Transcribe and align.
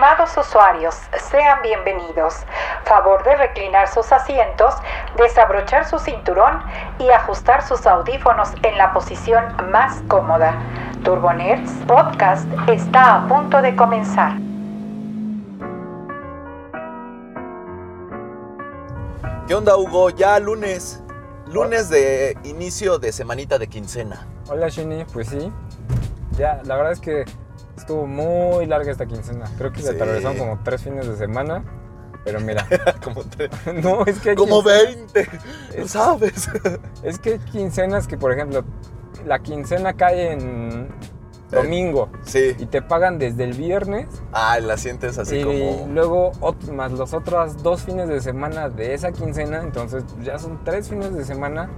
Estimados 0.00 0.34
usuarios, 0.38 0.94
sean 1.30 1.60
bienvenidos. 1.60 2.36
Favor 2.84 3.22
de 3.22 3.36
reclinar 3.36 3.86
sus 3.86 4.10
asientos, 4.12 4.72
desabrochar 5.18 5.86
su 5.86 5.98
cinturón 5.98 6.62
y 6.98 7.10
ajustar 7.10 7.62
sus 7.62 7.86
audífonos 7.86 8.48
en 8.62 8.78
la 8.78 8.94
posición 8.94 9.44
más 9.70 10.00
cómoda. 10.08 10.58
Turbonerds 11.04 11.70
Podcast 11.86 12.46
está 12.66 13.16
a 13.16 13.28
punto 13.28 13.60
de 13.60 13.76
comenzar. 13.76 14.38
¿Qué 19.46 19.54
onda, 19.54 19.76
Hugo? 19.76 20.08
Ya 20.08 20.38
lunes. 20.38 21.02
Lunes 21.46 21.90
de 21.90 22.38
inicio 22.44 22.98
de 22.98 23.12
semanita 23.12 23.58
de 23.58 23.68
quincena. 23.68 24.26
Hola, 24.48 24.70
Shini. 24.70 25.04
Pues 25.12 25.28
sí. 25.28 25.52
Ya, 26.38 26.62
la 26.64 26.76
verdad 26.76 26.92
es 26.92 27.00
que 27.00 27.26
estuvo 27.80 28.06
muy 28.06 28.66
larga 28.66 28.90
esta 28.92 29.06
quincena. 29.06 29.46
Creo 29.58 29.72
que 29.72 29.82
se 29.82 29.90
Sí. 29.90 29.94
atravesaron 29.96 30.38
como 30.38 30.58
tres 30.62 30.82
fines 30.82 31.06
de 31.08 31.16
semana. 31.16 31.64
Pero 32.24 32.38
mira, 32.40 32.66
Como, 33.02 33.22
tre- 33.24 33.50
no, 33.82 34.04
es 34.04 34.18
que 34.20 34.30
hay 34.30 34.36
como 34.36 34.62
quince- 34.62 34.84
20, 35.14 35.28
¿no 35.78 35.88
sabes? 35.88 36.48
Es 37.02 37.18
que 37.18 37.32
hay 37.32 37.38
quincenas 37.38 38.06
que, 38.06 38.18
por 38.18 38.32
ejemplo, 38.32 38.62
la 39.26 39.38
quincena 39.38 39.94
cae 39.94 40.32
en 40.32 40.88
domingo 41.50 42.10
Sí. 42.22 42.54
y 42.58 42.66
te 42.66 42.80
pagan 42.82 43.18
desde 43.18 43.42
el 43.44 43.54
viernes 43.54 44.06
Ah, 44.32 44.58
la 44.60 44.76
sientes 44.76 45.16
así 45.18 45.38
y 45.38 45.44
como... 45.44 45.88
luego 45.92 46.32
ot- 46.40 46.70
más 46.72 46.92
los 46.92 47.12
otros 47.14 47.62
dos 47.62 47.82
fines 47.82 48.06
de 48.08 48.20
semana 48.20 48.68
de 48.68 48.92
esa 48.94 49.10
quincena, 49.12 49.60
entonces 49.62 50.04
ya 50.22 50.38
son 50.38 50.62
tres 50.62 50.88
fines 50.90 51.12
de 51.14 51.24
semana 51.24 51.68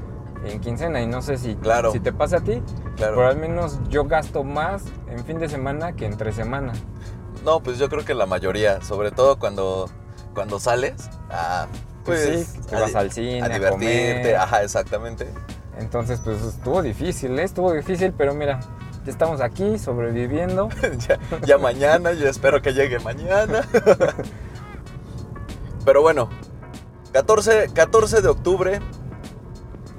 en 0.44 0.60
quincena 0.60 1.00
y 1.00 1.06
no 1.06 1.22
sé 1.22 1.38
si, 1.38 1.54
Claro. 1.56 1.92
si 1.92 2.00
te 2.00 2.12
pasa 2.12 2.38
a 2.38 2.40
ti, 2.40 2.62
Claro. 2.96 3.16
pero 3.16 3.28
al 3.28 3.36
menos 3.36 3.78
yo 3.88 4.04
gasto 4.04 4.44
más 4.44 4.84
en 5.08 5.24
fin 5.24 5.38
de 5.38 5.48
semana 5.48 5.92
que 5.94 6.06
entre 6.06 6.32
semana. 6.32 6.72
No, 7.44 7.60
pues 7.60 7.78
yo 7.78 7.88
creo 7.88 8.04
que 8.04 8.14
la 8.14 8.26
mayoría, 8.26 8.80
sobre 8.82 9.10
todo 9.10 9.38
cuando, 9.38 9.88
cuando 10.34 10.58
sales, 10.60 11.10
a, 11.30 11.66
Pues 12.04 12.26
pues, 12.26 12.46
sí, 12.46 12.60
que 12.68 12.76
a 12.76 12.80
vas 12.80 12.94
al 12.94 13.10
cine, 13.12 13.42
a 13.42 13.46
a 13.46 13.48
divertirte, 13.48 14.20
comer. 14.22 14.36
ajá, 14.36 14.62
exactamente. 14.62 15.28
Entonces, 15.78 16.20
pues 16.24 16.42
estuvo 16.42 16.82
difícil, 16.82 17.38
¿eh? 17.38 17.44
estuvo 17.44 17.72
difícil, 17.72 18.12
pero 18.16 18.34
mira, 18.34 18.60
ya 19.04 19.10
estamos 19.10 19.40
aquí 19.40 19.78
sobreviviendo. 19.78 20.68
ya, 21.08 21.18
ya 21.46 21.58
mañana, 21.58 22.12
yo 22.12 22.28
espero 22.28 22.60
que 22.62 22.72
llegue 22.74 22.98
mañana. 23.00 23.62
Pero 25.84 26.02
bueno, 26.02 26.28
14, 27.12 27.70
14 27.74 28.22
de 28.22 28.28
octubre, 28.28 28.80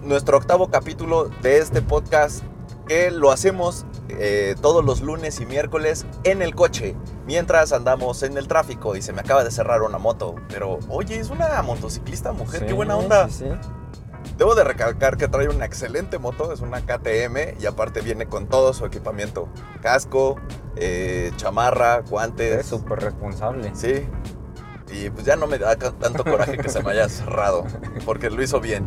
nuestro 0.03 0.37
octavo 0.37 0.69
capítulo 0.69 1.29
de 1.41 1.57
este 1.59 1.81
podcast, 1.81 2.43
que 2.87 3.11
lo 3.11 3.31
hacemos 3.31 3.85
eh, 4.09 4.55
todos 4.61 4.83
los 4.83 5.01
lunes 5.01 5.39
y 5.39 5.45
miércoles 5.45 6.05
en 6.23 6.41
el 6.41 6.53
coche, 6.53 6.95
mientras 7.25 7.71
andamos 7.71 8.23
en 8.23 8.37
el 8.37 8.47
tráfico 8.47 8.95
y 8.95 9.01
se 9.01 9.13
me 9.13 9.21
acaba 9.21 9.43
de 9.43 9.51
cerrar 9.51 9.81
una 9.81 9.97
moto. 9.97 10.35
Pero, 10.49 10.79
oye, 10.89 11.19
es 11.19 11.29
una 11.29 11.61
motociclista 11.61 12.33
mujer, 12.33 12.61
qué 12.61 12.69
Sí, 12.69 12.73
buena 12.73 12.97
onda. 12.97 13.29
Sí, 13.29 13.45
sí. 13.45 13.51
Debo 14.37 14.55
de 14.55 14.63
recalcar 14.63 15.17
que 15.17 15.27
trae 15.27 15.47
una 15.47 15.65
excelente 15.65 16.17
moto, 16.17 16.53
es 16.53 16.61
una 16.61 16.81
KTM 16.81 17.61
y 17.61 17.65
aparte 17.65 18.01
viene 18.01 18.25
con 18.25 18.47
todo 18.47 18.73
su 18.73 18.85
equipamiento. 18.85 19.47
Casco, 19.81 20.37
eh, 20.75 21.31
chamarra, 21.35 21.99
guantes. 22.01 22.59
Es 22.61 22.65
súper 22.65 22.99
responsable. 22.99 23.71
Sí. 23.75 24.07
Y 24.91 25.09
pues 25.09 25.25
ya 25.25 25.35
no 25.35 25.47
me 25.47 25.57
da 25.57 25.75
tanto 25.75 26.23
coraje 26.23 26.57
que 26.57 26.69
se 26.69 26.81
me 26.83 26.91
haya 26.91 27.09
cerrado, 27.09 27.65
porque 28.05 28.29
lo 28.29 28.41
hizo 28.43 28.59
bien. 28.59 28.85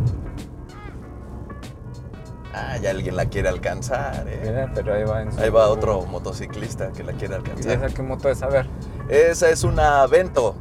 Ah, 2.58 2.78
ya 2.78 2.88
alguien 2.90 3.16
la 3.16 3.26
quiere 3.26 3.50
alcanzar, 3.50 4.26
¿eh? 4.26 4.40
Mira, 4.42 4.72
pero 4.74 4.94
ahí 4.94 5.04
va 5.04 5.20
en 5.20 5.30
su- 5.30 5.40
Ahí 5.40 5.50
va 5.50 5.68
otro 5.68 6.06
motociclista 6.06 6.90
que 6.92 7.04
la 7.04 7.12
quiere 7.12 7.34
¿Y 7.34 7.36
alcanzar. 7.36 7.72
esa 7.84 7.88
qué 7.94 8.02
moto 8.02 8.30
es? 8.30 8.42
A 8.42 8.46
ver. 8.46 8.66
Esa 9.10 9.50
es 9.50 9.62
una 9.62 10.06
Vento, 10.06 10.56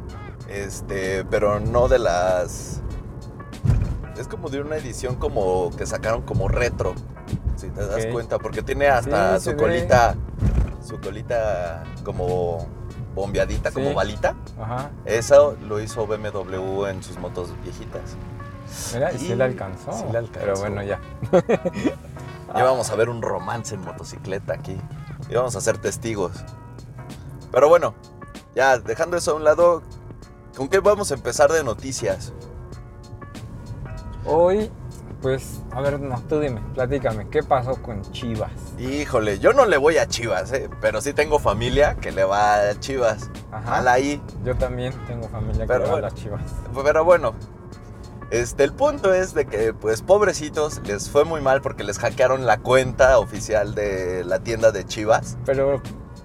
este, 0.48 1.24
pero 1.24 1.58
no 1.58 1.88
de 1.88 1.98
las... 1.98 2.82
Es 4.18 4.28
como 4.28 4.50
de 4.50 4.60
una 4.60 4.76
edición 4.76 5.14
como 5.16 5.70
que 5.74 5.86
sacaron 5.86 6.20
como 6.22 6.48
retro, 6.48 6.94
si 7.56 7.68
te 7.70 7.86
das 7.86 8.04
Ok. 8.04 8.12
cuenta, 8.12 8.38
porque 8.38 8.60
tiene 8.62 8.88
hasta 8.88 9.38
Sí, 9.38 9.44
su 9.44 9.50
se 9.50 9.56
ve. 9.56 9.62
colita, 9.62 10.14
su 10.86 11.00
colita 11.00 11.82
como 12.04 12.66
bombeadita, 13.14 13.70
como 13.70 13.88
Sí. 13.88 13.94
balita. 13.94 14.34
Ajá. 14.60 14.90
Eso 15.06 15.56
lo 15.66 15.80
hizo 15.80 16.06
BMW 16.06 16.86
en 16.90 17.02
sus 17.02 17.18
motos 17.18 17.54
viejitas. 17.62 18.16
Mira, 18.94 19.12
y 19.12 19.18
sí 19.18 19.34
la 19.34 19.46
alcanzó. 19.46 19.92
sí 19.92 20.04
la 20.12 20.20
alcanzó. 20.20 20.40
Pero 20.40 20.56
bueno, 20.58 20.82
ya. 20.82 21.00
Ya 22.54 22.64
vamos 22.64 22.90
a 22.90 22.96
ver 22.96 23.08
un 23.10 23.20
romance 23.20 23.74
en 23.74 23.82
motocicleta 23.82 24.54
aquí. 24.54 24.80
Y 25.28 25.34
vamos 25.34 25.56
a 25.56 25.60
ser 25.60 25.78
testigos. 25.78 26.32
Pero 27.52 27.68
bueno, 27.68 27.94
ya 28.54 28.78
dejando 28.78 29.16
eso 29.16 29.32
a 29.32 29.34
un 29.34 29.44
lado, 29.44 29.82
¿con 30.56 30.68
qué 30.68 30.80
vamos 30.80 31.10
a 31.10 31.14
empezar 31.14 31.50
de 31.52 31.62
noticias? 31.64 32.32
Hoy, 34.24 34.70
pues, 35.20 35.60
a 35.70 35.80
ver, 35.80 36.00
no, 36.00 36.20
tú 36.22 36.40
dime, 36.40 36.62
platícame, 36.74 37.28
¿qué 37.28 37.42
pasó 37.42 37.80
con 37.82 38.02
Chivas? 38.12 38.50
Híjole, 38.78 39.38
yo 39.38 39.52
no 39.52 39.66
le 39.66 39.76
voy 39.76 39.98
a 39.98 40.06
Chivas, 40.06 40.52
¿eh? 40.52 40.70
pero 40.80 41.00
sí 41.00 41.12
tengo 41.12 41.38
familia 41.38 41.96
que 41.96 42.10
le 42.10 42.24
va 42.24 42.70
a 42.70 42.80
Chivas. 42.80 43.30
Ajá. 43.52 43.70
Mal 43.70 43.88
ahí. 43.88 44.22
Yo 44.44 44.56
también 44.56 44.92
tengo 45.06 45.28
familia 45.28 45.62
que 45.62 45.66
Pero 45.66 45.84
le 45.84 45.92
va 45.92 45.98
a 45.98 46.00
las 46.02 46.14
Chivas. 46.14 46.42
Pero 46.84 47.04
bueno, 47.04 47.34
este, 48.30 48.64
el 48.64 48.72
punto 48.72 49.14
es 49.14 49.34
de 49.34 49.46
que, 49.46 49.72
pues, 49.72 50.02
pobrecitos, 50.02 50.80
les 50.84 51.10
fue 51.10 51.24
muy 51.24 51.40
mal 51.40 51.60
porque 51.60 51.84
les 51.84 51.98
hackearon 51.98 52.46
la 52.46 52.58
cuenta 52.58 53.18
oficial 53.18 53.74
de 53.74 54.24
la 54.24 54.40
tienda 54.40 54.72
de 54.72 54.84
Chivas. 54.84 55.36
Pero 55.44 55.80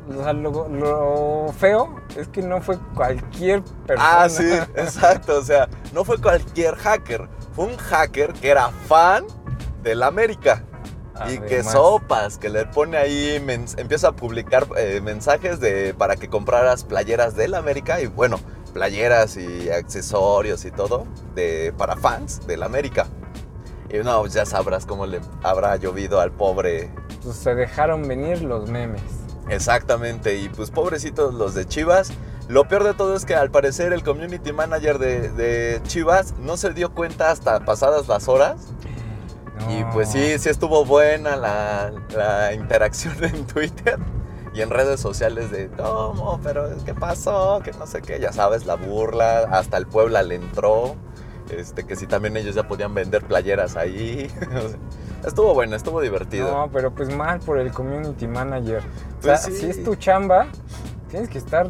o 0.09 0.23
sea, 0.23 0.33
lo, 0.33 0.67
lo 0.67 1.53
feo 1.57 1.95
es 2.17 2.27
que 2.27 2.41
no 2.41 2.61
fue 2.61 2.77
cualquier 2.95 3.63
persona. 3.85 4.23
Ah, 4.23 4.29
sí, 4.29 4.49
exacto. 4.75 5.37
O 5.37 5.43
sea, 5.43 5.69
no 5.93 6.03
fue 6.03 6.19
cualquier 6.19 6.75
hacker. 6.75 7.27
Fue 7.53 7.65
un 7.65 7.77
hacker 7.77 8.33
que 8.33 8.49
era 8.49 8.69
fan 8.87 9.25
del 9.83 10.03
América. 10.03 10.63
Y 11.29 11.37
que 11.37 11.63
sopas, 11.63 12.39
que 12.39 12.49
le 12.49 12.65
pone 12.65 12.97
ahí, 12.97 13.35
empieza 13.77 14.07
a 14.07 14.11
publicar 14.13 14.65
eh, 14.75 15.01
mensajes 15.03 15.59
de, 15.59 15.93
para 15.93 16.15
que 16.15 16.29
compraras 16.29 16.83
playeras 16.83 17.35
del 17.35 17.53
América 17.53 18.01
y 18.01 18.07
bueno, 18.07 18.39
playeras 18.71 19.37
y 19.37 19.69
accesorios 19.69 20.65
y 20.65 20.71
todo 20.71 21.05
de, 21.35 21.73
para 21.77 21.95
fans 21.95 22.45
del 22.47 22.63
América. 22.63 23.07
Y 23.89 23.97
no, 24.03 24.25
ya 24.27 24.45
sabrás 24.45 24.85
cómo 24.85 25.05
le 25.05 25.19
habrá 25.43 25.75
llovido 25.75 26.19
al 26.19 26.31
pobre. 26.31 26.89
pues, 27.23 27.35
se 27.35 27.53
dejaron 27.53 28.07
venir 28.07 28.41
los 28.41 28.69
memes. 28.69 29.01
Exactamente, 29.49 30.37
y 30.37 30.49
pues 30.49 30.71
pobrecitos 30.71 31.33
los 31.33 31.53
de 31.53 31.65
Chivas. 31.65 32.11
Lo 32.47 32.67
peor 32.67 32.83
de 32.83 32.93
todo 32.93 33.15
es 33.15 33.25
que 33.25 33.35
al 33.35 33.51
parecer 33.51 33.93
el 33.93 34.03
community 34.03 34.53
manager 34.53 34.97
de, 34.97 35.29
de 35.29 35.81
Chivas 35.83 36.33
no 36.39 36.57
se 36.57 36.71
dio 36.71 36.93
cuenta 36.93 37.31
hasta 37.31 37.59
pasadas 37.65 38.07
las 38.07 38.27
horas. 38.27 38.73
Y 39.69 39.83
pues 39.93 40.09
sí, 40.09 40.39
sí 40.39 40.49
estuvo 40.49 40.85
buena 40.85 41.35
la, 41.35 41.91
la 42.15 42.53
interacción 42.53 43.15
en 43.23 43.45
Twitter 43.45 43.99
y 44.53 44.61
en 44.61 44.69
redes 44.69 44.99
sociales 44.99 45.49
de 45.51 45.69
¿cómo? 45.69 46.39
Pero 46.43 46.69
¿qué 46.85 46.93
pasó? 46.93 47.61
Que 47.63 47.71
no 47.73 47.87
sé 47.87 48.01
qué, 48.01 48.19
ya 48.19 48.31
sabes, 48.33 48.65
la 48.65 48.75
burla, 48.75 49.39
hasta 49.51 49.77
el 49.77 49.87
Puebla 49.87 50.23
le 50.23 50.35
entró, 50.35 50.95
este, 51.49 51.85
que 51.85 51.95
si 51.95 52.05
también 52.07 52.35
ellos 52.37 52.55
ya 52.55 52.67
podían 52.67 52.93
vender 52.93 53.23
playeras 53.25 53.75
ahí. 53.77 54.29
Estuvo 55.25 55.53
bueno, 55.53 55.75
estuvo 55.75 56.01
divertido. 56.01 56.51
No, 56.51 56.69
pero 56.71 56.91
pues 56.93 57.15
mal 57.15 57.39
por 57.39 57.59
el 57.59 57.71
community 57.71 58.27
manager. 58.27 58.79
O 58.79 59.21
Pues 59.21 59.41
sea, 59.41 59.51
sí. 59.51 59.55
si 59.57 59.69
es 59.69 59.83
tu 59.83 59.95
chamba, 59.95 60.47
tienes 61.09 61.29
que 61.29 61.37
estar 61.37 61.67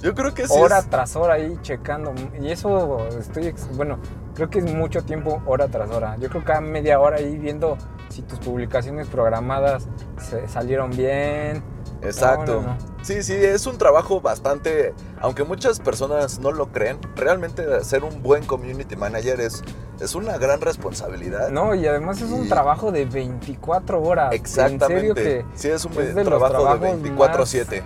Yo 0.00 0.14
creo 0.14 0.32
que 0.32 0.46
sí. 0.46 0.54
hora 0.56 0.78
es- 0.78 0.88
tras 0.88 1.16
hora 1.16 1.34
ahí 1.34 1.58
checando. 1.62 2.14
Y 2.40 2.52
eso 2.52 3.08
estoy, 3.08 3.52
bueno, 3.74 3.98
creo 4.34 4.48
que 4.48 4.60
es 4.60 4.72
mucho 4.72 5.02
tiempo 5.02 5.42
hora 5.46 5.66
tras 5.66 5.90
hora. 5.90 6.16
Yo 6.20 6.28
creo 6.28 6.42
que 6.42 6.46
cada 6.46 6.60
media 6.60 7.00
hora 7.00 7.16
ahí 7.16 7.36
viendo 7.36 7.76
si 8.10 8.22
tus 8.22 8.38
publicaciones 8.38 9.08
programadas 9.08 9.88
se- 10.20 10.46
salieron 10.46 10.90
bien. 10.92 11.64
Exacto. 12.02 12.56
No, 12.56 12.60
no, 12.62 12.68
no. 12.74 13.04
Sí, 13.04 13.22
sí, 13.22 13.34
es 13.34 13.66
un 13.66 13.78
trabajo 13.78 14.20
bastante, 14.20 14.92
aunque 15.20 15.44
muchas 15.44 15.80
personas 15.80 16.38
no 16.40 16.52
lo 16.52 16.68
creen, 16.68 16.98
realmente 17.16 17.82
ser 17.84 18.04
un 18.04 18.22
buen 18.22 18.44
community 18.44 18.96
manager 18.96 19.40
es, 19.40 19.62
es 20.00 20.14
una 20.14 20.36
gran 20.38 20.60
responsabilidad. 20.60 21.48
No, 21.50 21.74
y 21.74 21.86
además 21.86 22.20
es 22.20 22.30
un 22.30 22.48
trabajo 22.48 22.92
de 22.92 23.04
24 23.06 24.02
horas. 24.02 24.32
En 24.32 24.46
serio 24.46 24.74
Exactamente. 24.74 25.14
que 25.22 25.44
sí, 25.54 25.68
es 25.68 25.84
un 25.84 25.92
es 25.92 26.14
de 26.14 26.24
los 26.24 26.24
trabajo 26.24 26.76
de 26.76 26.78
trabajos 26.78 27.02
24/7. 27.02 27.82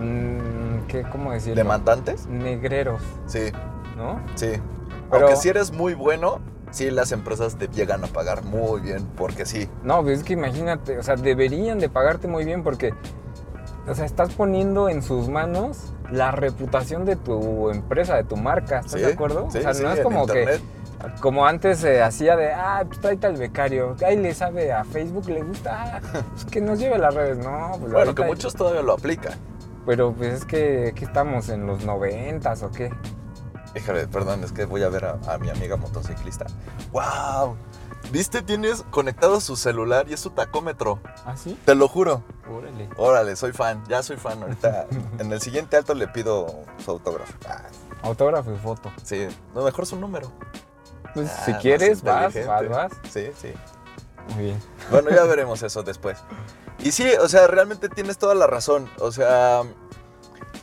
mm, 0.00 0.04
mm, 0.04 0.86
¿qué, 0.88 1.02
¿Cómo 1.10 1.32
decirlo? 1.32 1.56
¿Demandantes? 1.56 2.26
Negreros, 2.26 3.00
Sí, 3.26 3.50
¿no? 3.96 4.20
sí. 4.34 4.52
Pero- 5.10 5.26
Aunque 5.26 5.40
si 5.40 5.48
eres 5.48 5.70
muy 5.72 5.94
bueno, 5.94 6.40
sí 6.74 6.90
las 6.90 7.12
empresas 7.12 7.56
te 7.56 7.68
llegan 7.68 8.04
a 8.04 8.06
pagar 8.08 8.44
muy 8.44 8.80
bien, 8.80 9.06
porque 9.16 9.46
sí. 9.46 9.68
No, 9.82 10.02
pues 10.02 10.18
es 10.18 10.24
que 10.24 10.34
imagínate, 10.34 10.98
o 10.98 11.02
sea, 11.02 11.16
deberían 11.16 11.78
de 11.78 11.88
pagarte 11.88 12.28
muy 12.28 12.44
bien 12.44 12.62
porque, 12.62 12.92
o 13.86 13.94
sea, 13.94 14.04
estás 14.04 14.34
poniendo 14.34 14.88
en 14.88 15.02
sus 15.02 15.28
manos 15.28 15.92
la 16.10 16.30
reputación 16.32 17.04
de 17.04 17.16
tu 17.16 17.70
empresa, 17.70 18.16
de 18.16 18.24
tu 18.24 18.36
marca, 18.36 18.80
¿estás 18.80 18.92
Sí, 18.92 19.00
de 19.00 19.12
acuerdo? 19.12 19.48
sí, 19.50 19.58
o 19.58 19.62
sea, 19.62 19.74
sí, 19.74 19.82
no 19.82 19.92
es 19.92 20.00
como 20.00 20.22
internet. 20.22 20.60
que, 20.60 21.20
como 21.20 21.46
antes 21.46 21.78
se 21.78 22.02
hacía 22.02 22.36
de, 22.36 22.52
ah, 22.52 22.82
pues 22.86 23.00
tráete 23.00 23.26
al 23.26 23.36
becario, 23.36 23.96
ahí 24.06 24.16
le 24.16 24.32
sabe 24.34 24.72
a 24.72 24.84
Facebook, 24.84 25.28
le 25.28 25.42
gusta, 25.42 26.00
ah, 26.02 26.22
pues 26.32 26.44
que 26.46 26.60
nos 26.60 26.78
lleve 26.78 26.94
a 26.96 26.98
las 26.98 27.14
redes, 27.14 27.38
no, 27.38 27.72
pues 27.80 27.92
Bueno, 27.92 28.14
que 28.14 28.24
muchos 28.24 28.54
todavía 28.54 28.82
lo 28.82 28.92
aplican. 28.94 29.34
Pero 29.86 30.12
pues 30.14 30.32
es 30.34 30.44
que, 30.46 30.92
¿qué 30.94 31.04
estamos? 31.04 31.48
¿En 31.50 31.66
los 31.66 31.84
noventas 31.84 32.62
o 32.62 32.70
qué? 32.70 32.90
Híjole, 33.74 34.06
perdón, 34.06 34.44
es 34.44 34.52
que 34.52 34.64
voy 34.66 34.82
a 34.82 34.88
ver 34.88 35.04
a, 35.04 35.18
a 35.28 35.38
mi 35.38 35.50
amiga 35.50 35.76
motociclista. 35.76 36.46
¡Wow! 36.92 37.56
¿Viste? 38.12 38.42
Tienes 38.42 38.82
conectado 38.90 39.40
su 39.40 39.56
celular 39.56 40.06
y 40.08 40.12
es 40.14 40.20
su 40.20 40.30
tacómetro. 40.30 41.00
¿Ah, 41.24 41.36
sí? 41.36 41.58
Te 41.64 41.74
lo 41.74 41.88
juro. 41.88 42.22
Órale. 42.48 42.88
Órale, 42.96 43.34
soy 43.34 43.52
fan. 43.52 43.82
Ya 43.88 44.02
soy 44.02 44.16
fan. 44.16 44.42
Ahorita 44.42 44.86
en 45.18 45.32
el 45.32 45.40
siguiente 45.40 45.76
alto 45.76 45.94
le 45.94 46.06
pido 46.08 46.62
su 46.84 46.90
autógrafo. 46.90 47.32
Ah, 47.48 47.62
Autógrafo 48.02 48.52
y 48.52 48.58
foto. 48.58 48.92
sí, 49.02 49.26
no, 49.54 49.62
mejor 49.62 49.86
su 49.86 49.96
número. 49.96 50.30
Pues 51.14 51.30
Ah, 51.30 51.42
si 51.46 51.54
quieres, 51.54 52.02
vas, 52.02 52.34
vas, 52.46 52.68
vas. 52.68 52.92
Sí, 53.10 53.30
sí. 53.40 53.52
Muy 54.34 54.44
bien. 54.44 54.62
Bueno, 54.90 55.10
ya 55.10 55.24
veremos 55.24 55.62
eso 55.62 55.82
después. 55.82 56.18
Y 56.80 56.92
sí, 56.92 57.10
o 57.20 57.28
sea, 57.28 57.46
realmente 57.46 57.88
tienes 57.88 58.18
toda 58.18 58.34
la 58.34 58.46
razón. 58.46 58.90
O 58.98 59.10
sea, 59.12 59.62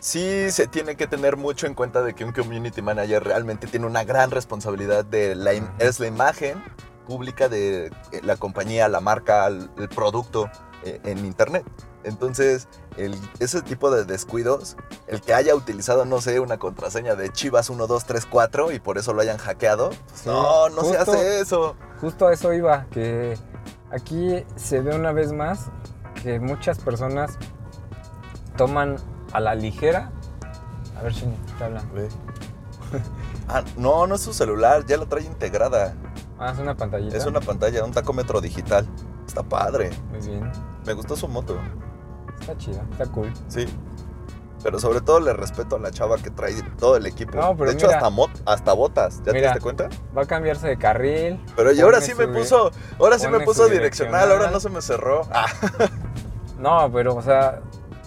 sí 0.01 0.51
se 0.51 0.67
tiene 0.67 0.95
que 0.97 1.07
tener 1.07 1.37
mucho 1.37 1.67
en 1.67 1.73
cuenta 1.75 2.01
de 2.01 2.13
que 2.13 2.25
un 2.25 2.33
community 2.33 2.81
manager 2.81 3.23
realmente 3.23 3.67
tiene 3.67 3.85
una 3.85 4.03
gran 4.03 4.31
responsabilidad 4.31 5.05
de 5.05 5.35
la, 5.35 5.51
es 5.79 5.99
la 5.99 6.07
imagen 6.07 6.61
pública 7.07 7.47
de 7.47 7.85
eh, 7.85 7.91
la 8.23 8.35
compañía, 8.35 8.89
la 8.89 8.99
marca, 8.99 9.47
el, 9.47 9.69
producto 9.95 10.49
eh, 10.83 10.99
en 11.03 11.19
internet. 11.19 11.63
Entonces, 12.03 12.67
el- 12.97 13.15
ese 13.39 13.61
tipo 13.61 13.91
de 13.91 14.05
descuidos, 14.05 14.75
el 15.07 15.21
que 15.21 15.35
haya 15.35 15.53
utilizado, 15.53 16.03
no 16.05 16.19
sé, 16.19 16.39
una 16.39 16.57
contraseña 16.57 17.13
de 17.15 17.31
Chivas 17.31 17.69
1234 17.69 18.71
y 18.71 18.79
por 18.79 18.97
eso 18.97 19.13
lo 19.13 19.21
hayan 19.21 19.37
hackeado, 19.37 19.89
pues, 19.89 20.21
Sí, 20.23 20.29
no, 20.29 20.69
no 20.69 20.83
se 20.83 20.97
hace 20.97 21.41
eso. 21.41 21.75
Justo 21.99 22.25
a 22.27 22.33
eso 22.33 22.51
iba, 22.53 22.87
que 22.89 23.37
aquí 23.91 24.43
se 24.55 24.81
ve 24.81 24.95
una 24.95 25.11
vez 25.11 25.31
más 25.31 25.67
que 26.23 26.39
muchas 26.39 26.79
personas 26.79 27.37
toman 28.57 28.95
a 29.33 29.39
la 29.39 29.55
ligera. 29.55 30.11
A 30.99 31.03
ver 31.03 31.13
si 31.13 31.25
te 31.57 31.63
hablan. 31.63 31.83
Ve. 31.93 32.07
Ah, 33.47 33.63
no, 33.75 34.07
no 34.07 34.15
es 34.15 34.21
su 34.21 34.33
celular, 34.33 34.85
ya 34.85 34.95
lo 34.95 35.07
trae 35.07 35.23
integrada. 35.23 35.93
Ah, 36.39 36.51
es 36.53 36.59
una 36.59 36.75
pantallita. 36.75 37.17
Es 37.17 37.25
una 37.25 37.41
pantalla, 37.41 37.83
un 37.83 37.91
tacómetro 37.91 38.39
digital. 38.39 38.87
Está 39.27 39.43
padre. 39.43 39.89
Muy 40.09 40.19
bien. 40.25 40.49
Me 40.85 40.93
gustó 40.93 41.17
su 41.17 41.27
moto. 41.27 41.57
Está 42.39 42.55
chida, 42.57 42.81
está 42.91 43.05
cool. 43.07 43.33
Sí. 43.49 43.65
Pero 44.63 44.79
sobre 44.79 45.01
todo 45.01 45.19
le 45.19 45.33
respeto 45.33 45.75
a 45.75 45.79
la 45.79 45.91
chava 45.91 46.17
que 46.17 46.29
trae 46.29 46.61
todo 46.79 46.95
el 46.95 47.05
equipo. 47.07 47.37
No, 47.37 47.57
pero 47.57 47.71
de 47.71 47.75
hecho, 47.75 47.87
mira. 47.87 47.97
hasta, 47.97 48.09
mot- 48.09 48.41
hasta 48.45 48.73
botas. 48.73 49.17
¿Ya 49.25 49.31
te 49.33 49.41
diste 49.41 49.59
cuenta? 49.59 49.89
Va 50.15 50.21
a 50.21 50.25
cambiarse 50.25 50.67
de 50.67 50.77
carril. 50.77 51.43
Pero 51.55 51.71
ahora 51.83 51.99
sí 51.99 52.13
me 52.13 52.27
puso, 52.29 52.71
ahora 52.99 53.19
sí 53.19 53.27
me 53.27 53.41
puso 53.41 53.67
direccional. 53.67 54.31
ahora 54.31 54.49
no 54.51 54.59
se 54.61 54.69
me 54.69 54.81
cerró. 54.81 55.23
Ah, 55.33 55.45
No, 56.59 56.89
pero, 56.93 57.15
o 57.15 57.21
sea, 57.21 57.59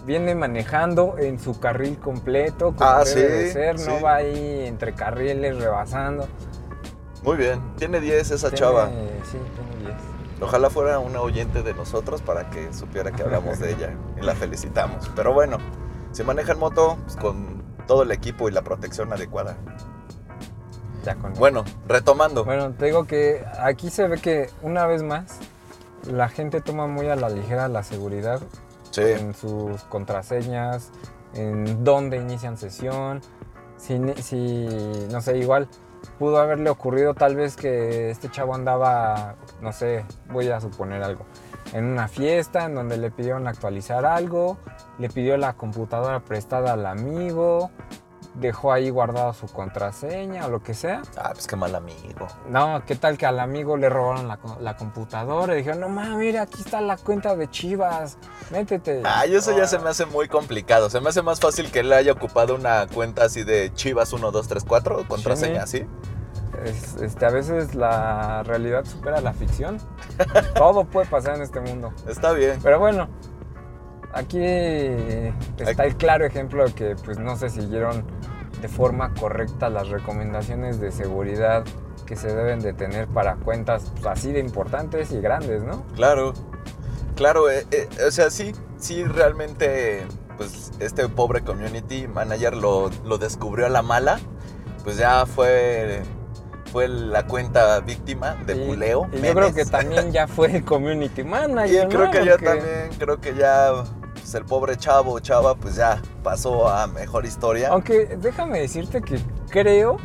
viene 0.06 0.34
manejando 0.34 1.16
en 1.18 1.38
su 1.38 1.58
carril 1.60 1.98
completo, 1.98 2.74
como 2.76 2.90
Ah, 2.90 3.04
debe 3.04 3.28
de 3.28 3.46
sí, 3.46 3.52
ser. 3.52 3.80
No 3.80 4.00
va 4.02 4.16
ahí 4.16 4.66
entre 4.66 4.94
carriles 4.94 5.56
rebasando. 5.58 6.28
muy 7.22 7.36
bien. 7.36 7.60
Tiene 7.76 8.00
10 8.00 8.30
esa 8.30 8.50
Tiene- 8.50 8.58
chava. 8.58 8.86
Sí, 9.30 9.38
tiene 9.54 9.84
10. 9.90 9.94
Ojalá 10.42 10.68
fuera 10.68 10.98
una 10.98 11.20
oyente 11.20 11.62
de 11.62 11.72
nosotros 11.74 12.20
para 12.20 12.50
que 12.50 12.72
supiera 12.74 13.10
que 13.12 13.22
hablamos 13.22 13.58
de 13.60 13.72
ella 13.72 13.94
y 14.20 14.24
la 14.24 14.34
felicitamos. 14.34 15.10
Pero 15.16 15.32
bueno, 15.32 15.56
si 16.12 16.22
manejan 16.22 16.58
moto, 16.58 16.98
pues 17.04 17.16
con 17.16 17.62
todo 17.86 18.02
el 18.02 18.10
equipo 18.10 18.48
y 18.48 18.52
la 18.52 18.62
protección 18.62 19.12
adecuada. 19.12 19.56
Ya 21.04 21.14
con 21.16 21.32
Bueno, 21.34 21.64
retomando. 21.86 22.44
Bueno, 22.44 22.72
te 22.72 22.86
digo 22.86 23.04
que 23.06 23.44
aquí 23.60 23.90
se 23.90 24.06
ve 24.08 24.18
que 24.18 24.50
una 24.62 24.86
vez 24.86 25.02
más 25.02 25.38
la 26.10 26.28
gente 26.28 26.60
toma 26.60 26.86
muy 26.86 27.08
a 27.08 27.16
la 27.16 27.28
ligera 27.30 27.68
la 27.68 27.82
seguridad 27.82 28.40
En 28.98 29.34
sus 29.34 29.82
contraseñas, 29.84 30.92
en 31.34 31.84
dónde 31.84 32.16
inician 32.16 32.56
sesión. 32.56 33.20
Si, 33.76 33.98
si, 34.22 34.68
no 35.10 35.20
sé, 35.20 35.38
igual 35.38 35.68
pudo 36.18 36.38
haberle 36.38 36.70
ocurrido 36.70 37.14
tal 37.14 37.34
vez 37.34 37.56
que 37.56 38.10
este 38.10 38.30
chavo 38.30 38.54
andaba, 38.54 39.36
no 39.60 39.72
sé, 39.72 40.04
voy 40.30 40.48
a 40.48 40.60
suponer 40.60 41.02
algo, 41.02 41.24
en 41.72 41.84
una 41.84 42.08
fiesta 42.08 42.66
en 42.66 42.74
donde 42.74 42.96
le 42.96 43.10
pidieron 43.10 43.48
actualizar 43.48 44.04
algo, 44.04 44.58
le 44.98 45.08
pidió 45.08 45.36
la 45.36 45.54
computadora 45.54 46.20
prestada 46.20 46.74
al 46.74 46.86
amigo, 46.86 47.70
dejó 48.34 48.72
ahí 48.72 48.90
guardada 48.90 49.32
su 49.32 49.46
contraseña 49.46 50.46
o 50.46 50.50
lo 50.50 50.62
que 50.62 50.74
sea. 50.74 51.02
Ah, 51.16 51.30
pues 51.32 51.46
qué 51.46 51.56
mal 51.56 51.74
amigo. 51.74 52.26
No, 52.48 52.82
¿qué 52.86 52.96
tal 52.96 53.16
que 53.16 53.26
al 53.26 53.38
amigo 53.40 53.76
le 53.76 53.88
robaron 53.88 54.26
la, 54.28 54.38
la 54.60 54.76
computadora? 54.76 55.54
Y 55.54 55.58
dijeron, 55.58 55.80
no 55.80 55.88
mames, 55.88 56.16
mira, 56.18 56.42
aquí 56.42 56.60
está 56.62 56.80
la 56.80 56.96
cuenta 56.96 57.36
de 57.36 57.48
Chivas, 57.50 58.18
métete. 58.50 59.02
Ay, 59.04 59.34
eso 59.34 59.56
ya 59.56 59.66
se 59.66 59.78
me 59.78 59.88
hace 59.90 60.06
muy 60.06 60.28
complicado. 60.28 60.90
Se 60.90 61.00
me 61.00 61.08
hace 61.10 61.22
más 61.22 61.38
fácil 61.40 61.70
que 61.70 61.80
él 61.80 61.92
haya 61.92 62.12
ocupado 62.12 62.54
una 62.56 62.86
cuenta 62.86 63.24
así 63.24 63.44
de 63.44 63.72
Chivas 63.74 64.12
1234, 64.12 65.06
contraseña 65.08 65.62
así. 65.62 65.86
Es- 66.64 66.96
este, 67.02 67.26
a 67.26 67.30
veces 67.30 67.74
la 67.74 68.42
realidad 68.44 68.84
supera 68.84 69.20
la 69.20 69.32
ficción. 69.32 69.78
Todo 70.54 70.84
puede 70.84 71.06
pasar 71.06 71.36
en 71.36 71.42
este 71.42 71.60
mundo. 71.60 71.92
Está 72.08 72.32
bien. 72.32 72.58
Pero 72.62 72.78
bueno, 72.78 73.08
aquí 74.14 74.38
está 75.58 75.84
el 75.84 75.96
claro 75.96 76.24
ejemplo 76.24 76.64
de 76.64 76.72
que 76.72 76.96
pues 77.04 77.18
no 77.18 77.36
se 77.36 77.50
siguieron 77.50 78.04
de 78.60 78.68
forma 78.68 79.12
correcta 79.14 79.68
las 79.68 79.88
recomendaciones 79.88 80.80
de 80.80 80.90
seguridad 80.92 81.64
que 82.06 82.16
se 82.16 82.28
deben 82.34 82.60
de 82.60 82.72
tener 82.72 83.08
para 83.08 83.36
cuentas 83.36 83.90
pues, 83.94 84.06
así 84.06 84.32
de 84.32 84.40
importantes 84.40 85.10
y 85.12 85.20
grandes, 85.20 85.62
¿no? 85.62 85.82
Claro, 85.96 86.32
claro, 87.16 87.50
eh, 87.50 87.66
eh, 87.70 87.88
o 88.06 88.10
sea, 88.10 88.30
sí, 88.30 88.52
sí, 88.78 89.04
realmente, 89.04 90.02
pues 90.36 90.72
este 90.80 91.08
pobre 91.08 91.40
community 91.42 92.06
manager 92.06 92.54
lo, 92.56 92.90
lo 93.04 93.18
descubrió 93.18 93.66
a 93.66 93.70
la 93.70 93.82
mala, 93.82 94.20
pues 94.82 94.96
ya 94.98 95.24
fue, 95.26 96.02
fue 96.72 96.88
la 96.88 97.26
cuenta 97.26 97.80
víctima 97.80 98.34
de 98.46 98.54
Y- 98.56 98.66
buleo. 98.66 99.08
Y, 99.12 99.20
yo 99.22 99.34
creo 99.34 99.54
que 99.54 99.64
también 99.64 100.12
ya 100.12 100.26
fue 100.26 100.56
el 100.56 100.64
community 100.64 101.20
Y 101.22 101.24
manager. 101.24 101.88
creo 101.88 102.04
¿no? 102.04 102.10
que 102.10 102.24
ya 102.24 102.36
también, 102.36 102.90
creo 102.98 103.20
que 103.20 103.34
ya, 103.34 103.72
pues 104.24 104.34
el 104.36 104.46
pobre 104.46 104.74
chavo 104.78 105.12
o 105.12 105.20
chava, 105.20 105.54
pues 105.54 105.76
ya 105.76 106.00
pasó 106.22 106.66
a 106.66 106.86
mejor 106.86 107.26
historia. 107.26 107.68
Aunque 107.68 108.16
déjame 108.16 108.60
decirte 108.60 109.02
que 109.02 109.20
creo 109.50 109.98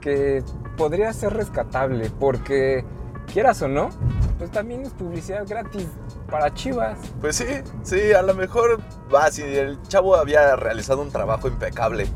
que 0.00 0.42
podría 0.78 1.12
ser 1.12 1.34
rescatable 1.34 2.10
porque 2.18 2.82
quieras 3.30 3.60
o 3.60 3.68
no, 3.68 3.90
pues 4.38 4.50
también 4.50 4.80
es 4.86 4.94
publicidad 4.94 5.44
gratis 5.46 5.86
para 6.30 6.54
Chivas. 6.54 6.98
Pues 7.20 7.36
sí, 7.36 7.44
sí, 7.82 8.14
a 8.14 8.22
lo 8.22 8.32
mejor 8.32 8.80
va, 9.14 9.30
si 9.30 9.42
el 9.42 9.82
chavo 9.82 10.16
había 10.16 10.56
realizado 10.56 11.02
un 11.02 11.10
trabajo 11.10 11.46
impecable, 11.46 12.06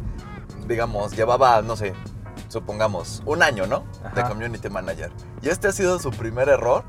digamos, 0.67 1.15
llevaba, 1.15 1.61
no 1.61 1.77
sé, 1.77 1.93
supongamos, 2.49 3.23
un 3.27 3.43
año, 3.43 3.67
¿no? 3.67 3.85
De 4.15 4.23
Ajá. 4.23 4.31
community 4.31 4.71
manager. 4.71 5.13
Y 5.43 5.51
este 5.51 5.69
ha 5.69 5.73
sido 5.73 5.99
su 5.99 6.11
primer 6.13 6.49
error. 6.49 6.83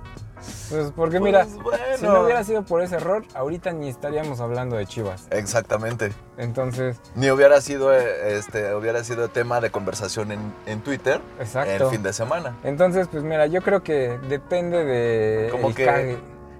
Pues 0.69 0.91
porque 0.95 1.19
Pues, 1.19 1.21
mira, 1.21 1.45
bueno. 1.63 1.77
si 1.97 2.05
no 2.05 2.21
hubiera 2.23 2.43
sido 2.43 2.63
por 2.63 2.81
ese 2.81 2.95
error, 2.95 3.23
ahorita 3.35 3.71
ni 3.73 3.89
estaríamos 3.89 4.39
hablando 4.39 4.75
de 4.75 4.85
Chivas. 4.85 5.27
Exactamente. 5.29 6.13
Entonces, 6.37 6.97
Ni 7.15 7.29
hubiera 7.29 7.61
sido, 7.61 7.93
eh, 7.93 8.37
este, 8.37 8.73
hubiera 8.73 9.03
sido 9.03 9.29
tema 9.29 9.61
de 9.61 9.69
conversación 9.69 10.31
en, 10.31 10.53
en 10.65 10.81
Twitter 10.81 11.21
exacto. 11.39 11.85
el 11.85 11.91
fin 11.91 12.03
de 12.03 12.13
semana. 12.13 12.57
Entonces, 12.63 13.07
pues 13.11 13.23
mira, 13.23 13.45
yo 13.47 13.61
creo 13.61 13.83
que 13.83 14.17
depende 14.29 14.83
de 14.83 15.49
Como 15.51 15.69
el 15.69 15.75
que- 15.75 15.85
cague. 15.85 16.17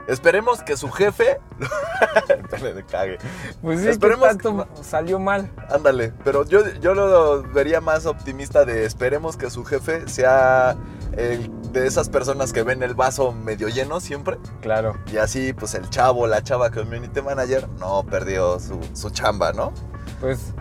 Esperemos 0.08 0.64
que 0.64 0.76
su 0.76 0.90
jefe... 0.92 1.40
De 2.62 2.84
cague. 2.84 3.18
Pues 3.62 3.80
sí, 3.82 3.88
esperemos 3.88 4.30
que 4.30 4.44
tanto 4.44 4.68
salió 4.82 5.20
mal. 5.20 5.50
Ándale, 5.70 6.12
pero 6.24 6.44
yo, 6.46 6.68
yo 6.82 6.94
lo 6.94 7.44
vería 7.44 7.82
más 7.82 8.06
optimista 8.06 8.66
de 8.66 8.86
esperemos 8.86 9.38
que 9.38 9.50
su 9.50 9.64
jefe 9.64 10.08
sea 10.10 10.76
de 11.12 11.88
esas 11.88 12.10
personas 12.10 12.54
que 12.54 12.64
ven 12.64 12.84
el 12.84 12.96
vaso 12.96 13.32
medio 13.34 13.68
lleno 13.68 14.00
siempre. 14.00 14.38
Claro. 14.62 14.96
Y 15.12 15.18
así, 15.18 15.54
pues 15.54 15.76
el 15.76 15.90
chavo, 15.90 16.28
la 16.28 16.44
chava 16.44 16.72
community 16.72 17.22
manager 17.22 17.68
no 17.80 18.04
perdió 18.04 18.60
su, 18.60 18.80
su 18.94 19.10
chamba, 19.10 19.52
¿no? 19.54 19.74
Pues 20.20 20.54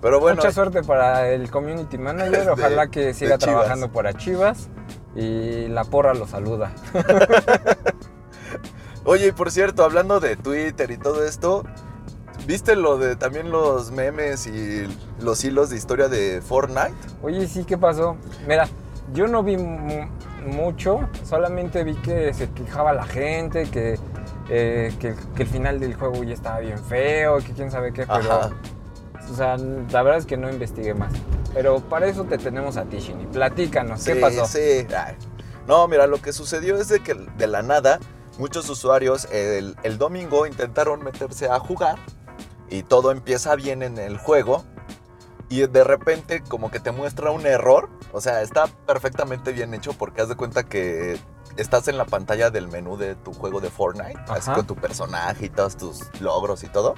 Pero 0.00 0.20
bueno, 0.20 0.36
Mucha 0.36 0.52
suerte 0.52 0.82
para 0.82 1.28
el 1.28 1.50
community 1.50 1.98
manager. 1.98 2.44
De- 2.46 2.50
Ojalá 2.50 2.88
que 2.88 3.12
siga 3.14 3.38
trabajando 3.38 3.90
para 3.92 4.14
Chivas. 4.14 4.68
Y 5.14 5.68
la 5.68 5.84
porra 5.84 6.14
lo 6.14 6.26
saluda. 6.26 6.72
oye, 9.04 9.28
y 9.28 9.32
por 9.32 9.50
cierto, 9.50 9.84
hablando 9.84 10.20
de 10.20 10.36
Twitter 10.36 10.90
y 10.90 10.98
todo 10.98 11.24
esto, 11.24 11.64
¿viste 12.46 12.76
lo 12.76 12.98
de 12.98 13.16
también 13.16 13.50
los 13.50 13.90
memes 13.90 14.46
y 14.46 14.86
los 15.20 15.42
hilos 15.44 15.70
de 15.70 15.76
historia 15.76 16.08
de 16.08 16.40
Fortnite? 16.42 16.94
Oye, 17.22 17.46
sí, 17.48 17.64
¿qué 17.64 17.76
pasó? 17.76 18.16
Mira, 18.46 18.68
yo 19.12 19.26
no 19.26 19.42
vi 19.42 19.56
mu- 19.56 20.08
mucho. 20.46 21.08
Solamente 21.24 21.84
vi 21.84 21.94
que 21.96 22.32
se 22.34 22.50
quejaba 22.50 22.92
la 22.92 23.04
gente, 23.04 23.64
que, 23.70 23.98
eh, 24.48 24.94
que, 25.00 25.14
que 25.34 25.42
el 25.42 25.48
final 25.48 25.80
del 25.80 25.94
juego 25.94 26.22
ya 26.24 26.34
estaba 26.34 26.60
bien 26.60 26.78
feo, 26.78 27.38
que 27.38 27.52
quién 27.52 27.70
sabe 27.70 27.92
qué. 27.92 28.06
Pero, 28.06 28.32
Ajá. 28.32 28.50
o 29.30 29.34
sea, 29.34 29.56
la 29.56 30.02
verdad 30.02 30.18
es 30.18 30.26
que 30.26 30.36
no 30.36 30.50
investigué 30.50 30.94
más. 30.94 31.12
Pero 31.54 31.80
para 31.80 32.06
eso 32.06 32.24
te 32.24 32.38
tenemos 32.38 32.76
a 32.76 32.84
ti, 32.84 32.98
Shini. 32.98 33.26
Platícanos, 33.26 34.04
¿qué 34.04 34.14
Sí, 34.14 34.20
pasó? 34.20 34.46
Sí, 34.46 34.86
Ay. 34.96 35.14
No, 35.66 35.86
mira, 35.88 36.06
lo 36.06 36.18
que 36.22 36.32
sucedió 36.32 36.76
es 36.78 36.88
de 36.88 37.00
que 37.00 37.14
de 37.14 37.46
la 37.46 37.62
nada 37.62 37.98
muchos 38.38 38.70
usuarios 38.70 39.26
el, 39.32 39.76
el 39.82 39.98
domingo 39.98 40.46
intentaron 40.46 41.02
meterse 41.02 41.48
a 41.50 41.58
jugar 41.58 41.96
y 42.70 42.84
todo 42.84 43.10
empieza 43.10 43.54
bien 43.56 43.82
en 43.82 43.98
el 43.98 44.16
juego 44.16 44.64
y 45.48 45.66
de 45.66 45.84
repente 45.84 46.42
como 46.42 46.70
que 46.70 46.80
te 46.80 46.90
muestra 46.90 47.30
un 47.30 47.46
error. 47.46 47.88
O 48.12 48.20
sea, 48.20 48.42
está 48.42 48.66
perfectamente 48.86 49.52
bien 49.52 49.74
hecho 49.74 49.92
porque 49.92 50.22
haz 50.22 50.28
de 50.28 50.36
cuenta 50.36 50.64
que 50.64 51.18
estás 51.56 51.88
en 51.88 51.98
la 51.98 52.04
pantalla 52.04 52.50
del 52.50 52.68
menú 52.68 52.96
de 52.96 53.14
tu 53.14 53.32
juego 53.32 53.60
de 53.60 53.70
Fortnite, 53.70 54.20
así 54.28 54.50
con 54.50 54.66
tu 54.66 54.76
personaje 54.76 55.46
y 55.46 55.48
todos 55.48 55.76
tus 55.76 56.20
logros 56.20 56.62
y 56.64 56.68
todo. 56.68 56.94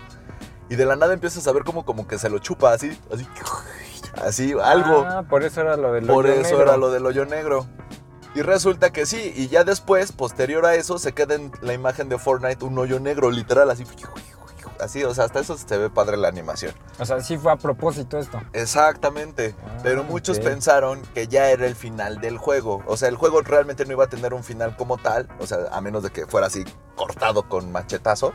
Y 0.69 0.77
de 0.77 0.87
la 0.87 0.97
nada 0.97 1.15
empiezas 1.15 1.47
a 1.47 1.53
ver 1.53 1.65
como, 1.65 1.85
como 1.85 2.07
que 2.07 2.19
se 2.19 2.31
lo 2.31 2.39
chupa 2.39 2.73
así, 2.73 2.97
así, 3.13 3.27
así, 4.23 4.55
algo. 4.63 5.05
Ah, 5.07 5.25
por 5.29 5.43
eso 5.43 5.61
era 5.63 5.77
lo 5.77 5.93
del 5.93 6.07
Por 6.07 6.27
hoyo 6.27 6.35
eso 6.35 6.43
negro. 6.43 6.63
era 6.63 6.77
lo 6.77 6.91
del 6.91 7.07
hoyo 7.07 7.27
negro. 7.27 7.67
Y 8.35 8.43
resulta 8.43 8.93
que 8.93 9.07
sí, 9.07 9.33
y 9.35 9.49
ya 9.49 9.65
después, 9.65 10.13
posterior 10.13 10.65
a 10.65 10.77
eso, 10.77 10.99
se 10.99 11.13
queda 11.13 11.35
en 11.35 11.51
la 11.63 11.73
imagen 11.73 12.09
de 12.09 12.19
Fortnite 12.19 12.65
un 12.65 12.79
hoyo 12.79 13.01
negro, 13.01 13.31
literal, 13.31 13.69
así. 13.71 13.85
Así, 14.81 15.05
o 15.05 15.15
sea, 15.15 15.25
hasta 15.25 15.41
eso 15.41 15.57
se 15.57 15.77
ve 15.79 15.91
padre 15.91 16.17
la 16.17 16.29
animación. 16.29 16.75
O 16.99 17.05
sea, 17.05 17.21
sí 17.21 17.39
fue 17.39 17.53
a 17.53 17.57
propósito 17.57 18.19
esto. 18.19 18.41
Exactamente. 18.53 19.55
Ah, 19.65 19.79
Pero 19.83 20.05
muchos 20.05 20.39
pensaron 20.41 21.03
que 21.15 21.29
ya 21.29 21.51
era 21.51 21.67
el 21.67 21.75
final 21.77 22.21
del 22.21 22.39
juego. 22.39 22.83
O 22.87 22.97
sea, 22.97 23.09
el 23.09 23.17
juego 23.17 23.43
realmente 23.43 23.85
no 23.85 23.93
iba 23.93 24.05
a 24.05 24.09
tener 24.09 24.35
un 24.35 24.45
final 24.45 24.77
como 24.77 24.97
tal. 24.99 25.29
O 25.39 25.47
sea, 25.47 25.59
a 25.71 25.81
menos 25.81 26.03
de 26.03 26.11
que 26.11 26.27
fuera 26.27 26.47
así 26.47 26.65
cortado 26.97 27.43
con 27.49 27.71
machetazo. 27.73 28.33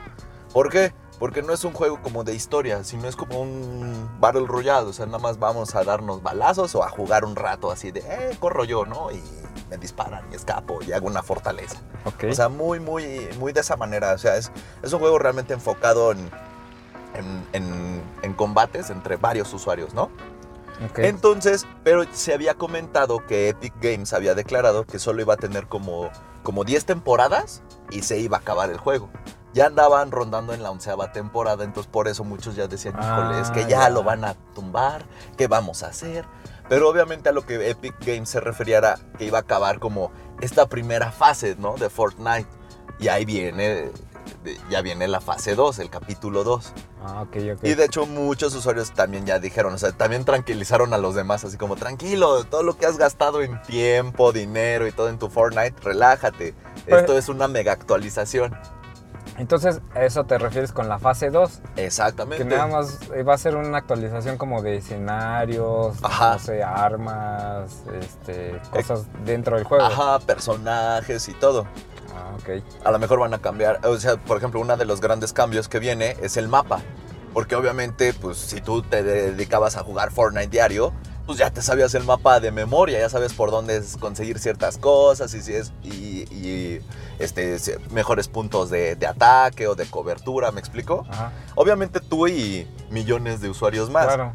¿Por 0.53 0.69
qué? 0.69 0.93
Porque 1.19 1.41
no 1.41 1.53
es 1.53 1.63
un 1.63 1.73
juego 1.73 2.01
como 2.01 2.23
de 2.23 2.33
historia, 2.33 2.83
sino 2.83 3.07
es 3.07 3.15
como 3.15 3.39
un 3.39 4.09
Battle 4.19 4.45
Royale. 4.47 4.87
O 4.87 4.93
sea, 4.93 5.05
nada 5.05 5.19
más 5.19 5.39
vamos 5.39 5.75
a 5.75 5.83
darnos 5.83 6.21
balazos 6.21 6.75
o 6.75 6.83
a 6.83 6.89
jugar 6.89 7.25
un 7.25 7.35
rato 7.35 7.71
así 7.71 7.91
de, 7.91 8.01
eh, 8.01 8.37
corro 8.39 8.65
yo, 8.65 8.85
¿no? 8.85 9.11
Y 9.11 9.21
me 9.69 9.77
disparan 9.77 10.23
y 10.31 10.35
escapo 10.35 10.79
y 10.81 10.91
hago 10.93 11.07
una 11.07 11.23
fortaleza. 11.23 11.77
Ok. 12.05 12.25
O 12.31 12.33
sea, 12.33 12.49
muy, 12.49 12.79
muy, 12.79 13.27
muy 13.39 13.51
de 13.53 13.61
esa 13.61 13.75
manera. 13.77 14.13
O 14.13 14.17
sea, 14.17 14.35
es, 14.37 14.51
es 14.83 14.93
un 14.93 14.99
juego 14.99 15.17
realmente 15.19 15.53
enfocado 15.53 16.11
en, 16.11 16.29
en, 17.15 17.47
en- 17.53 18.01
en 18.21 18.33
combates 18.33 18.89
entre 18.89 19.17
varios 19.17 19.53
usuarios, 19.53 19.93
¿no? 19.93 20.09
Entonces, 20.97 21.65
pero 21.83 22.03
se 22.11 22.33
había 22.33 22.55
comentado 22.55 23.25
que 23.25 23.47
Epic 23.49 23.73
Games 23.81 24.11
había 24.13 24.35
declarado 24.35 24.85
que 24.85 24.99
solo 24.99 25.21
iba 25.21 25.35
a 25.35 25.37
tener 25.37 25.67
como, 25.67 26.09
como 26.43 26.65
10 26.65 26.83
temporadas 26.85 27.61
y 27.91 28.01
se 28.01 28.19
iba 28.19 28.37
a 28.37 28.39
acabar 28.41 28.69
el 28.69 28.77
juego. 28.77 29.09
Ya 29.53 29.67
andaban 29.67 30.11
rondando 30.11 30.53
en 30.53 30.61
la 30.63 30.71
onceava 30.71 31.13
temporada, 31.13 31.63
entonces 31.63 31.89
por 31.89 32.09
eso 32.09 32.25
muchos 32.25 32.57
ya 32.57 32.67
decían, 32.67 32.95
híjole, 33.01 33.39
es 33.39 33.51
que 33.51 33.61
Ah, 33.61 33.67
ya, 33.69 33.79
ya. 33.83 33.89
lo 33.89 34.03
van 34.03 34.25
a 34.25 34.33
tumbar, 34.53 35.05
¿qué 35.37 35.47
vamos 35.47 35.81
a 35.83 35.87
hacer? 35.87 36.25
Pero 36.69 36.89
obviamente 36.89 37.29
a 37.29 37.31
lo 37.31 37.45
que 37.45 37.69
Epic 37.69 37.95
Games 38.05 38.29
se 38.29 38.39
refería 38.39 38.77
era 38.79 38.99
que 39.17 39.25
iba 39.25 39.37
a 39.37 39.41
acabar 39.41 39.79
como 39.79 40.11
esta 40.41 40.67
primera 40.67 41.11
fase, 41.11 41.55
¿no? 41.57 41.75
De 41.75 41.89
Fortnite. 41.89 42.47
Y 42.99 43.09
ahí 43.09 43.25
viene, 43.25 43.91
ya 44.69 44.81
viene 44.81 45.07
la 45.07 45.21
fase 45.21 45.55
2, 45.55 45.79
el 45.79 45.89
capítulo 45.89 46.43
2. 46.43 46.73
Ah, 47.03 47.21
ok, 47.21 47.37
ok. 47.55 47.63
Y 47.63 47.73
de 47.75 47.85
hecho 47.85 48.05
muchos 48.05 48.55
usuarios 48.55 48.91
también 48.93 49.25
ya 49.25 49.37
dijeron, 49.39 49.73
o 49.73 49.77
sea, 49.77 49.91
también 49.91 50.25
tranquilizaron 50.25 50.93
a 50.93 50.97
los 50.97 51.13
demás, 51.13 51.43
así 51.43 51.57
como, 51.57 51.75
tranquilo, 51.75 52.45
todo 52.45 52.63
lo 52.63 52.77
que 52.77 52.85
has 52.85 52.97
gastado 52.97 53.41
en 53.41 53.61
tiempo, 53.63 54.31
dinero 54.31 54.87
y 54.87 54.91
todo 54.91 55.09
en 55.09 55.19
tu 55.19 55.29
Fortnite, 55.29 55.75
relájate. 55.81 56.55
Esto 56.87 57.17
es 57.17 57.29
una 57.29 57.47
mega 57.47 57.73
actualización. 57.73 58.57
Entonces, 59.37 59.81
a 59.93 60.03
eso 60.05 60.23
te 60.23 60.37
refieres 60.37 60.71
con 60.71 60.87
la 60.87 60.97
fase 60.97 61.29
2. 61.29 61.61
Exactamente. 61.75 62.43
Que 62.43 62.49
nada 62.49 62.67
más 62.67 62.99
eh, 63.13 63.23
va 63.23 63.33
a 63.33 63.37
ser 63.37 63.55
una 63.57 63.77
actualización 63.77 64.37
como 64.37 64.61
de 64.61 64.77
escenarios, 64.77 65.97
Ajá. 66.01 66.33
no 66.33 66.39
sé, 66.39 66.63
armas, 66.63 67.83
este, 68.01 68.59
cosas 68.71 69.07
dentro 69.25 69.57
del 69.57 69.65
juego. 69.65 69.83
Ajá, 69.83 70.19
personajes 70.19 71.27
y 71.27 71.33
todo. 71.33 71.67
Ah, 72.15 72.31
ok. 72.35 72.63
A 72.85 72.91
lo 72.91 72.99
mejor 72.99 73.19
van 73.19 73.33
a 73.33 73.39
cambiar, 73.39 73.85
o 73.85 73.97
sea, 73.97 74.15
por 74.15 74.37
ejemplo, 74.37 74.61
uno 74.61 74.77
de 74.77 74.85
los 74.85 75.01
grandes 75.01 75.33
cambios 75.33 75.67
que 75.67 75.79
viene 75.79 76.15
es 76.21 76.37
el 76.37 76.47
mapa. 76.47 76.79
Porque 77.33 77.57
obviamente, 77.57 78.13
pues 78.13 78.37
si 78.37 78.61
tú 78.61 78.81
te 78.81 79.03
dedicabas 79.03 79.75
a 79.75 79.83
jugar 79.83 80.11
Fortnite 80.11 80.47
diario, 80.47 80.93
pues 81.25 81.39
ya 81.39 81.49
te 81.49 81.61
sabías 81.61 81.93
el 81.95 82.03
mapa 82.03 82.39
de 82.39 82.51
memoria, 82.51 82.99
ya 82.99 83.09
sabes 83.09 83.33
por 83.33 83.51
dónde 83.51 83.77
es 83.77 83.97
conseguir 83.97 84.39
ciertas 84.39 84.77
cosas 84.77 85.33
y 85.33 85.41
si 85.41 85.53
es 85.53 85.73
y, 85.83 86.23
y, 86.33 86.81
este 87.19 87.57
mejores 87.91 88.27
puntos 88.27 88.69
de, 88.69 88.95
de 88.95 89.07
ataque 89.07 89.67
o 89.67 89.75
de 89.75 89.85
cobertura, 89.85 90.51
¿me 90.51 90.59
explico? 90.59 91.05
Ajá. 91.09 91.31
Obviamente 91.55 91.99
tú 91.99 92.27
y 92.27 92.67
millones 92.89 93.41
de 93.41 93.49
usuarios 93.49 93.89
más. 93.89 94.05
Claro. 94.05 94.33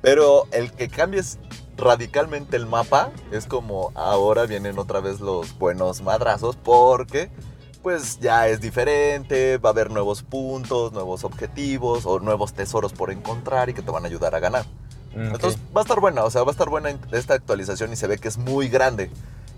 Pero 0.00 0.48
el 0.50 0.72
que 0.72 0.88
cambies 0.88 1.38
radicalmente 1.76 2.56
el 2.56 2.66
mapa 2.66 3.10
es 3.30 3.46
como 3.46 3.92
ahora 3.94 4.46
vienen 4.46 4.78
otra 4.78 5.00
vez 5.00 5.20
los 5.20 5.56
buenos 5.58 6.02
madrazos 6.02 6.56
porque 6.56 7.30
pues 7.82 8.20
ya 8.20 8.48
es 8.48 8.60
diferente, 8.60 9.58
va 9.58 9.70
a 9.70 9.72
haber 9.72 9.90
nuevos 9.90 10.22
puntos, 10.22 10.92
nuevos 10.92 11.24
objetivos 11.24 12.06
o 12.06 12.20
nuevos 12.20 12.52
tesoros 12.52 12.92
por 12.92 13.10
encontrar 13.10 13.68
y 13.70 13.74
que 13.74 13.82
te 13.82 13.90
van 13.90 14.04
a 14.04 14.06
ayudar 14.06 14.34
a 14.34 14.38
ganar. 14.38 14.64
Mm, 15.14 15.28
ok. 15.28 15.34
Entonces 15.34 15.60
va 15.76 15.80
a 15.80 15.84
estar 15.84 16.00
buena, 16.00 16.24
o 16.24 16.30
sea, 16.30 16.42
va 16.42 16.48
a 16.48 16.52
estar 16.52 16.68
buena 16.68 16.90
esta 17.12 17.34
actualización 17.34 17.92
y 17.92 17.96
se 17.96 18.06
ve 18.06 18.18
que 18.18 18.28
es 18.28 18.38
muy 18.38 18.68
grande. 18.68 19.10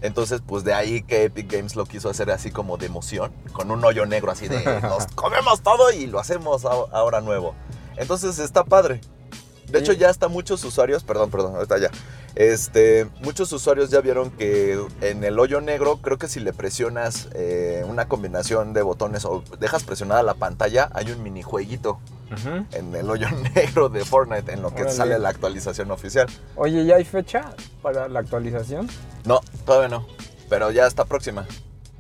Entonces, 0.03 0.43
pues 0.47 0.65
de 0.65 0.75
ahí 0.75 1.03
que 1.03 1.25
Epic 1.25 1.51
Games 1.51 1.77
lo 1.77 1.87
quiso 1.87 2.11
hacer 2.11 2.31
así 2.31 2.51
como 2.51 2.77
de 2.77 2.87
emoción, 2.87 3.33
con 3.53 3.71
un 3.71 3.83
hoyo 3.85 4.05
negro 4.05 4.31
así 4.31 4.49
de 4.49 4.63
nos 4.83 5.07
comemos 5.07 5.63
todo 5.63 5.93
y 5.93 6.07
lo 6.07 6.21
hacemos 6.21 6.65
ahora 6.65 7.21
nuevo. 7.21 7.55
Entonces 7.97 8.39
está 8.39 8.65
padre. 8.65 9.01
De 9.75 9.81
hecho, 9.81 9.93
ya 9.93 10.09
hasta 10.09 10.29
muchos 10.29 10.63
usuarios, 10.65 11.03
perdón, 11.03 11.31
perdón, 11.31 11.57
ahorita 11.57 11.79
ya. 11.79 11.91
Este, 12.37 13.09
muchos 13.23 13.53
usuarios 13.53 13.91
ya 13.91 14.01
vieron 14.01 14.31
que 14.31 14.81
en 15.01 15.25
el 15.25 15.39
hoyo 15.39 15.61
negro, 15.61 15.99
creo 15.99 16.17
que 16.17 16.29
si 16.29 16.41
le 16.41 16.53
presionas 16.53 17.29
eh, 17.35 17.85
una 17.89 18.07
combinación 18.09 18.73
de 18.73 18.83
botones 18.83 19.25
o 19.25 19.43
dejas 19.59 19.83
presionada 19.85 20.23
la 20.23 20.35
pantalla, 20.35 20.91
hay 20.95 21.11
un 21.11 21.23
minijueguito 21.23 21.99
Ujú. 22.33 22.67
en 22.73 22.95
el 22.95 23.11
hoyo 23.11 23.27
negro 23.55 23.89
de 23.89 24.05
Fortnite 24.05 24.53
en 24.53 24.63
lo 24.63 24.71
que 24.75 24.83
Órale. 24.83 24.97
sale 24.97 25.19
la 25.19 25.29
actualización 25.29 25.91
oficial. 25.91 26.29
Oye, 26.57 26.85
¿ya 26.85 26.97
hay 26.97 27.05
fecha 27.05 27.51
para 27.83 28.09
la 28.09 28.21
actualización? 28.21 28.89
No, 29.25 29.41
todavía 29.67 29.89
no, 29.89 30.07
pero 30.49 30.71
ya 30.71 30.87
está 30.87 31.05
próxima. 31.05 31.47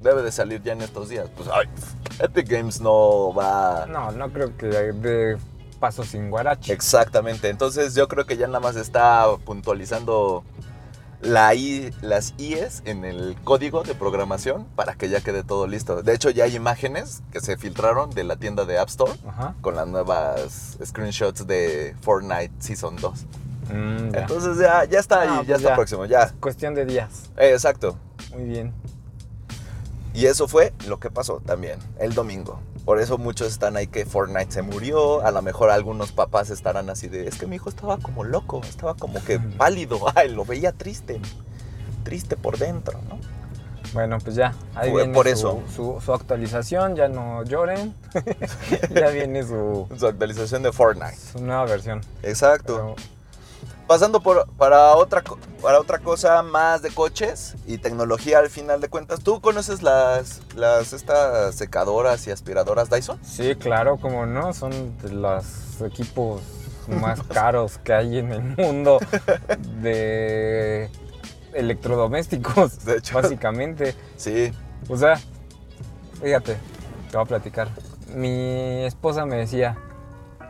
Debe 0.00 0.22
de 0.22 0.30
salir 0.32 0.62
ya 0.62 0.72
en 0.74 0.82
estos 0.82 1.08
días. 1.08 1.28
Pues, 1.34 1.48
ay, 1.52 1.66
Epic 2.20 2.46
Games 2.48 2.80
no 2.80 3.32
va... 3.34 3.86
No, 3.88 4.12
no 4.12 4.30
creo 4.32 4.54
que 4.56 4.66
de 4.66 5.38
paso 5.84 6.02
sin 6.02 6.30
guarache. 6.30 6.72
Exactamente, 6.72 7.50
entonces 7.50 7.94
yo 7.94 8.08
creo 8.08 8.24
que 8.24 8.38
ya 8.38 8.46
nada 8.46 8.60
más 8.60 8.74
está 8.76 9.26
puntualizando 9.44 10.42
la 11.20 11.54
I, 11.54 11.90
las 12.00 12.32
IES 12.38 12.80
en 12.86 13.04
el 13.04 13.36
código 13.44 13.82
de 13.82 13.94
programación 13.94 14.64
para 14.76 14.94
que 14.94 15.10
ya 15.10 15.20
quede 15.20 15.42
todo 15.44 15.66
listo. 15.66 16.02
De 16.02 16.14
hecho, 16.14 16.30
ya 16.30 16.44
hay 16.44 16.56
imágenes 16.56 17.22
que 17.32 17.40
se 17.40 17.58
filtraron 17.58 18.08
de 18.10 18.24
la 18.24 18.36
tienda 18.36 18.64
de 18.64 18.78
App 18.78 18.88
Store 18.88 19.12
Ajá. 19.28 19.54
con 19.60 19.76
las 19.76 19.86
nuevas 19.86 20.78
screenshots 20.82 21.46
de 21.46 21.94
Fortnite 22.00 22.52
Season 22.60 22.96
2. 22.96 23.12
Mm, 23.72 24.10
ya. 24.10 24.20
Entonces 24.20 24.56
ya, 24.58 24.84
ya 24.86 24.98
está 25.00 25.20
ahí, 25.20 25.28
Ah, 25.30 25.36
ya 25.42 25.44
pues 25.44 25.58
está 25.58 25.68
ya. 25.70 25.74
próximo, 25.74 26.04
ya. 26.06 26.32
Cuestión 26.40 26.74
de 26.74 26.86
días. 26.86 27.10
Eh, 27.36 27.50
exacto. 27.52 27.98
Muy 28.32 28.44
bien. 28.44 28.72
Y 30.14 30.24
eso 30.26 30.48
fue 30.48 30.72
lo 30.88 30.98
que 30.98 31.10
pasó 31.10 31.42
también 31.44 31.78
el 31.98 32.14
domingo. 32.14 32.58
Por 32.84 33.00
eso 33.00 33.16
muchos 33.16 33.48
están 33.48 33.76
ahí 33.76 33.86
que 33.86 34.04
Fortnite 34.04 34.52
se 34.52 34.62
murió. 34.62 35.24
A 35.24 35.30
lo 35.30 35.40
mejor 35.40 35.70
algunos 35.70 36.12
papás 36.12 36.50
estarán 36.50 36.90
así 36.90 37.08
de, 37.08 37.26
es 37.26 37.38
que 37.38 37.46
mi 37.46 37.56
hijo 37.56 37.68
estaba 37.70 37.96
como 37.98 38.24
loco, 38.24 38.60
estaba 38.62 38.94
como 38.94 39.22
que 39.24 39.38
pálido, 39.38 40.00
ay, 40.14 40.30
lo 40.30 40.44
veía 40.44 40.72
triste, 40.72 41.20
triste 42.02 42.36
por 42.36 42.58
dentro, 42.58 43.00
¿no? 43.08 43.18
Bueno, 43.94 44.18
pues 44.18 44.34
ya. 44.34 44.52
Ahí 44.74 44.90
Fue 44.90 45.02
viene 45.02 45.14
por 45.14 45.26
su, 45.26 45.32
eso. 45.32 45.62
Su, 45.74 46.00
su 46.04 46.12
actualización. 46.12 46.96
Ya 46.96 47.08
no 47.08 47.44
lloren. 47.44 47.94
ya 48.94 49.08
viene 49.10 49.44
su, 49.44 49.86
Su 49.96 50.06
actualización 50.08 50.62
de 50.64 50.72
Fortnite. 50.72 51.16
su 51.16 51.40
nueva 51.40 51.64
versión. 51.64 52.00
Exacto. 52.22 52.74
Pero, 52.76 53.13
Pasando 53.86 54.20
por, 54.20 54.48
para, 54.56 54.94
otra, 54.94 55.22
para 55.60 55.78
otra 55.78 55.98
cosa 55.98 56.42
más 56.42 56.80
de 56.80 56.90
coches 56.90 57.54
y 57.66 57.76
tecnología 57.78 58.38
al 58.38 58.48
final 58.48 58.80
de 58.80 58.88
cuentas. 58.88 59.20
¿Tú 59.20 59.42
conoces 59.42 59.82
las, 59.82 60.40
las 60.56 60.94
estas 60.94 61.54
secadoras 61.54 62.26
y 62.26 62.30
aspiradoras 62.30 62.88
Dyson? 62.88 63.18
sí, 63.22 63.54
claro, 63.56 63.98
como 63.98 64.24
no. 64.24 64.54
Son 64.54 64.96
de 64.98 65.10
los 65.12 65.82
equipos 65.82 66.40
más 66.88 67.22
caros 67.28 67.76
que 67.78 67.92
hay 67.92 68.18
en 68.18 68.32
el 68.32 68.42
mundo 68.42 68.98
de 69.82 70.90
electrodomésticos. 71.52 72.84
De 72.86 72.96
hecho. 72.98 73.14
Básicamente. 73.14 73.94
Sí. 74.16 74.50
O 74.88 74.96
sea, 74.96 75.18
fíjate, 76.22 76.56
te 77.10 77.16
voy 77.16 77.24
a 77.24 77.28
platicar. 77.28 77.68
Mi 78.14 78.84
esposa 78.84 79.26
me 79.26 79.36
decía, 79.36 79.76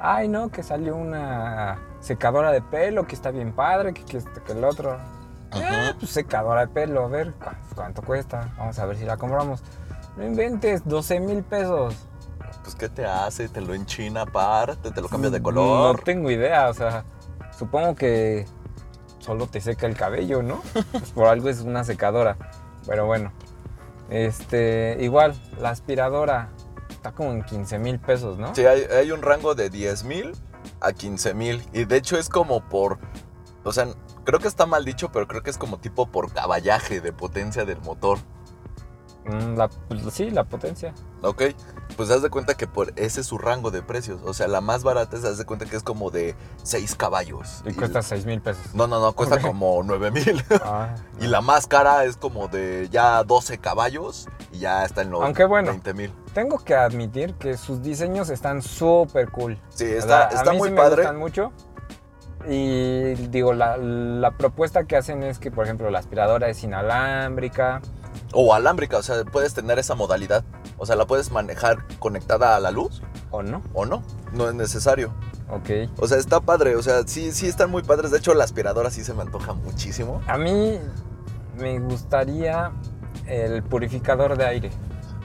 ay 0.00 0.28
no, 0.28 0.50
que 0.50 0.62
salió 0.62 0.94
una 0.96 1.78
secadora 2.04 2.52
de 2.52 2.60
pelo, 2.62 3.06
que 3.06 3.14
está 3.14 3.30
bien 3.30 3.52
padre, 3.52 3.94
que, 3.94 4.04
que 4.04 4.52
el 4.52 4.64
otro. 4.64 4.98
Ah, 5.52 5.90
Ujú. 5.90 5.98
pues 6.00 6.10
secadora 6.12 6.62
de 6.62 6.68
pelo, 6.68 7.04
a 7.04 7.08
ver, 7.08 7.32
¿cu- 7.34 7.50
¿cuánto 7.74 8.02
cuesta? 8.02 8.52
Vamos 8.58 8.78
a 8.78 8.86
ver 8.86 8.96
si 8.96 9.04
la 9.04 9.16
compramos. 9.16 9.62
No 10.16 10.24
inventes, 10.24 10.84
12 10.84 11.20
mil 11.20 11.42
pesos. 11.42 11.94
Pues, 12.62 12.74
¿qué 12.76 12.88
te 12.88 13.04
hace? 13.06 13.48
¿Te 13.48 13.60
lo 13.60 13.74
enchina 13.74 14.22
aparte? 14.22 14.90
¿Te 14.90 15.00
lo 15.00 15.08
cambia 15.08 15.30
de 15.30 15.38
No 15.38 15.44
color? 15.44 16.00
tengo 16.02 16.30
idea, 16.30 16.68
o 16.68 16.74
sea, 16.74 17.04
supongo 17.56 17.94
que 17.94 18.46
solo 19.18 19.46
te 19.46 19.60
seca 19.60 19.86
el 19.86 19.96
cabello, 19.96 20.42
¿no? 20.42 20.60
Pues 20.92 21.10
por 21.14 21.26
algo 21.28 21.48
es 21.48 21.60
una 21.60 21.84
secadora. 21.84 22.36
Pero 22.86 23.06
bueno, 23.06 23.32
este, 24.10 24.96
igual, 25.00 25.34
la 25.60 25.70
aspiradora. 25.70 26.48
está 26.90 27.12
como 27.12 27.32
en 27.32 27.42
15 27.42 27.78
mil 27.78 27.98
pesos, 27.98 28.38
¿no? 28.38 28.54
Sí, 28.54 28.64
hay, 28.66 28.82
hay 28.82 29.10
un 29.12 29.22
rango 29.22 29.54
de 29.54 29.70
10 29.70 30.04
mil 30.04 30.32
a 30.84 30.92
15 30.92 31.34
mil. 31.34 31.62
Y 31.72 31.84
de 31.84 31.96
hecho 31.96 32.18
es 32.18 32.28
como 32.28 32.68
por. 32.68 32.98
O 33.64 33.72
sea, 33.72 33.88
creo 34.24 34.40
que 34.40 34.48
está 34.48 34.66
mal 34.66 34.84
dicho, 34.84 35.10
pero 35.10 35.26
creo 35.26 35.42
que 35.42 35.50
es 35.50 35.58
como 35.58 35.78
tipo 35.78 36.06
por 36.06 36.32
caballaje 36.32 37.00
de 37.00 37.12
potencia 37.12 37.64
del 37.64 37.80
motor. 37.80 38.18
Mm, 39.26 39.56
la- 39.56 39.68
pues, 39.68 40.02
sí, 40.12 40.30
la 40.30 40.44
potencia. 40.44 40.92
¿Ok? 41.22 41.42
Pues 41.96 42.10
haz 42.10 42.20
de 42.22 42.28
cuenta 42.28 42.54
que 42.54 42.66
por 42.66 42.92
ese 42.96 43.20
es 43.22 43.26
su 43.26 43.38
rango 43.38 43.70
de 43.70 43.80
precios. 43.82 44.20
O 44.24 44.34
sea, 44.34 44.48
la 44.48 44.60
más 44.60 44.82
barata 44.82 45.16
es, 45.16 45.24
haz 45.24 45.38
de 45.38 45.44
cuenta 45.46 45.64
que 45.64 45.76
es 45.76 45.82
como 45.82 46.10
de 46.10 46.34
6 46.62 46.94
caballos. 46.94 47.62
Y 47.64 47.72
cuesta 47.72 48.02
6 48.02 48.26
mil 48.26 48.40
pesos. 48.42 48.74
No, 48.74 48.86
no, 48.86 49.00
no, 49.00 49.12
cuesta 49.14 49.40
como 49.40 49.82
9 49.82 50.10
mil. 50.10 50.42
Ah, 50.64 50.94
y 51.20 51.26
la 51.26 51.40
más 51.40 51.66
cara 51.66 52.04
es 52.04 52.16
como 52.16 52.48
de 52.48 52.88
ya 52.90 53.22
12 53.24 53.58
caballos 53.58 54.28
y 54.52 54.58
ya 54.58 54.84
está 54.84 55.02
en 55.02 55.10
los 55.10 55.22
Aunque 55.22 55.44
bueno. 55.46 55.70
20 55.70 55.94
mil. 55.94 56.12
Tengo 56.34 56.58
que 56.58 56.74
admitir 56.74 57.34
que 57.34 57.56
sus 57.56 57.82
diseños 57.82 58.28
están 58.28 58.60
súper 58.60 59.30
cool. 59.30 59.58
Sí, 59.70 59.84
O 59.84 59.88
sea, 59.88 59.98
está, 59.98 60.24
a 60.28 60.28
está 60.30 60.50
mí 60.52 60.58
muy 60.58 60.68
sí 60.68 60.74
me 60.74 60.80
padre. 60.80 60.96
gustan 61.02 61.18
mucho. 61.18 61.52
Y 62.46 63.14
digo, 63.28 63.54
la, 63.54 63.76
la 63.78 64.32
propuesta 64.32 64.84
que 64.84 64.96
hacen 64.96 65.22
es 65.22 65.38
que, 65.38 65.50
por 65.50 65.64
ejemplo, 65.64 65.88
la 65.90 66.00
aspiradora 66.00 66.48
es 66.50 66.62
inalámbrica. 66.62 67.80
O 68.34 68.52
alámbrica, 68.52 68.98
o 68.98 69.02
sea, 69.02 69.24
puedes 69.24 69.54
tener 69.54 69.78
esa 69.78 69.94
modalidad. 69.94 70.44
O 70.76 70.86
sea, 70.86 70.96
la 70.96 71.06
puedes 71.06 71.30
manejar 71.30 71.84
conectada 71.98 72.56
a 72.56 72.60
la 72.60 72.70
luz 72.70 73.00
¿O 73.30 73.42
no? 73.42 73.62
o 73.72 73.86
no. 73.86 74.02
No 74.32 74.48
es 74.48 74.54
necesario. 74.54 75.12
Ok. 75.48 75.90
O 75.98 76.08
sea, 76.08 76.18
está 76.18 76.40
padre. 76.40 76.76
O 76.76 76.82
sea, 76.82 77.06
sí, 77.06 77.32
sí 77.32 77.46
están 77.46 77.70
muy 77.70 77.82
padres. 77.82 78.10
De 78.10 78.18
hecho, 78.18 78.34
la 78.34 78.44
aspiradora 78.44 78.90
sí 78.90 79.04
se 79.04 79.14
me 79.14 79.22
antoja 79.22 79.52
muchísimo. 79.54 80.20
A 80.26 80.36
mí 80.36 80.78
me 81.56 81.78
gustaría 81.78 82.72
el 83.26 83.62
purificador 83.62 84.36
de 84.36 84.44
aire. 84.44 84.70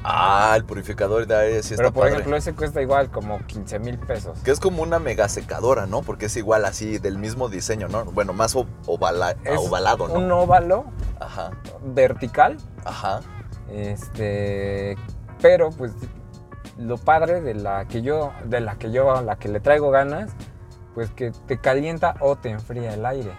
Ah, 0.04 0.54
el 0.56 0.64
purificador 0.64 1.28
de 1.28 1.36
aire 1.36 1.62
sí 1.64 1.74
está 1.74 1.84
Pero 1.84 1.94
por 1.94 2.04
padre. 2.04 2.14
ejemplo, 2.16 2.38
ese 2.38 2.54
cuesta 2.54 2.82
igual 2.82 3.12
como 3.12 3.46
15 3.46 3.80
mil 3.80 3.98
pesos. 4.00 4.40
Que 4.40 4.52
es 4.52 4.60
como 4.60 4.82
una 4.82 4.98
mega 5.00 5.28
secadora, 5.28 5.86
¿no? 5.88 6.02
Porque 6.04 6.28
es 6.28 6.38
igual 6.38 6.64
así, 6.66 7.00
del 7.00 7.18
mismo 7.18 7.50
diseño, 7.50 7.88
¿no? 7.90 8.06
Bueno, 8.06 8.32
más 8.34 8.56
ovala- 8.56 9.36
Es 9.44 9.58
ovalado, 9.60 10.08
¿no? 10.08 10.14
Un 10.16 10.32
óvalo 10.32 10.86
Ajá, 11.20 11.52
vertical. 11.84 12.58
ajá. 12.86 13.20
Este. 13.70 14.96
Pero 15.42 15.70
pues 15.72 15.92
lo 16.78 16.98
padre 16.98 17.42
de 17.42 17.54
la 17.56 17.86
que 17.86 18.02
yo, 18.02 18.32
de 18.46 18.62
la 18.62 18.76
que 18.76 18.92
yo, 18.92 19.16
a 19.16 19.22
la 19.22 19.38
que 19.38 19.50
le 19.50 19.60
traigo 19.60 19.90
ganas, 19.92 20.32
pues 20.96 21.10
que 21.12 21.32
te 21.48 21.58
calienta 21.60 22.16
o 22.22 22.36
te 22.38 22.50
enfría 22.50 22.94
el 22.94 23.06
aire. 23.06 23.32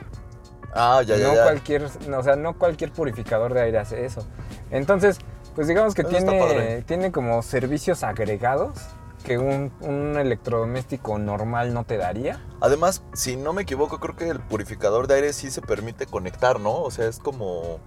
Ah, 0.75 1.03
ya, 1.05 1.17
ya, 1.17 1.27
no 1.29 1.35
ya. 1.35 1.43
cualquier, 1.45 1.85
o 1.85 2.23
sea, 2.23 2.37
no 2.37 2.57
cualquier 2.59 2.93
purificador 2.93 3.55
de 3.55 3.63
aire 3.63 3.79
hace 3.79 4.05
eso. 4.05 4.25
Entonces, 4.71 5.19
pues 5.61 5.69
digamos 5.69 5.95
que 5.95 6.01
Eso 6.01 6.11
tiene, 6.11 6.81
tiene 6.87 7.13
como 7.13 7.43
servicios 7.43 8.03
agregados 8.03 8.79
que 9.25 9.37
un, 9.37 9.71
un 9.83 10.17
electrodoméstico 10.17 11.19
normal 11.19 11.75
no 11.75 11.85
te 11.85 11.99
daría. 11.99 12.43
Además, 12.63 13.03
si 13.13 13.37
no 13.37 13.53
me 13.53 13.61
equivoco, 13.61 14.01
creo 14.01 14.17
que 14.17 14.27
el 14.31 14.41
purificador 14.41 15.07
de 15.07 15.17
aire 15.17 15.33
sí 15.35 15.51
se 15.51 15.61
permite 15.61 16.07
conectar, 16.07 16.61
¿no? 16.61 16.81
O 16.81 16.91
sea, 16.91 17.09
es 17.09 17.19
como... 17.19 17.79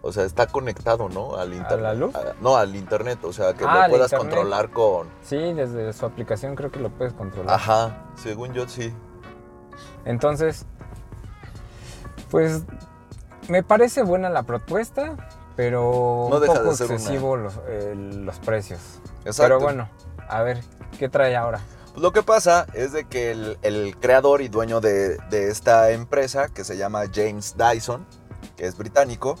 O 0.00 0.12
sea, 0.12 0.24
está 0.24 0.46
conectado, 0.46 1.10
¿no? 1.10 1.36
Al 1.36 1.52
internet. 1.52 1.80
la 1.82 1.92
luz? 1.92 2.14
A- 2.14 2.32
no, 2.40 2.56
al 2.56 2.74
internet. 2.74 3.18
O 3.24 3.34
sea, 3.34 3.52
que 3.52 3.66
Ah, 3.68 3.86
lo 3.86 3.90
puedas 3.96 4.14
controlar 4.14 4.70
con... 4.70 5.06
Sí, 5.22 5.36
desde 5.52 5.92
su 5.92 6.06
aplicación 6.06 6.54
creo 6.56 6.70
que 6.70 6.80
lo 6.80 6.88
puedes 6.88 7.12
controlar. 7.12 7.54
Ajá, 7.54 8.06
según 8.14 8.54
yo 8.54 8.66
sí. 8.66 8.94
Entonces, 10.06 10.64
pues 12.30 12.62
me 13.50 13.62
parece 13.62 14.02
buena 14.04 14.30
la 14.30 14.44
propuesta, 14.44 15.16
pero 15.60 16.26
No 16.30 16.36
un 16.36 16.40
deja 16.40 16.54
poco 16.54 16.70
de 16.70 16.76
ser 16.76 16.86
una. 16.86 16.94
excesivo 16.96 17.36
los, 17.36 17.60
eh, 17.68 17.92
los 17.94 18.38
precios. 18.38 18.80
Exacto. 19.26 19.42
Pero 19.42 19.60
bueno, 19.60 19.90
a 20.26 20.40
ver, 20.42 20.62
¿qué 20.98 21.10
trae 21.10 21.36
ahora? 21.36 21.60
Pues 21.92 22.00
lo 22.00 22.12
que 22.12 22.22
pasa 22.22 22.66
es 22.72 22.92
de 22.92 23.04
que 23.04 23.30
el, 23.30 23.58
el 23.60 23.94
creador 23.98 24.40
y 24.40 24.48
dueño 24.48 24.80
de, 24.80 25.18
de 25.28 25.50
esta 25.50 25.90
empresa, 25.90 26.48
que 26.48 26.64
se 26.64 26.78
llama 26.78 27.02
James 27.14 27.56
Dyson, 27.58 28.06
que 28.56 28.64
es 28.64 28.78
británico, 28.78 29.36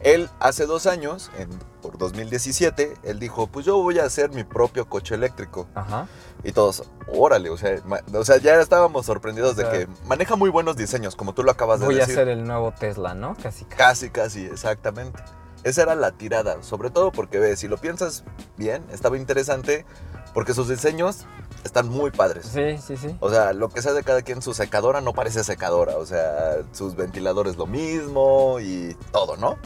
él 0.00 0.28
hace 0.40 0.66
dos 0.66 0.86
años, 0.86 1.30
en, 1.38 1.48
por 1.80 1.96
2017, 1.96 2.98
él 3.02 3.18
dijo, 3.18 3.46
pues 3.46 3.64
yo 3.64 3.78
voy 3.78 3.98
a 3.98 4.04
hacer 4.04 4.30
mi 4.30 4.44
propio 4.44 4.86
coche 4.90 5.14
eléctrico. 5.14 5.68
Ajá. 5.74 6.06
Y 6.44 6.52
todos, 6.52 6.84
órale, 7.08 7.48
o 7.48 7.56
sea, 7.56 7.80
o 8.12 8.24
sea 8.24 8.36
ya 8.36 8.60
estábamos 8.60 9.06
sorprendidos 9.06 9.56
de 9.56 9.64
O 9.64 9.70
sea, 9.70 9.78
que 9.78 9.88
maneja 10.04 10.36
muy 10.36 10.50
buenos 10.50 10.76
diseños, 10.76 11.16
como 11.16 11.32
tú 11.32 11.42
lo 11.42 11.50
acabas 11.50 11.80
de 11.80 11.86
Voy 11.86 11.94
a 11.96 12.00
decir. 12.00 12.14
hacer 12.14 12.28
el 12.28 12.44
nuevo 12.44 12.72
Tesla, 12.72 13.14
¿no? 13.14 13.34
Casi. 13.42 13.64
casi. 13.64 13.76
Casi, 13.76 14.10
casi, 14.10 14.44
exactamente. 14.44 15.18
Esa 15.66 15.82
era 15.82 15.96
la 15.96 16.12
tirada, 16.12 16.62
sobre 16.62 16.90
todo 16.90 17.10
porque, 17.10 17.40
ve, 17.40 17.56
si 17.56 17.66
lo 17.66 17.76
piensas 17.76 18.22
bien, 18.56 18.84
estaba 18.92 19.18
interesante, 19.18 19.84
porque 20.32 20.54
sus 20.54 20.68
diseños 20.68 21.26
están 21.64 21.88
muy 21.88 22.12
padres. 22.12 22.46
Sí, 22.46 22.78
sí, 22.78 22.96
sí. 22.96 23.16
O 23.18 23.30
sea, 23.30 23.52
lo 23.52 23.68
que 23.68 23.82
sea 23.82 23.92
de 23.92 24.04
cada 24.04 24.22
quien, 24.22 24.42
su 24.42 24.54
secadora 24.54 25.00
no 25.00 25.12
parece 25.12 25.42
secadora. 25.42 25.96
O 25.96 26.06
sea, 26.06 26.58
sus 26.70 26.94
ventiladores 26.94 27.56
lo 27.56 27.66
mismo 27.66 28.60
y 28.60 28.96
todo, 29.10 29.36
¿no? 29.36 29.58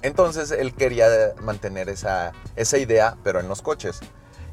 Entonces 0.00 0.50
él 0.50 0.72
quería 0.72 1.34
mantener 1.42 1.90
esa, 1.90 2.32
esa 2.56 2.78
idea, 2.78 3.18
pero 3.22 3.40
en 3.40 3.48
los 3.48 3.60
coches. 3.60 4.00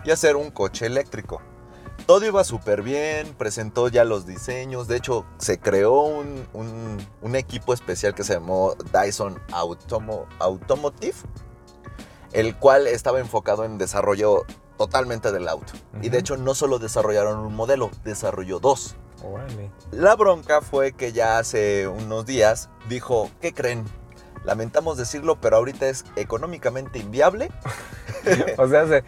Y 0.03 0.11
hacer 0.11 0.35
un 0.35 0.51
coche 0.51 0.85
eléctrico. 0.85 1.41
Todo 2.05 2.25
iba 2.25 2.43
súper 2.43 2.81
bien, 2.81 3.33
presentó 3.37 3.87
ya 3.87 4.03
los 4.03 4.25
diseños. 4.25 4.87
De 4.87 4.97
hecho, 4.97 5.25
se 5.37 5.59
creó 5.59 6.01
un, 6.01 6.45
un- 6.53 6.97
un 7.21 7.35
equipo 7.35 7.73
especial 7.73 8.13
que 8.13 8.23
se 8.23 8.33
llamó 8.33 8.75
Dyson 8.91 9.39
Automo- 9.51 10.25
Automotive, 10.39 11.15
el 12.33 12.55
cual 12.57 12.87
estaba 12.87 13.19
enfocado 13.19 13.63
en 13.63 13.77
desarrollo 13.77 14.45
totalmente 14.77 15.31
del 15.31 15.47
auto. 15.47 15.73
Y 16.01 16.09
de 16.09 16.17
hecho, 16.19 16.35
no 16.37 16.53
solo 16.55 16.79
desarrollaron 16.79 17.39
un 17.39 17.55
modelo, 17.55 17.91
desarrolló 18.03 18.59
dos. 18.59 18.95
La 19.91 20.15
bronca 20.15 20.61
fue 20.61 20.93
que 20.93 21.13
ya 21.13 21.37
hace 21.37 21.87
unos 21.87 22.25
días 22.25 22.69
dijo, 22.89 23.29
¿qué 23.39 23.53
creen? 23.53 23.85
Lamentamos 24.43 24.97
decirlo, 24.97 25.39
pero 25.39 25.57
ahorita 25.57 25.87
es 25.87 26.03
económicamente 26.15 26.99
inviable. 26.99 27.51
O 28.57 28.67
sea, 28.67 28.87
se- 28.87 29.03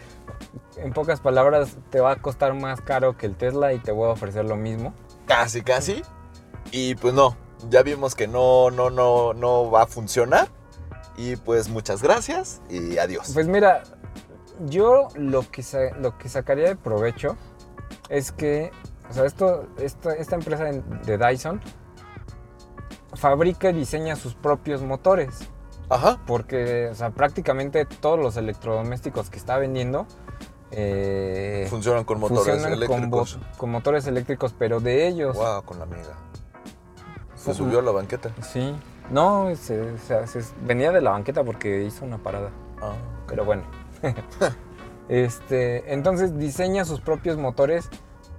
en 0.78 0.94
pocas 0.94 1.20
palabras, 1.20 1.78
te 1.90 2.00
va 2.00 2.12
a 2.12 2.16
costar 2.18 2.54
más 2.54 2.82
caro 2.82 3.18
que 3.18 3.26
el 3.26 3.36
Tesla 3.36 3.74
y 3.74 3.80
te 3.80 3.92
voy 3.92 4.10
a 4.10 4.12
ofrecer 4.12 4.46
lo 4.46 4.56
mismo. 4.56 4.94
Casi, 5.26 5.62
casi. 5.62 6.04
Y 6.72 6.96
pues 6.96 7.14
no, 7.14 7.36
ya 7.70 7.84
vimos 7.84 8.16
que 8.16 8.28
no, 8.28 8.72
no, 8.72 8.90
no, 8.90 9.34
no 9.34 9.70
va 9.72 9.84
a 9.84 9.88
funcionar. 9.88 10.48
Y 11.16 11.36
pues 11.36 11.70
muchas 11.70 12.02
gracias 12.02 12.62
y 12.70 12.98
adiós. 12.98 13.32
Pues 13.34 13.48
mira, 13.48 13.84
yo 14.66 15.10
lo 15.16 15.50
que, 15.50 15.64
lo 16.00 16.18
que 16.18 16.30
sacaría 16.30 16.70
de 16.70 16.76
provecho 16.76 17.38
es 18.10 18.32
que, 18.32 18.72
o 19.10 19.14
sea, 19.14 19.26
esto, 19.26 19.68
esta, 19.80 20.14
esta 20.16 20.36
empresa 20.36 20.64
de 20.64 21.18
Dyson 21.18 21.62
fabrica 23.14 23.70
y 23.70 23.74
diseña 23.74 24.16
sus 24.16 24.34
propios 24.34 24.82
motores. 24.82 25.50
Ajá. 25.90 26.20
Porque, 26.26 26.88
o 26.88 26.96
sea, 26.96 27.12
prácticamente 27.12 27.86
todos 27.86 28.20
los 28.20 28.38
electrodomésticos 28.38 29.30
que 29.30 29.38
está 29.38 29.58
vendiendo 29.58 30.08
eh, 30.76 31.68
Funcionan 31.70 32.04
con 32.04 32.20
motores 32.20 32.44
funcionan 32.46 32.74
eléctricos. 32.74 33.40
con 33.58 33.70
motores 33.72 34.08
eléctricos, 34.08 34.54
pero 34.58 34.80
de 34.80 35.08
ellos. 35.08 35.36
Wow, 35.36 35.64
con 35.64 35.78
la 35.78 35.84
amiga. 35.86 36.18
Se 37.36 37.54
subió 37.54 37.80
a 37.80 37.82
la 37.82 37.92
banqueta. 37.92 38.32
Sí. 38.42 38.76
No, 39.12 39.54
se- 39.56 39.98
se- 40.00 40.28
se- 40.28 40.54
venía 40.66 40.92
de 40.92 41.02
la 41.02 41.12
banqueta 41.12 41.44
porque 41.44 41.84
hizo 41.84 42.06
una 42.06 42.18
parada. 42.18 42.50
Ah, 42.82 42.94
Pero 43.28 43.46
bueno. 43.46 43.64
este, 45.10 45.94
entonces 45.94 46.38
diseña 46.38 46.86
sus 46.86 47.02
propios 47.02 47.38
motores 47.38 47.90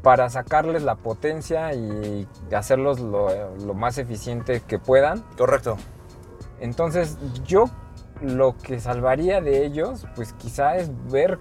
para 0.02 0.28
sacarles 0.28 0.82
la 0.82 0.96
potencia 0.96 1.72
y 1.72 2.26
hacerlos 2.54 3.00
lo, 3.00 3.28
lo 3.56 3.74
más 3.74 3.98
eficiente 3.98 4.60
que 4.60 4.78
puedan. 4.78 5.22
correcto. 5.36 5.76
Entonces 6.60 7.16
yo 7.46 7.64
lo 8.22 8.56
que 8.56 8.80
salvaría 8.80 9.40
de 9.40 9.64
ellos, 9.66 10.06
pues 10.14 10.32
quizá 10.34 10.76
es 10.76 10.90
ver 11.10 11.38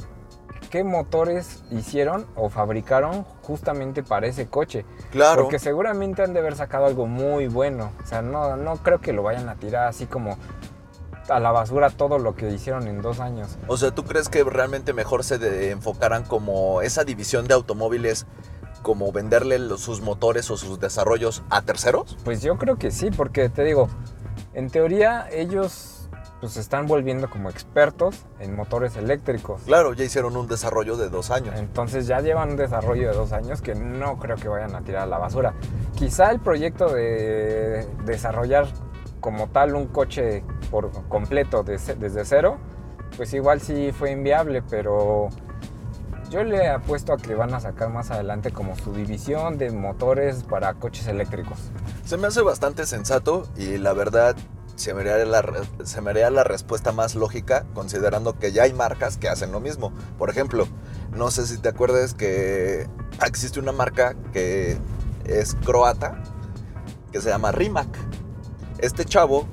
qué 0.74 0.84
motores 0.84 1.62
hicieron 1.70 2.26
o 2.36 2.50
fabricaron 2.50 3.26
justamente 3.44 4.02
para 4.02 4.26
ese 4.26 4.48
coche. 4.48 4.86
Claro. 5.12 5.44
Porque 5.44 5.60
seguramente 5.60 6.24
han 6.24 6.34
de 6.34 6.40
haber 6.40 6.56
sacado 6.56 6.88
algo 6.88 7.06
muy 7.06 7.48
bueno. 7.48 7.92
O 8.04 8.08
sea, 8.08 8.24
no, 8.24 8.58
no 8.58 8.78
creo 8.78 9.00
que 9.00 9.14
lo 9.14 9.22
vayan 9.22 9.50
a 9.50 9.54
tirar 9.54 9.88
así 9.88 10.08
como 10.08 10.36
a 11.30 11.40
la 11.40 11.52
basura 11.52 11.92
todo 11.92 12.18
lo 12.18 12.34
que 12.36 12.50
hicieron 12.50 12.88
en 12.88 13.04
dos 13.04 13.20
años. 13.20 13.56
O 13.68 13.78
sea, 13.78 13.92
¿tú 13.92 14.04
crees 14.04 14.30
que 14.30 14.44
realmente 14.44 14.94
mejor 14.94 15.24
se 15.24 15.70
enfocaran 15.70 16.24
como 16.24 16.82
esa 16.82 17.04
división 17.04 17.46
de 17.48 17.54
automóviles, 17.54 18.26
como 18.82 19.12
venderle 19.12 19.60
los- 19.60 19.82
sus 19.82 20.02
motores 20.02 20.50
o 20.50 20.58
sus 20.58 20.80
desarrollos 20.80 21.44
a 21.52 21.62
terceros? 21.62 22.18
Pues 22.26 22.42
yo 22.42 22.58
creo 22.58 22.78
que 22.78 22.90
sí, 22.90 23.12
porque 23.12 23.48
te 23.48 23.64
digo, 23.64 23.90
en 24.56 24.72
teoría 24.72 25.28
ellos 25.32 25.93
pues 26.44 26.56
se 26.56 26.60
están 26.60 26.88
volviendo 26.88 27.30
como 27.30 27.50
expertos 27.50 28.26
en 28.42 28.54
motores 28.54 28.98
eléctricos. 28.98 29.62
Claro, 29.62 29.94
ya 29.94 30.04
hicieron 30.04 30.36
un 30.36 30.46
desarrollo 30.46 30.98
de 30.98 31.08
dos 31.08 31.32
años. 31.32 31.56
Entonces 31.58 32.06
ya 32.06 32.20
llevan 32.20 32.50
un 32.50 32.56
desarrollo 32.58 33.08
de 33.12 33.16
dos 33.16 33.32
años 33.32 33.62
que 33.62 33.76
no 33.76 34.20
creo 34.20 34.36
que 34.36 34.50
vayan 34.50 34.76
a 34.76 34.82
tirar 34.82 35.04
a 35.04 35.06
la 35.06 35.18
basura. 35.20 35.54
Quizá 35.96 36.32
el 36.32 36.42
proyecto 36.42 36.94
de 36.94 37.88
desarrollar 38.04 38.68
como 39.22 39.48
tal 39.48 39.74
un 39.74 39.88
coche 39.88 40.44
por 40.70 40.92
completo 41.08 41.64
de 41.64 41.80
ce- 41.80 41.96
desde 41.96 42.26
cero, 42.26 42.58
pues 43.16 43.34
igual 43.34 43.62
sí 43.62 43.94
fue 43.98 44.12
inviable, 44.12 44.62
pero 44.70 45.30
yo 46.30 46.44
le 46.44 46.68
apuesto 46.68 47.14
a 47.14 47.18
que 47.18 47.36
van 47.36 47.54
a 47.54 47.62
sacar 47.62 47.88
más 47.90 48.12
adelante 48.12 48.52
como 48.52 48.76
su 48.76 48.92
división 48.92 49.58
de 49.58 49.72
motores 49.72 50.44
para 50.44 50.74
coches 50.74 51.08
eléctricos. 51.08 51.58
Se 52.04 52.18
me 52.18 52.28
hace 52.28 52.42
bastante 52.42 52.86
sensato 52.86 53.44
y 53.56 53.78
la 53.78 53.94
verdad 53.94 54.36
se 54.76 54.94
me, 54.94 55.02
haría 55.02 55.26
la, 55.26 55.44
se 55.84 56.02
la 56.02 56.44
respuesta 56.44 56.92
más 56.92 57.16
lógica 57.16 57.66
considerando 57.74 58.38
que 58.40 58.52
ya 58.52 58.64
hay 58.64 58.74
marcas 58.74 59.18
que 59.18 59.30
hacen 59.30 59.52
lo 59.52 59.60
mismo. 59.60 59.94
Por 60.18 60.30
ejemplo, 60.30 60.68
no 61.16 61.32
sé 61.32 61.46
si 61.48 61.58
te 61.58 61.70
acuerdas 61.70 62.14
que 62.14 62.88
existe 63.26 63.60
una 63.60 63.72
marca 63.72 64.16
que 64.32 64.78
es 65.26 65.56
croata 65.66 66.24
que 67.12 67.22
se 67.22 67.30
llama 67.30 67.52
Rimac. 67.52 67.98
Este 68.80 69.06
chavo 69.06 69.48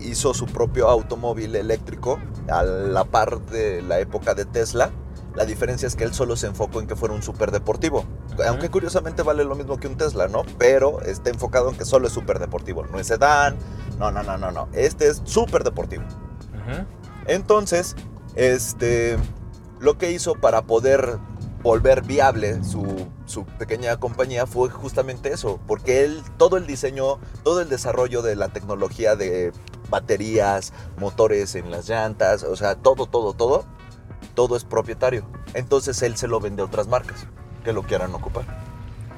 hizo 0.00 0.34
su 0.34 0.46
propio 0.46 0.88
automóvil 0.88 1.56
eléctrico 1.56 2.18
a 2.48 2.62
la 2.62 3.04
par 3.04 3.40
de 3.46 3.82
la 3.82 4.00
época 4.00 4.34
de 4.34 4.44
Tesla. 4.44 4.90
La 5.34 5.44
diferencia 5.44 5.86
es 5.86 5.94
que 5.94 6.04
él 6.04 6.12
solo 6.12 6.36
se 6.36 6.48
enfocó 6.48 6.80
en 6.80 6.86
que 6.86 6.96
fuera 6.96 7.14
un 7.14 7.22
superdeportivo. 7.22 8.04
Aunque 8.46 8.70
curiosamente 8.70 9.22
vale 9.22 9.44
lo 9.44 9.54
mismo 9.54 9.78
que 9.78 9.88
un 9.88 9.96
Tesla, 9.96 10.28
¿no? 10.28 10.42
Pero 10.58 11.00
está 11.02 11.30
enfocado 11.30 11.70
en 11.70 11.76
que 11.76 11.84
solo 11.84 12.06
es 12.06 12.12
superdeportivo. 12.12 12.84
No 12.86 12.98
es 12.98 13.06
sedán, 13.06 13.56
no, 13.98 14.10
no, 14.10 14.22
no, 14.22 14.38
no, 14.38 14.50
no. 14.50 14.68
Este 14.72 15.08
es 15.08 15.22
superdeportivo. 15.24 16.04
Entonces, 17.26 17.96
este, 18.34 19.16
lo 19.80 19.98
que 19.98 20.12
hizo 20.12 20.34
para 20.34 20.62
poder 20.62 21.18
volver 21.62 22.02
viable 22.02 22.62
su, 22.62 23.08
su, 23.26 23.44
pequeña 23.44 23.96
compañía 23.98 24.46
fue 24.46 24.68
justamente 24.68 25.32
eso, 25.32 25.58
porque 25.66 26.04
él, 26.04 26.22
todo 26.36 26.56
el 26.56 26.66
diseño, 26.66 27.18
todo 27.42 27.60
el 27.60 27.68
desarrollo 27.68 28.22
de 28.22 28.36
la 28.36 28.48
tecnología 28.48 29.16
de 29.16 29.52
baterías, 29.90 30.72
motores 30.98 31.54
en 31.54 31.70
las 31.70 31.88
llantas, 31.88 32.44
o 32.44 32.54
sea, 32.54 32.76
todo, 32.76 33.06
todo, 33.06 33.32
todo, 33.32 33.64
todo 34.34 34.56
es 34.56 34.64
propietario. 34.64 35.26
Entonces 35.54 36.00
él 36.02 36.16
se 36.16 36.28
lo 36.28 36.38
vende 36.38 36.62
a 36.62 36.66
otras 36.66 36.86
marcas 36.86 37.26
que 37.64 37.72
lo 37.72 37.82
quieran 37.82 38.14
ocupar. 38.14 38.44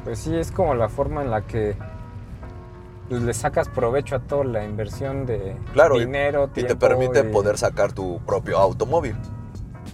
Pues 0.05 0.19
sí, 0.19 0.37
es 0.37 0.51
como 0.51 0.75
la 0.75 0.89
forma 0.89 1.23
en 1.23 1.31
la 1.31 1.43
que 1.43 1.77
pues, 3.09 3.23
le 3.23 3.35
sacas 3.35 3.69
provecho 3.69 4.17
a 4.17 4.21
toda 4.21 4.45
la 4.45 4.65
inversión 4.65 5.27
de 5.27 5.57
dinero, 5.99 6.51
y, 6.55 6.61
y 6.61 6.65
te 6.65 6.77
permite 6.77 7.25
poder 7.25 7.59
sacar 7.59 7.93
tu 7.93 8.21
propio 8.21 8.59
automóvil. 8.59 9.17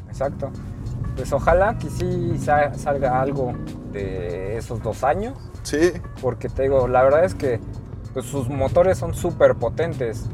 Exacto. 0.08 0.50
Pues 1.16 1.32
ojalá 1.32 1.78
que 1.78 1.88
sí 1.88 2.38
salga 2.38 3.20
algo 3.20 3.54
de 3.92 4.58
esos 4.58 4.82
dos 4.82 5.02
años. 5.02 5.36
Sí. 5.62 5.92
Porque 6.20 6.48
te 6.48 6.64
digo, 6.64 6.86
la 6.88 7.02
verdad 7.02 7.24
es 7.24 7.34
que 7.34 7.58
pues, 8.12 8.26
sus 8.26 8.48
motores 8.48 8.98
son 8.98 9.14
súper 9.14 9.56
potentes. 9.56 10.26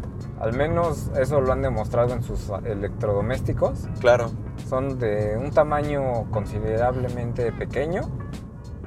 Al 0.42 0.52
menos 0.54 1.08
eso 1.16 1.40
lo 1.40 1.52
han 1.52 1.62
demostrado 1.62 2.12
en 2.12 2.22
sus 2.24 2.50
electrodomésticos. 2.64 3.88
Claro. 4.00 4.32
Son 4.68 4.98
de 4.98 5.36
un 5.36 5.52
tamaño 5.52 6.28
considerablemente 6.32 7.52
pequeño 7.52 8.10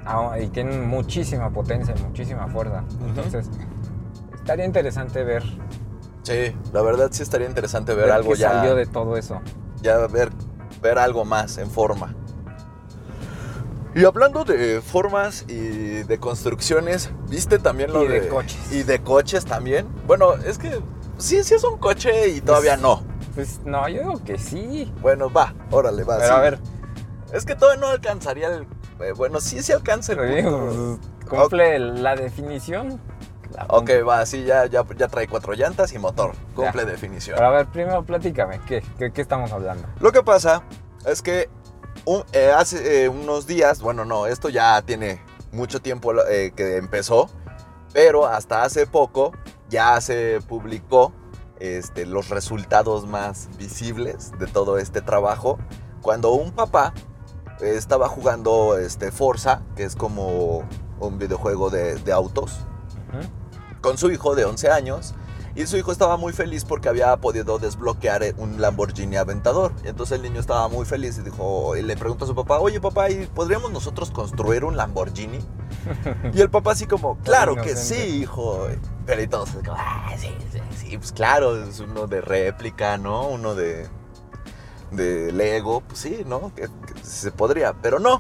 ah, 0.06 0.38
y 0.38 0.48
tienen 0.50 0.86
muchísima 0.86 1.50
potencia, 1.52 1.96
muchísima 2.06 2.50
fuerza. 2.50 2.84
Entonces, 3.08 3.50
estaría 4.34 4.66
interesante 4.66 5.24
ver. 5.24 5.44
Sí, 6.24 6.54
la 6.74 6.82
verdad 6.82 7.08
sí 7.12 7.24
estaría 7.24 7.48
interesante 7.48 7.94
ver, 7.94 8.12
algo 8.12 8.34
qué 8.34 8.40
ya. 8.40 8.52
salió 8.52 8.76
de 8.76 8.86
todo 8.86 9.16
eso. 9.16 9.40
Ya 9.82 9.98
ver 10.08 10.32
ver 10.82 11.00
algo 11.00 11.24
más 11.24 11.58
en 11.58 11.70
forma. 11.72 12.14
Y 13.96 14.04
hablando 14.04 14.44
de 14.44 14.82
formas 14.82 15.46
y 15.48 16.04
de 16.04 16.18
construcciones, 16.20 17.12
¿viste 17.30 17.60
también 17.60 17.94
lo 17.94 18.04
y 18.04 18.10
de, 18.10 18.28
coches? 18.28 18.72
Y 18.74 18.84
de 18.84 19.00
coches 19.00 19.46
también. 19.46 19.88
Bueno, 20.06 20.34
es 20.34 20.58
que 20.58 20.82
sí, 21.18 21.44
sí 21.44 21.54
es 21.54 21.64
un 21.64 21.78
coche 21.78 22.30
y 22.30 22.42
todavía 22.42 22.74
pues, 22.74 22.82
no. 22.82 23.04
Pues 23.36 23.60
no, 23.66 23.88
yo 23.90 24.00
digo 24.00 24.24
que 24.24 24.38
sí. 24.38 24.94
Bueno, 25.02 25.32
va, 25.32 25.54
órale, 25.72 26.04
va. 26.04 26.18
Pero 26.18 26.34
a 26.34 26.40
ver. 26.40 26.60
Es 27.34 27.46
que 27.46 27.56
todavía 27.56 27.82
no 27.82 27.88
alcanzaría 27.88 28.48
el. 28.48 28.68
Eh, 29.02 29.12
bueno, 29.16 29.42
sí, 29.42 29.62
sí 29.62 29.72
alcanza 29.72 30.14
el. 30.14 30.44
Pues, 30.44 31.00
cumple 31.30 31.80
la 31.80 32.16
definición. 32.16 33.00
ok, 33.68 33.90
va, 34.08 34.26
sí, 34.26 34.44
ya, 34.44 34.66
ya, 34.68 34.86
ya, 34.96 35.08
trae 35.08 35.28
cuatro 35.28 35.54
llantas 35.54 35.92
y 35.94 36.00
motor. 36.00 36.34
Cumple 36.54 36.86
definición. 36.86 37.36
Pero 37.36 37.48
a 37.48 37.52
ver, 37.52 37.66
primero 37.68 38.04
platícame, 38.04 38.62
¿qué, 38.66 38.84
qué, 38.98 39.22
estamos 39.22 39.52
hablando? 39.52 39.88
Lo 40.00 40.12
que 40.12 40.24
pasa 40.24 40.64
es 41.06 41.22
que 41.22 41.50
eh, 42.34 42.52
hace 42.56 43.04
eh, 43.04 43.10
unos 43.10 43.48
días, 43.48 43.82
bueno, 43.82 44.06
no, 44.06 44.28
esto 44.28 44.50
ya 44.50 44.82
tiene 44.82 45.22
mucho 45.52 45.82
tiempo 45.82 46.14
eh, 46.30 46.54
que 46.56 46.78
empezó, 46.78 47.30
pero 47.94 48.28
hasta 48.28 48.64
hace 48.64 48.86
poco 48.86 49.32
ya 49.76 50.00
se 50.00 50.40
publicó 50.48 51.12
este, 51.60 52.06
los 52.06 52.30
resultados 52.30 53.06
más 53.06 53.50
visibles 53.58 54.32
de 54.40 54.48
todo 54.48 54.78
este 54.78 55.02
trabajo. 55.02 55.60
Cuando 56.02 56.32
un 56.32 56.54
papá 56.54 56.94
estaba 57.60 58.08
jugando 58.08 58.78
este, 58.78 59.12
Forza, 59.12 59.64
que 59.76 59.84
es 59.84 59.98
como 59.98 60.64
un 61.02 61.20
videojuego 61.20 61.70
de, 61.70 61.96
de 61.96 62.12
autos, 62.14 62.60
con 63.82 63.98
su 63.98 64.10
hijo 64.12 64.34
de 64.34 64.46
11 64.46 64.70
años, 64.70 65.14
y 65.56 65.66
su 65.68 65.78
hijo 65.78 65.94
estaba 65.94 66.18
muy 66.18 66.34
feliz 66.34 66.66
porque 66.66 66.90
había 66.90 67.16
podido 67.18 67.58
desbloquear 67.58 68.24
eh, 68.24 68.36
un 68.38 68.60
Lamborghini 68.60 69.16
Aventador. 69.16 69.72
Y 69.86 69.88
entonces 69.88 70.18
el 70.18 70.24
niño 70.24 70.42
estaba 70.42 70.68
muy 70.68 70.86
feliz 70.86 71.18
y 71.18 71.22
dijo, 71.22 71.78
y 71.78 71.82
le 71.82 71.96
preguntó 71.96 72.26
a 72.26 72.28
su 72.28 72.36
papá, 72.36 72.60
oye 72.60 72.82
papá, 72.82 73.10
¿y 73.10 73.26
podríamos 73.28 73.72
nosotros 73.72 74.12
construir 74.12 74.66
un 74.66 74.76
Lamborghini? 74.76 75.40
y 76.34 76.42
el 76.42 76.50
papá 76.50 76.74
así 76.74 76.86
como, 76.86 77.18
claro 77.20 77.56
que 77.56 77.78
sí, 77.78 78.20
hijo. 78.22 78.68
Pero 79.06 79.22
y 79.22 79.28
todos, 79.28 79.50
ah, 79.70 80.14
sí, 80.18 80.36
sí, 80.52 80.60
sí, 80.76 80.98
pues 80.98 81.14
claro, 81.14 81.64
es 81.64 81.80
uno 81.80 82.08
de 82.08 82.20
réplica, 82.20 82.98
¿no? 82.98 83.28
Uno 83.28 83.56
de, 83.56 83.88
de 84.92 85.32
Lego, 85.32 85.82
pues 85.82 86.00
sí, 86.00 86.24
¿no? 86.26 86.54
Que, 86.54 86.68
se 87.02 87.32
podría, 87.32 87.74
pero 87.82 88.00
no. 88.00 88.20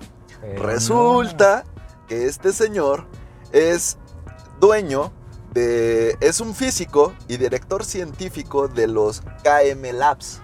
Resulta 0.57 1.65
que 2.07 2.27
este 2.27 2.53
señor 2.53 3.07
es 3.51 3.97
dueño 4.59 5.11
es 5.55 6.41
un 6.41 6.53
físico 6.53 7.13
y 7.27 7.37
director 7.37 7.85
científico 7.85 8.67
de 8.67 8.87
los 8.87 9.21
KM 9.43 9.93
Labs. 9.93 10.41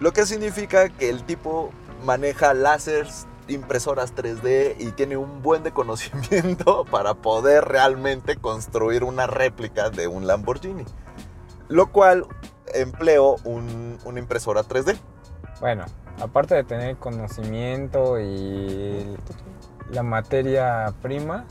Lo 0.00 0.12
que 0.12 0.26
significa 0.26 0.88
que 0.90 1.08
el 1.08 1.24
tipo 1.24 1.70
maneja 2.04 2.54
láseres, 2.54 3.26
impresoras 3.48 4.14
3D 4.14 4.76
y 4.78 4.92
tiene 4.92 5.16
un 5.16 5.42
buen 5.42 5.62
conocimiento 5.70 6.84
para 6.90 7.14
poder 7.14 7.64
realmente 7.64 8.36
construir 8.36 9.02
una 9.02 9.26
réplica 9.26 9.90
de 9.90 10.06
un 10.06 10.26
Lamborghini. 10.26 10.84
Lo 11.68 11.90
cual 11.90 12.26
empleó 12.74 13.36
una 13.44 14.18
impresora 14.18 14.62
3D. 14.62 14.98
Bueno, 15.60 15.84
aparte 16.20 16.54
de 16.54 16.64
tener 16.64 16.96
conocimiento 16.96 18.20
y 18.20 19.16
la 19.90 20.02
materia 20.02 20.92
prima, 21.02 21.46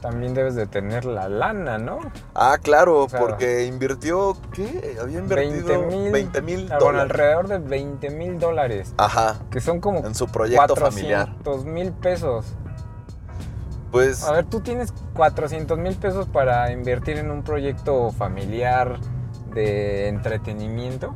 también 0.00 0.34
debes 0.34 0.54
de 0.54 0.66
tener 0.66 1.04
la 1.04 1.28
lana, 1.28 1.78
¿no? 1.78 1.98
Ah, 2.34 2.58
claro, 2.60 3.06
porque 3.18 3.66
invirtió, 3.66 4.36
¿qué? 4.52 4.96
Había 5.00 5.18
invertido 5.18 5.86
20 6.10 6.42
mil 6.42 6.68
dólares. 6.68 6.84
Bueno, 6.84 7.00
alrededor 7.00 7.48
de 7.48 7.58
20 7.58 8.10
mil 8.10 8.38
dólares. 8.38 8.94
Ajá. 8.96 9.36
Que 9.50 9.60
son 9.60 9.80
como 9.80 10.06
en 10.06 10.14
su 10.14 10.26
proyecto 10.26 10.74
400 10.74 10.94
familiar. 10.94 11.64
mil 11.64 11.92
pesos. 11.92 12.46
Pues... 13.90 14.24
A 14.24 14.32
ver, 14.32 14.44
tú 14.46 14.60
tienes 14.60 14.92
400 15.14 15.76
mil 15.78 15.96
pesos 15.96 16.26
para 16.26 16.72
invertir 16.72 17.18
en 17.18 17.30
un 17.30 17.42
proyecto 17.42 18.10
familiar 18.12 18.98
de 19.52 20.08
entretenimiento. 20.08 21.14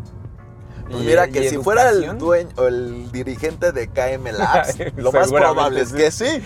Pues 0.91 1.05
mira 1.05 1.29
que 1.29 1.49
si 1.49 1.59
fuera 1.59 1.89
el 1.91 2.19
dueño 2.19 2.51
o 2.57 2.67
el 2.67 3.11
dirigente 3.11 3.73
de 3.73 3.89
KM 3.89 4.33
Labs, 4.33 4.77
lo 4.97 5.13
más 5.13 5.31
probable 5.31 5.81
es 5.81 5.93
que 5.93 6.11
sí. 6.11 6.43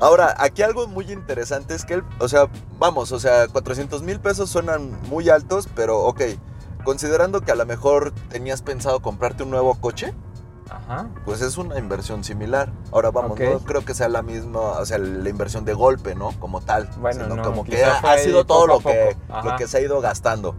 Ahora, 0.00 0.34
aquí 0.38 0.62
algo 0.62 0.86
muy 0.86 1.10
interesante 1.10 1.74
es 1.74 1.84
que 1.84 1.94
él, 1.94 2.04
o 2.18 2.28
sea, 2.28 2.48
vamos, 2.78 3.12
o 3.12 3.18
sea, 3.18 3.48
400 3.48 4.02
mil 4.02 4.20
pesos 4.20 4.50
suenan 4.50 4.98
muy 5.08 5.30
altos, 5.30 5.68
pero 5.74 6.00
ok, 6.00 6.22
considerando 6.84 7.40
que 7.40 7.52
a 7.52 7.54
lo 7.54 7.64
mejor 7.64 8.12
tenías 8.28 8.62
pensado 8.62 9.00
comprarte 9.00 9.42
un 9.42 9.50
nuevo 9.50 9.74
coche, 9.80 10.14
Ajá. 10.68 11.08
pues 11.24 11.40
es 11.40 11.56
una 11.56 11.78
inversión 11.78 12.22
similar. 12.22 12.70
Ahora 12.92 13.10
vamos, 13.10 13.38
no 13.38 13.60
creo 13.60 13.84
que 13.84 13.94
sea 13.94 14.08
la 14.08 14.22
misma, 14.22 14.60
o 14.60 14.84
sea, 14.84 14.98
la 14.98 15.28
inversión 15.28 15.64
de 15.64 15.72
golpe, 15.72 16.14
¿no? 16.14 16.32
Como 16.38 16.60
tal. 16.60 16.88
Bueno, 16.98 17.26
no, 17.26 17.42
como 17.42 17.64
que 17.64 17.82
ha, 17.82 18.18
sido 18.18 18.44
todo 18.44 18.66
lo 18.66 18.80
que, 18.80 19.16
lo 19.42 19.56
que 19.56 19.66
se 19.66 19.78
ha 19.78 19.80
ido 19.80 20.00
gastando. 20.00 20.54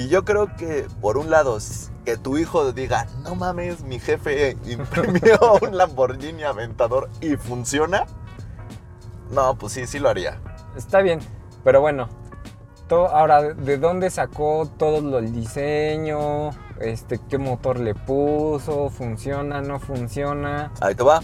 Y 0.00 0.08
yo 0.08 0.24
creo 0.24 0.56
que, 0.56 0.86
por 1.02 1.18
un 1.18 1.28
lado, 1.28 1.58
que 2.06 2.16
tu 2.16 2.38
hijo 2.38 2.72
diga, 2.72 3.06
no 3.22 3.34
mames, 3.34 3.82
mi 3.82 3.98
jefe 3.98 4.56
imprimió 4.64 5.38
un 5.60 5.76
Lamborghini 5.76 6.42
Aventador 6.42 7.10
y 7.20 7.36
funciona. 7.36 8.06
No, 9.30 9.56
pues 9.56 9.74
sí, 9.74 9.86
sí 9.86 9.98
lo 9.98 10.08
haría. 10.08 10.40
Está 10.74 11.02
bien, 11.02 11.20
pero 11.64 11.82
bueno. 11.82 12.08
Todo, 12.88 13.08
ahora, 13.08 13.42
¿de 13.52 13.76
dónde 13.76 14.08
sacó 14.08 14.70
todo 14.78 15.18
el 15.18 15.34
diseño? 15.34 16.48
Este, 16.80 17.20
¿Qué 17.28 17.36
motor 17.36 17.78
le 17.78 17.94
puso? 17.94 18.88
¿Funciona? 18.88 19.60
¿No 19.60 19.80
funciona? 19.80 20.72
Ahí 20.80 20.94
te 20.94 21.02
va. 21.02 21.20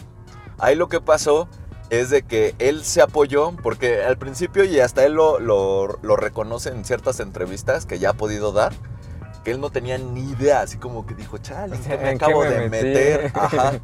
Ahí 0.58 0.76
lo 0.76 0.90
que 0.90 1.00
pasó 1.00 1.48
es 1.90 2.10
de 2.10 2.22
que 2.22 2.54
él 2.58 2.84
se 2.84 3.02
apoyó, 3.02 3.52
porque 3.62 4.02
al 4.02 4.18
principio, 4.18 4.64
y 4.64 4.80
hasta 4.80 5.04
él 5.04 5.12
lo, 5.12 5.38
lo, 5.38 6.16
reconoce 6.16 6.70
en 6.70 6.84
ciertas 6.84 7.20
entrevistas 7.20 7.86
que 7.86 7.98
ya 7.98 8.10
ha 8.10 8.14
podido 8.14 8.52
dar, 8.52 8.72
que 9.44 9.52
él 9.52 9.60
no 9.60 9.70
tenía 9.70 9.96
ni 9.98 10.30
idea, 10.30 10.62
así 10.62 10.78
como 10.78 11.06
que 11.06 11.14
dijo, 11.14 11.38
chale, 11.38 11.76
¿en 11.76 11.82
qué 11.82 11.98
me 11.98 12.08
acabo 12.10 12.42
de 12.42 12.68
meter? 12.68 13.30
Ajá. 13.34 13.74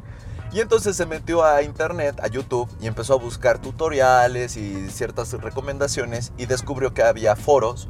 Y 0.51 0.59
entonces 0.59 0.95
se 0.95 1.07
metió 1.07 1.43
a 1.43 1.63
internet, 1.63 2.19
a 2.21 2.27
YouTube, 2.27 2.69
y 2.79 2.85
empezó 2.85 3.13
a 3.13 3.17
buscar 3.17 3.59
tutoriales 3.59 4.55
y 4.55 4.87
ciertas 4.91 5.33
recomendaciones 5.33 6.31
y 6.37 6.45
descubrió 6.45 6.93
que 6.93 7.01
había 7.01 7.35
foros 7.35 7.87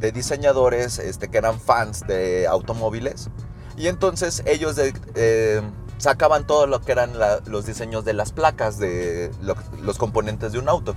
de 0.00 0.12
diseñadores 0.12 0.98
este, 0.98 1.28
que 1.28 1.36
eran 1.36 1.60
fans 1.60 2.06
de 2.06 2.46
automóviles. 2.46 3.28
Y 3.76 3.88
entonces 3.88 4.42
ellos 4.46 4.76
de, 4.76 4.94
eh, 5.14 5.60
sacaban 5.98 6.46
todo 6.46 6.66
lo 6.66 6.80
que 6.80 6.92
eran 6.92 7.12
los 7.46 7.66
diseños 7.66 8.04
de 8.04 8.12
las 8.12 8.32
placas 8.32 8.78
de 8.78 9.30
los 9.82 9.98
componentes 9.98 10.52
de 10.52 10.58
un 10.58 10.68
auto 10.68 10.94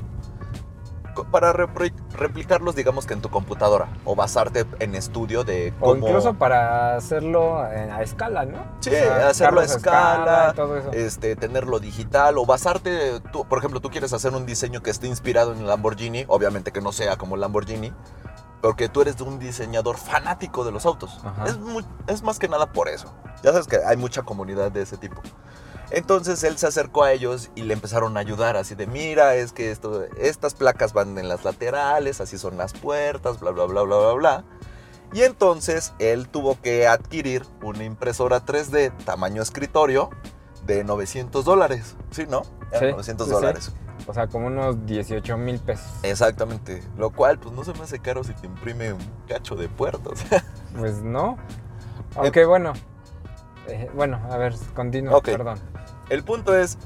para 1.25 1.53
replicarlos, 1.53 2.75
digamos 2.75 3.05
que 3.05 3.13
en 3.13 3.21
tu 3.21 3.29
computadora 3.29 3.89
o 4.05 4.15
basarte 4.15 4.65
en 4.79 4.95
estudio 4.95 5.43
de 5.43 5.73
cómo... 5.79 5.91
O 5.91 5.97
incluso 5.97 6.33
para 6.35 6.95
hacerlo 6.95 7.59
a 7.59 8.01
escala, 8.01 8.45
¿no? 8.45 8.59
Sí, 8.79 8.95
hacerlo 8.95 9.61
a 9.61 9.65
escala. 9.65 10.55
Este, 10.93 11.35
tenerlo 11.35 11.79
digital 11.79 12.37
o 12.37 12.45
basarte, 12.45 13.19
tú, 13.31 13.45
por 13.45 13.59
ejemplo, 13.59 13.79
tú 13.79 13.89
quieres 13.89 14.13
hacer 14.13 14.33
un 14.33 14.45
diseño 14.45 14.81
que 14.81 14.91
esté 14.91 15.07
inspirado 15.07 15.53
en 15.53 15.59
el 15.59 15.67
Lamborghini, 15.67 16.25
obviamente 16.27 16.71
que 16.71 16.81
no 16.81 16.91
sea 16.91 17.17
como 17.17 17.37
Lamborghini, 17.37 17.93
porque 18.61 18.89
tú 18.89 19.01
eres 19.01 19.19
un 19.21 19.39
diseñador 19.39 19.97
fanático 19.97 20.63
de 20.63 20.71
los 20.71 20.85
autos. 20.85 21.21
Es, 21.45 21.57
es 22.07 22.23
más 22.23 22.39
que 22.39 22.47
nada 22.47 22.71
por 22.71 22.89
eso. 22.89 23.13
Ya 23.43 23.51
sabes 23.51 23.67
que 23.67 23.77
hay 23.85 23.97
mucha 23.97 24.23
comunidad 24.23 24.71
de 24.71 24.81
ese 24.81 24.97
tipo. 24.97 25.21
Entonces 25.91 26.43
él 26.43 26.57
se 26.57 26.67
acercó 26.67 27.03
a 27.03 27.13
ellos 27.13 27.49
y 27.55 27.63
le 27.63 27.73
empezaron 27.73 28.15
a 28.17 28.19
ayudar, 28.19 28.57
así 28.57 28.75
de, 28.75 28.85
mira, 28.85 29.35
es 29.35 29.53
que 29.53 29.71
esto, 29.71 30.03
estas 30.17 30.53
placas 30.53 30.93
van 30.93 31.17
en 31.17 31.27
las 31.27 31.43
laterales, 31.43 32.21
así 32.21 32.37
son 32.37 32.57
las 32.57 32.73
puertas, 32.73 33.39
bla, 33.39 33.51
bla, 33.51 33.65
bla, 33.65 33.81
bla, 33.81 33.97
bla, 33.97 34.13
bla. 34.13 34.43
Y 35.13 35.23
entonces 35.23 35.93
él 35.97 36.29
tuvo 36.29 36.61
que 36.61 36.85
adquirir 36.87 37.43
una 37.63 37.83
impresora 37.83 38.45
3D 38.45 38.95
tamaño 39.03 39.41
escritorio 39.41 40.11
de 40.67 40.83
900 40.83 41.43
dólares, 41.43 41.95
¿sí, 42.11 42.25
no? 42.29 42.43
Sí, 42.77 42.85
900 42.91 43.27
dólares. 43.27 43.71
O 44.09 44.13
sea, 44.15 44.25
como 44.25 44.47
unos 44.47 44.87
18 44.87 45.37
mil 45.37 45.59
pesos. 45.59 45.85
Exactamente. 46.01 46.81
Lo 46.97 47.11
cual, 47.11 47.37
pues 47.37 47.53
no 47.53 47.63
se 47.63 47.73
me 47.73 47.81
hace 47.81 47.99
caro 47.99 48.23
si 48.23 48.33
te 48.33 48.47
imprime 48.47 48.91
un 48.91 49.07
cacho 49.27 49.55
de 49.55 49.69
puertas. 49.69 50.25
pues 50.79 51.03
no. 51.03 51.37
Aunque 52.15 52.43
bueno. 52.43 52.73
Eh, 53.67 53.87
bueno, 53.93 54.19
a 54.31 54.37
ver, 54.37 54.55
continúa, 54.73 55.21
perdón. 55.21 55.59
El 56.09 56.23
punto 56.23 56.57
es, 56.57 56.79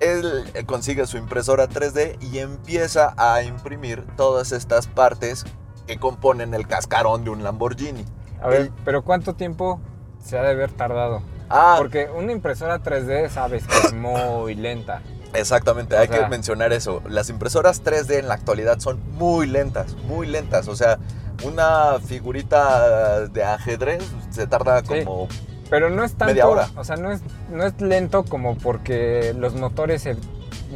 él 0.00 0.42
consigue 0.64 1.06
su 1.06 1.18
impresora 1.18 1.68
3D 1.68 2.16
y 2.22 2.38
empieza 2.38 3.12
a 3.18 3.42
imprimir 3.42 4.06
todas 4.16 4.50
estas 4.50 4.86
partes 4.86 5.44
que 5.86 5.98
componen 5.98 6.54
el 6.54 6.66
cascarón 6.66 7.24
de 7.24 7.30
un 7.30 7.44
Lamborghini. 7.44 8.06
A 8.40 8.48
ver, 8.48 8.70
pero 8.86 9.04
¿cuánto 9.04 9.34
tiempo 9.34 9.82
se 10.18 10.38
ha 10.38 10.42
de 10.42 10.52
haber 10.52 10.72
tardado? 10.72 11.20
Ah, 11.50 11.74
porque 11.76 12.08
una 12.08 12.32
impresora 12.32 12.82
3D 12.82 13.28
sabes 13.28 13.66
que 13.66 13.76
es 13.76 13.92
muy 13.92 14.54
lenta. 14.54 15.02
Exactamente, 15.34 15.96
hay 15.96 16.08
que 16.08 16.26
mencionar 16.26 16.72
eso. 16.72 17.02
Las 17.08 17.30
impresoras 17.30 17.84
3D 17.84 18.18
en 18.18 18.28
la 18.28 18.34
actualidad 18.34 18.80
son 18.80 19.00
muy 19.12 19.46
lentas, 19.46 19.94
muy 20.06 20.26
lentas. 20.26 20.68
O 20.68 20.76
sea, 20.76 20.98
una 21.44 21.98
figurita 22.00 23.28
de 23.28 23.44
ajedrez 23.44 24.02
se 24.30 24.46
tarda 24.46 24.82
como 24.82 25.28
pero 25.70 25.88
no 25.88 26.02
es 26.02 26.14
tanto, 26.14 26.50
o 26.74 26.84
sea, 26.84 26.96
no 26.96 27.12
es, 27.12 27.20
no 27.48 27.64
es 27.64 27.80
lento 27.80 28.24
como 28.24 28.58
porque 28.58 29.32
los 29.38 29.54
motores 29.54 30.02
se 30.02 30.16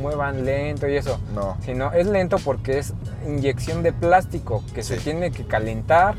muevan 0.01 0.45
lento 0.45 0.89
y 0.89 0.97
eso. 0.97 1.19
No. 1.35 1.57
Sino 1.65 1.93
es 1.93 2.07
lento 2.07 2.37
porque 2.39 2.79
es 2.79 2.95
inyección 3.27 3.83
de 3.83 3.93
plástico 3.93 4.63
que 4.73 4.85
se 4.85 4.97
tiene 4.97 5.33
que 5.33 5.45
calentar, 5.47 6.15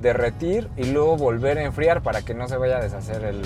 derretir 0.00 0.68
y 0.76 0.86
luego 0.86 1.16
volver 1.16 1.58
a 1.58 1.62
enfriar 1.62 2.02
para 2.02 2.22
que 2.22 2.34
no 2.34 2.48
se 2.48 2.56
vaya 2.56 2.78
a 2.78 2.80
deshacer 2.80 3.24
el, 3.24 3.42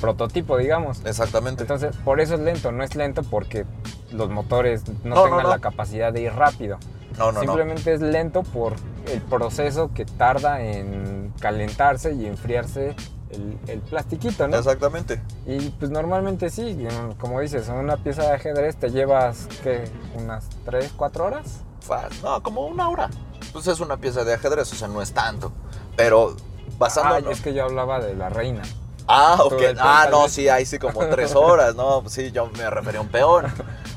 prototipo, 0.00 0.56
digamos. 0.56 1.04
Exactamente. 1.04 1.62
Entonces, 1.62 1.96
por 2.04 2.20
eso 2.20 2.34
es 2.34 2.40
lento. 2.40 2.72
No 2.72 2.84
es 2.84 2.94
lento 2.94 3.22
porque 3.22 3.64
los 4.12 4.30
motores 4.30 4.84
no, 5.04 5.22
tengan 5.22 5.48
la 5.48 5.58
capacidad 5.58 6.12
de 6.12 6.22
ir 6.22 6.32
rápido. 6.32 6.78
No, 7.18 7.32
no, 7.32 7.40
Simplemente 7.40 7.92
es 7.94 8.00
lento 8.00 8.42
por 8.42 8.74
el 9.06 9.20
proceso 9.22 9.90
que 9.92 10.04
tarda 10.04 10.60
en 10.62 11.32
calentarse 11.40 12.12
y 12.12 12.26
enfriarse 12.26 12.94
el, 13.30 13.80
plastiquito, 13.80 14.48
¿no? 14.48 14.56
Exactamente. 14.56 15.20
Y 15.46 15.70
pues 15.70 15.90
normalmente 15.90 16.50
sí, 16.50 16.86
como 17.18 17.40
dices, 17.40 17.68
una 17.68 17.96
pieza 17.96 18.22
de 18.22 18.32
ajedrez 18.32 18.76
te 18.76 18.90
llevas, 18.90 19.48
¿qué? 19.62 19.84
¿Unas 20.16 20.48
3, 20.64 20.92
4 20.96 21.24
horas? 21.24 21.64
No, 22.22 22.42
como 22.42 22.66
una 22.66 22.88
hora. 22.88 23.10
Pues 23.52 23.66
es 23.66 23.80
una 23.80 23.96
pieza 23.96 24.24
de 24.24 24.34
ajedrez, 24.34 24.72
o 24.72 24.76
sea, 24.76 24.88
no 24.88 25.00
es 25.00 25.12
tanto. 25.12 25.52
Pero 25.96 26.36
basando... 26.78 27.28
Ah, 27.28 27.32
es 27.32 27.40
que 27.40 27.54
yo 27.54 27.64
hablaba 27.64 28.00
de 28.00 28.14
la 28.14 28.28
reina. 28.28 28.62
Ah, 29.08 29.38
ok. 29.42 29.62
Ah, 29.78 30.08
no, 30.10 30.28
sí, 30.28 30.48
ahí 30.48 30.66
sí 30.66 30.78
como 30.78 31.06
tres 31.08 31.34
horas, 31.34 31.74
¿no? 31.74 32.08
Sí, 32.08 32.30
yo 32.30 32.46
me 32.56 32.68
refería 32.70 33.00
a 33.00 33.02
un 33.02 33.08
peón. 33.08 33.46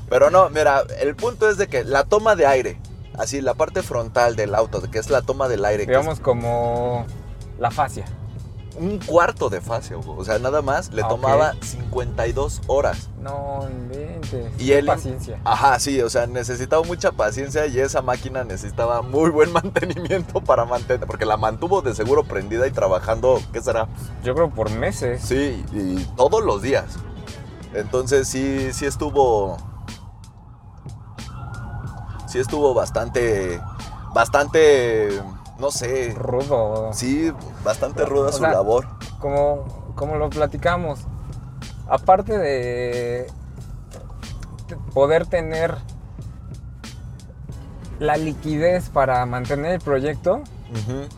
Pero 0.09 0.29
no, 0.29 0.49
mira, 0.49 0.83
el 0.99 1.15
punto 1.15 1.49
es 1.49 1.57
de 1.57 1.67
que 1.67 1.83
la 1.83 2.03
toma 2.03 2.35
de 2.35 2.45
aire, 2.45 2.79
así, 3.17 3.41
la 3.41 3.53
parte 3.53 3.81
frontal 3.83 4.35
del 4.35 4.55
auto, 4.55 4.81
que 4.89 4.99
es 4.99 5.09
la 5.09 5.21
toma 5.21 5.47
del 5.47 5.63
aire. 5.65 5.85
Digamos 5.85 6.19
como 6.19 7.05
la 7.59 7.71
fascia 7.71 8.05
un 8.77 8.99
cuarto 8.99 9.49
de 9.49 9.61
fascia, 9.61 9.97
o 9.97 10.23
sea, 10.23 10.39
nada 10.39 10.61
más 10.61 10.91
le 10.93 11.01
ah, 11.01 11.07
tomaba 11.07 11.53
52 11.61 12.61
horas. 12.67 13.09
No 13.21 13.67
inventes. 13.69 14.51
Y 14.59 14.71
él, 14.73 14.85
paciencia. 14.85 15.39
Ajá, 15.43 15.79
sí, 15.79 16.01
o 16.01 16.09
sea, 16.09 16.27
necesitaba 16.27 16.83
mucha 16.83 17.11
paciencia 17.11 17.67
y 17.67 17.79
esa 17.79 18.01
máquina 18.01 18.43
necesitaba 18.43 19.01
muy 19.01 19.29
buen 19.29 19.51
mantenimiento 19.53 20.41
para 20.41 20.65
mantener, 20.65 21.05
porque 21.05 21.25
la 21.25 21.37
mantuvo 21.37 21.81
de 21.81 21.93
seguro 21.93 22.23
prendida 22.23 22.67
y 22.67 22.71
trabajando, 22.71 23.41
¿qué 23.51 23.61
será? 23.61 23.87
Yo 24.23 24.33
creo 24.35 24.49
por 24.49 24.69
meses. 24.71 25.21
Sí, 25.21 25.63
y 25.73 26.03
todos 26.15 26.43
los 26.43 26.61
días. 26.61 26.97
Entonces 27.73 28.27
sí, 28.27 28.73
sí 28.73 28.85
estuvo, 28.85 29.57
sí 32.27 32.39
estuvo 32.39 32.73
bastante, 32.73 33.61
bastante 34.13 35.21
no 35.59 35.71
sé. 35.71 36.13
Rudo. 36.17 36.91
Sí, 36.93 37.31
bastante 37.63 38.05
ruda 38.05 38.31
su 38.31 38.43
labor. 38.43 38.87
Como, 39.19 39.93
como 39.95 40.15
lo 40.15 40.29
platicamos, 40.29 40.99
aparte 41.87 42.37
de 42.37 43.27
poder 44.93 45.27
tener 45.27 45.77
la 47.99 48.17
liquidez 48.17 48.89
para 48.89 49.25
mantener 49.25 49.73
el 49.73 49.81
proyecto, 49.81 50.41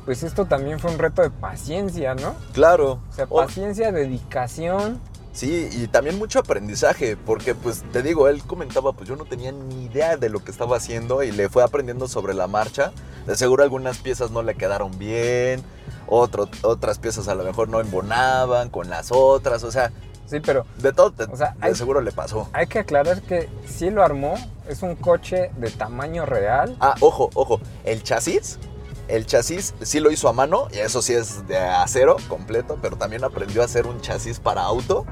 pues 0.06 0.24
esto 0.24 0.46
también 0.46 0.80
fue 0.80 0.92
un 0.92 0.98
reto 0.98 1.22
de 1.22 1.30
paciencia, 1.30 2.16
¿no? 2.16 2.34
Claro. 2.54 3.00
O 3.10 3.14
sea, 3.14 3.28
paciencia, 3.28 3.92
dedicación 3.92 5.00
Sí, 5.34 5.68
y 5.72 5.88
también 5.88 6.20
mucho 6.20 6.40
aprendizaje, 6.40 7.18
porque 7.18 7.56
pues 7.56 7.84
te 7.92 8.04
digo, 8.04 8.28
él 8.28 8.44
comentaba, 8.44 8.94
pues 8.94 9.10
yo 9.10 9.16
no 9.16 9.26
tenía 9.26 9.52
ni 9.52 9.86
idea 9.86 10.16
de 10.16 10.30
lo 10.30 10.44
que 10.44 10.52
estaba 10.52 10.78
haciendo 10.78 11.24
y 11.24 11.32
le 11.32 11.50
fue 11.50 11.64
aprendiendo 11.64 12.08
sobre 12.08 12.36
la 12.36 12.46
marcha. 12.46 12.92
De 13.26 13.36
seguro 13.36 13.64
algunas 13.64 13.98
piezas 13.98 14.30
no 14.30 14.44
le 14.44 14.54
quedaron 14.54 14.98
bien, 15.00 15.64
otras 16.08 17.00
piezas 17.00 17.28
a 17.28 17.36
lo 17.36 17.44
mejor 17.44 17.68
no 17.68 17.80
embonaban 17.80 18.70
con 18.70 18.90
las 18.90 19.12
otras, 19.12 19.64
o 19.64 19.72
sea... 19.72 19.92
Sí, 20.28 20.40
pero... 20.40 20.66
De 20.78 20.94
todo, 20.94 21.14
o 21.32 21.36
sea, 21.36 21.56
de 21.62 21.76
seguro 21.76 22.00
le 22.00 22.12
pasó. 22.12 22.48
Hay 22.54 22.68
que 22.68 22.80
aclarar 22.80 23.22
que 23.24 23.50
sí 23.68 23.90
lo 23.90 24.04
armó, 24.04 24.36
es 24.70 24.84
un 24.84 24.96
coche 24.96 25.52
de 25.58 25.70
tamaño 25.70 26.26
real. 26.26 26.78
Ah, 26.80 26.96
ojo, 27.02 27.30
ojo, 27.34 27.60
el 27.84 28.04
chasis 28.04 28.60
el 29.08 29.26
chasis 29.26 29.74
sí 29.82 30.00
lo 30.00 30.12
hizo 30.12 30.30
a 30.30 30.34
mano, 30.34 30.68
y 30.72 30.80
eso 30.80 31.02
sí 31.02 31.14
es 31.14 31.48
de 31.48 31.58
acero 31.58 32.18
completo, 32.28 32.78
pero 32.82 32.96
también 32.98 33.24
aprendió 33.24 33.62
a 33.62 33.66
hacer 33.66 33.88
un 33.88 34.02
chasis 34.02 34.40
para 34.40 34.62
auto 34.62 35.06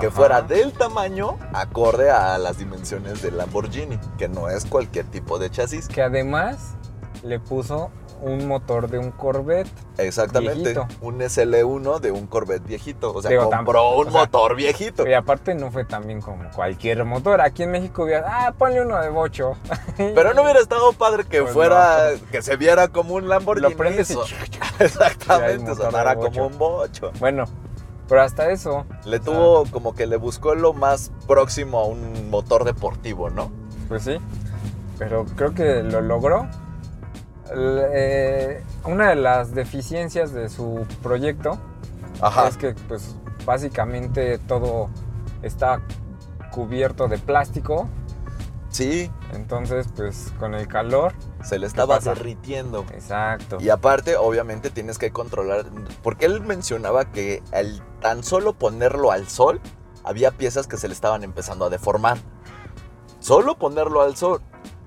que 0.00 0.10
fuera 0.10 0.42
del 0.42 0.72
tamaño 0.72 1.36
acorde 1.52 2.10
a 2.10 2.38
las 2.38 2.58
dimensiones 2.58 3.20
del 3.20 3.36
Lamborghini, 3.36 3.98
que 4.16 4.28
no 4.28 4.48
es 4.48 4.64
cualquier 4.64 5.06
tipo 5.06 5.38
de 5.40 5.50
chasis. 5.50 5.88
Que 5.88 6.02
además 6.02 6.74
le 7.24 7.40
puso 7.40 7.90
un 8.22 8.46
motor 8.46 8.88
de 8.88 8.98
un 8.98 9.10
Corvette. 9.10 9.68
Exactamente. 9.98 10.74
Un 11.00 11.18
SL1 11.20 12.00
de 12.00 12.10
un 12.10 12.26
Corvette 12.26 12.66
viejito. 12.66 13.12
O 13.12 13.22
sea, 13.22 13.36
compró 13.38 13.98
un 13.98 14.12
motor 14.12 14.56
viejito. 14.56 15.06
Y 15.06 15.14
aparte 15.14 15.54
no 15.54 15.70
fue 15.70 15.84
también 15.84 16.20
como 16.20 16.48
cualquier 16.50 17.04
motor. 17.04 17.40
Aquí 17.40 17.64
en 17.64 17.70
México 17.70 18.04
hubiera, 18.04 18.46
ah, 18.46 18.52
ponle 18.52 18.82
uno 18.82 19.00
de 19.00 19.08
bocho. 19.08 19.52
Pero 19.96 20.34
no 20.34 20.42
hubiera 20.42 20.60
estado 20.60 20.92
padre 20.92 21.24
que 21.24 21.42
pues 21.42 21.52
fuera, 21.52 22.10
que 22.30 22.42
se 22.42 22.56
viera 22.56 22.88
como 22.88 23.14
un 23.14 23.28
Lamborghini. 23.28 23.70
Lo 23.70 23.76
prendes 23.76 24.10
y... 24.10 24.18
Exactamente, 24.80 25.74
sonara 25.74 26.16
como 26.16 26.46
un 26.46 26.58
bocho. 26.58 27.10
Bueno, 27.18 27.44
pero 28.08 28.22
hasta 28.22 28.50
eso. 28.50 28.86
Le 29.04 29.20
tuvo 29.20 29.64
como 29.70 29.94
que 29.94 30.06
le 30.06 30.16
buscó 30.16 30.54
lo 30.54 30.72
más 30.72 31.12
próximo 31.26 31.78
a 31.80 31.84
un 31.84 32.30
motor 32.30 32.64
deportivo, 32.64 33.28
¿no? 33.28 33.50
Pues 33.88 34.04
sí. 34.04 34.16
Pero 34.98 35.26
creo 35.36 35.54
que 35.54 35.82
lo 35.82 36.00
logró. 36.00 36.48
Eh, 37.56 38.62
una 38.84 39.10
de 39.10 39.16
las 39.16 39.54
deficiencias 39.54 40.32
de 40.32 40.48
su 40.48 40.86
proyecto 41.02 41.58
es 42.46 42.56
que 42.56 42.74
pues 42.88 43.14
básicamente 43.44 44.38
todo 44.38 44.88
está 45.42 45.82
cubierto 46.50 47.08
de 47.08 47.18
plástico. 47.18 47.88
Sí. 48.70 49.10
Entonces 49.32 49.86
pues 49.94 50.32
con 50.38 50.54
el 50.54 50.68
calor 50.68 51.14
se 51.42 51.58
le 51.58 51.66
estaba 51.66 51.98
derritiendo. 52.00 52.84
Exacto. 52.92 53.58
Y 53.60 53.70
aparte, 53.70 54.16
obviamente, 54.16 54.70
tienes 54.70 54.98
que 54.98 55.10
controlar. 55.10 55.66
Porque 56.02 56.26
él 56.26 56.40
mencionaba 56.40 57.10
que 57.10 57.42
al 57.52 57.82
tan 58.00 58.22
solo 58.22 58.54
ponerlo 58.54 59.12
al 59.12 59.28
sol, 59.28 59.60
había 60.04 60.30
piezas 60.30 60.66
que 60.66 60.76
se 60.76 60.88
le 60.88 60.94
estaban 60.94 61.22
empezando 61.22 61.64
a 61.64 61.70
deformar. 61.70 62.18
Solo 63.20 63.58
ponerlo 63.58 64.02
al 64.02 64.16
sol, 64.16 64.40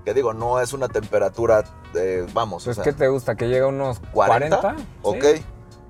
que 0.05 0.13
digo, 0.13 0.33
no 0.33 0.59
es 0.59 0.73
una 0.73 0.87
temperatura, 0.87 1.63
eh, 1.95 2.25
vamos, 2.33 2.63
Pues, 2.65 2.77
o 2.77 2.83
sea, 2.83 2.91
¿qué 2.91 2.97
te 2.97 3.07
gusta? 3.07 3.35
¿Que 3.35 3.47
llega 3.47 3.65
a 3.65 3.69
unos 3.69 3.99
40, 4.11 4.61
40? 4.61 4.83
ok. 5.01 5.23
¿Sí? 5.35 5.45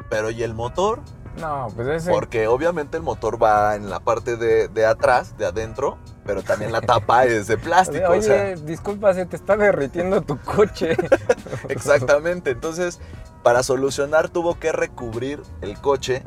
Pero 0.10 0.30
¿y 0.30 0.44
el 0.44 0.54
motor? 0.54 1.00
No, 1.40 1.68
pues 1.76 1.88
ese. 1.88 2.12
Porque 2.12 2.48
obviamente 2.48 2.98
el 2.98 3.04
motor 3.04 3.42
va 3.42 3.76
en 3.76 3.90
la 3.90 4.02
parte 4.02 4.36
de, 4.36 4.68
de 4.68 4.86
atrás, 4.86 5.38
de 5.38 5.46
adentro, 5.46 5.98
pero 6.26 6.44
también 6.44 6.72
la 6.72 6.82
tapa 6.82 7.26
es 7.26 7.48
de 7.48 7.58
plástico. 7.58 8.10
Oye, 8.10 8.20
o 8.20 8.22
sea, 8.22 8.56
disculpa, 8.56 9.14
se 9.14 9.26
te 9.26 9.38
está 9.38 9.56
derritiendo 9.56 10.22
tu 10.22 10.38
coche. 10.40 10.98
exactamente. 11.70 12.52
Entonces, 12.52 13.00
para 13.44 13.64
solucionar 13.64 14.30
tuvo 14.30 14.60
que 14.60 14.72
recubrir 14.72 15.42
el 15.62 15.80
coche 15.80 16.24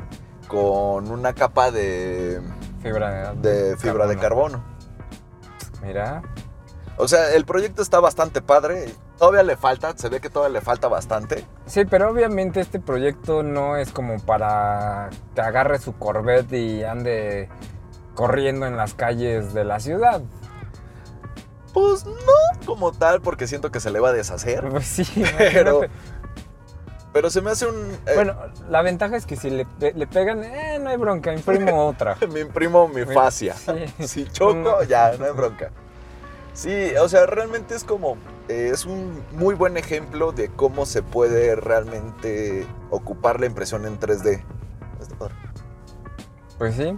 con 0.47 1.11
una 1.11 1.33
capa 1.33 1.71
de, 1.71 2.41
Fibra 2.81 3.33
de 3.33 3.77
fibra 3.77 4.07
de 4.07 4.17
carbono. 4.17 4.63
Mira, 5.81 6.21
O 6.97 7.07
sea, 7.09 7.33
el 7.33 7.45
proyecto 7.45 7.81
está 7.81 7.99
bastante 7.99 8.41
padre. 8.41 8.85
Todavía 9.17 9.43
le 9.43 9.57
falta, 9.57 9.93
se 9.97 10.07
ve 10.09 10.19
que 10.21 10.29
todavía 10.29 10.59
le 10.59 10.61
falta 10.65 10.87
bastante. 10.87 11.45
Sí, 11.65 11.83
pero 11.85 12.09
obviamente 12.09 12.61
este 12.61 12.79
proyecto 12.79 13.43
no 13.43 13.75
es 13.77 13.91
como 13.91 14.19
para 14.19 15.09
que 15.33 15.41
agarre 15.41 15.79
su 15.79 15.93
Corvette 15.97 16.53
y 16.53 16.83
ande 16.83 17.49
corriendo 18.13 18.65
en 18.65 18.77
las 18.77 18.93
calles 18.93 19.53
de 19.53 19.65
la 19.65 19.79
ciudad. 19.81 20.21
Pues 21.73 22.05
no 22.05 22.65
como 22.65 22.93
tal, 22.93 23.19
porque 23.21 23.47
siento 23.47 23.69
que 23.71 23.81
se 23.81 23.89
le 23.91 23.99
va 23.99 24.09
a 24.09 24.13
deshacer. 24.13 24.65
Pues 24.69 24.85
sí, 24.87 25.05
Pero- 25.37 25.79
imagínate. 25.83 25.89
Pero 27.11 27.29
se 27.29 27.39
me 27.41 27.51
hace 27.51 27.65
un... 27.65 27.75
eh, 28.07 28.11
Bueno, 28.13 28.35
la 28.69 28.81
ventaja 28.81 29.15
es 29.15 29.25
que 29.25 29.37
si 29.37 29.49
le, 29.49 29.65
le 29.79 30.05
pegan, 30.05 30.43
eh, 30.43 30.79
no 30.81 30.89
hay 30.89 30.97
bronca, 30.97 31.33
imprimo 31.33 31.87
otra. 31.87 32.17
me 32.29 32.41
imprimo 32.41 32.89
mi 32.89 33.05
fascia. 33.05 33.53
Sí. 33.55 34.05
Si 34.05 34.25
choco, 34.25 34.83
ya, 34.83 35.13
no 35.17 35.23
hay 35.25 35.31
bronca. 35.31 35.71
Sí, 36.55 36.95
o 37.01 37.07
sea, 37.09 37.25
realmente 37.25 37.75
es 37.75 37.83
como, 37.83 38.13
eh, 38.47 38.69
es 38.73 38.85
un 38.85 39.21
muy 39.33 39.55
buen 39.55 39.75
ejemplo 39.77 40.31
de 40.31 40.49
cómo 40.49 40.85
se 40.85 41.03
puede 41.03 41.55
realmente 41.55 42.65
ocupar 42.89 43.39
la 43.41 43.45
impresión 43.45 43.85
en 43.85 43.99
3D. 43.99 44.41
Está 45.01 45.15
padre. 45.17 45.35
Pues 46.57 46.75
sí. 46.75 46.97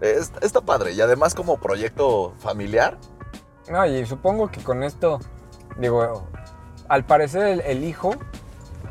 Es- 0.00 0.32
está 0.40 0.60
padre. 0.60 0.92
Y 0.92 1.00
además 1.00 1.34
como 1.34 1.58
proyecto 1.58 2.32
familiar, 2.38 2.96
No, 3.68 3.84
y 3.86 4.04
supongo 4.06 4.50
que 4.50 4.62
con 4.62 4.82
esto, 4.82 5.18
digo, 5.76 6.26
al 6.88 7.04
parecer 7.04 7.46
el, 7.46 7.60
el 7.60 7.84
hijo 7.84 8.14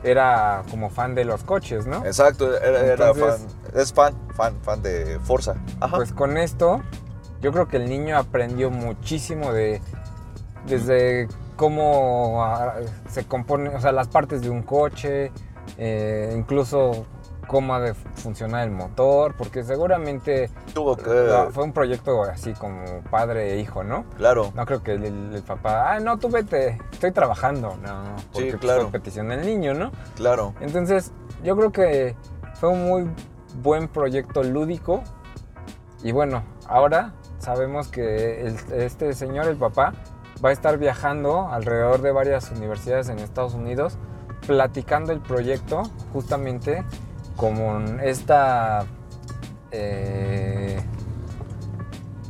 era 0.03 0.63
como 0.71 0.89
fan 0.89 1.15
de 1.15 1.25
los 1.25 1.43
coches, 1.43 1.85
¿no? 1.85 2.05
exacto, 2.05 2.55
era, 2.57 3.13
fan, 3.13 3.39
es 3.75 3.91
fan, 3.91 4.13
fan, 4.35 4.55
fan 4.61 4.81
de 4.81 5.19
Forza. 5.23 5.55
Ajá. 5.81 5.97
Pues 5.97 6.13
con 6.13 6.37
esto, 6.37 6.81
yo 7.41 7.52
creo 7.52 7.67
que 7.67 7.78
el 7.78 7.89
niño 7.89 8.17
aprendió 8.17 8.69
muchísimo 8.69 9.54
de 9.54 9.82
desde 10.65 11.28
cómo 11.56 12.43
ah, 12.43 12.75
se 13.10 13.25
compone, 13.25 13.69
o 13.69 13.82
sea, 13.82 13.91
las 13.91 14.08
partes 14.08 14.41
de 14.41 14.49
un 14.49 14.62
coche, 14.63 15.32
eh, 15.78 16.34
incluso 16.38 17.06
cómo 17.47 17.73
ha 17.73 17.80
de 17.80 17.95
funcionar 17.95 18.67
el 18.67 18.71
motor, 18.71 19.36
porque 19.36 19.63
seguramente 19.63 20.52
Tuvo 20.73 20.95
que, 20.95 21.49
fue 21.52 21.63
un 21.63 21.73
proyecto 21.73 22.23
así 22.23 22.54
como 22.54 23.02
padre 23.10 23.54
e 23.54 23.60
hijo, 23.60 23.84
¿no? 23.84 24.06
claro, 24.17 24.54
No 24.56 24.65
creo 24.65 24.84
que 24.84 24.93
el, 24.93 25.34
el 25.34 25.41
papá, 25.41 25.93
ah, 25.93 25.99
no, 25.99 26.17
tú 26.17 26.30
vete, 26.30 26.78
estoy 26.91 27.12
trabajando. 27.12 27.75
No, 27.82 28.15
porque 28.32 28.52
pues, 28.52 28.62
claro. 28.62 28.91
petición 28.91 29.30
del 29.30 29.45
niño, 29.45 29.73
¿no? 29.73 29.91
claro. 30.15 30.54
Entonces, 30.62 31.12
yo 31.43 31.58
creo 31.58 31.71
que 31.71 32.15
fue 32.54 32.69
un 32.69 32.86
muy 32.86 33.10
buen 33.63 33.88
proyecto 33.88 34.43
lúdico. 34.43 35.02
Y 36.04 36.12
bueno, 36.12 36.43
ahora 36.67 37.13
sabemos 37.39 37.88
que 37.88 38.41
el- 38.47 38.56
este 38.73 39.13
señor, 39.13 39.47
el 39.47 39.56
papá, 39.58 39.93
va 40.43 40.49
a 40.49 40.52
estar 40.52 40.78
viajando 40.78 41.49
alrededor 41.49 42.02
de 42.02 42.12
varias 42.12 42.49
universidades 42.52 43.10
en 43.10 43.19
Estados 43.19 43.54
Unidos, 43.54 43.97
platicando 44.47 45.12
el 45.12 45.19
proyecto 45.19 45.84
justamente 46.13 46.84
con 47.36 47.99
esta. 48.02 48.86
eh, 49.71 50.82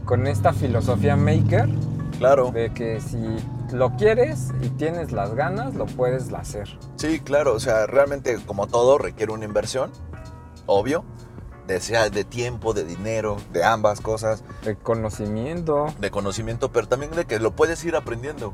con 0.06 0.28
esta 0.28 0.52
filosofía 0.52 1.15
maker 1.15 1.69
Claro. 2.17 2.52
de 2.52 2.74
que 2.74 3.00
si 3.00 3.38
lo 3.72 3.95
quieres 3.95 4.50
y 4.62 4.69
tienes 4.72 5.13
las 5.13 5.34
ganas, 5.36 5.74
lo 5.76 5.86
puedes 5.86 6.34
hacer. 6.34 6.67
Sí, 6.98 7.22
claro, 7.22 7.54
o 7.54 7.60
sea, 7.62 7.86
realmente 7.88 8.38
como 8.45 8.67
todo 8.67 8.98
requiere 8.98 9.32
una 9.32 9.45
inversión, 9.45 9.91
obvio, 10.65 11.06
de, 11.69 11.79
sea 11.79 12.10
de 12.10 12.23
tiempo, 12.25 12.73
de 12.73 12.84
dinero, 12.84 13.38
de 13.53 13.63
ambas 13.63 14.01
cosas, 14.01 14.43
De 14.65 14.75
conocimiento, 14.75 15.86
de 15.99 16.12
conocimiento, 16.12 16.71
pero 16.71 16.88
también 16.88 17.12
de 17.12 17.25
que 17.25 17.39
lo 17.39 17.51
puedes 17.51 17.84
ir 17.86 17.95
aprendiendo. 17.95 18.53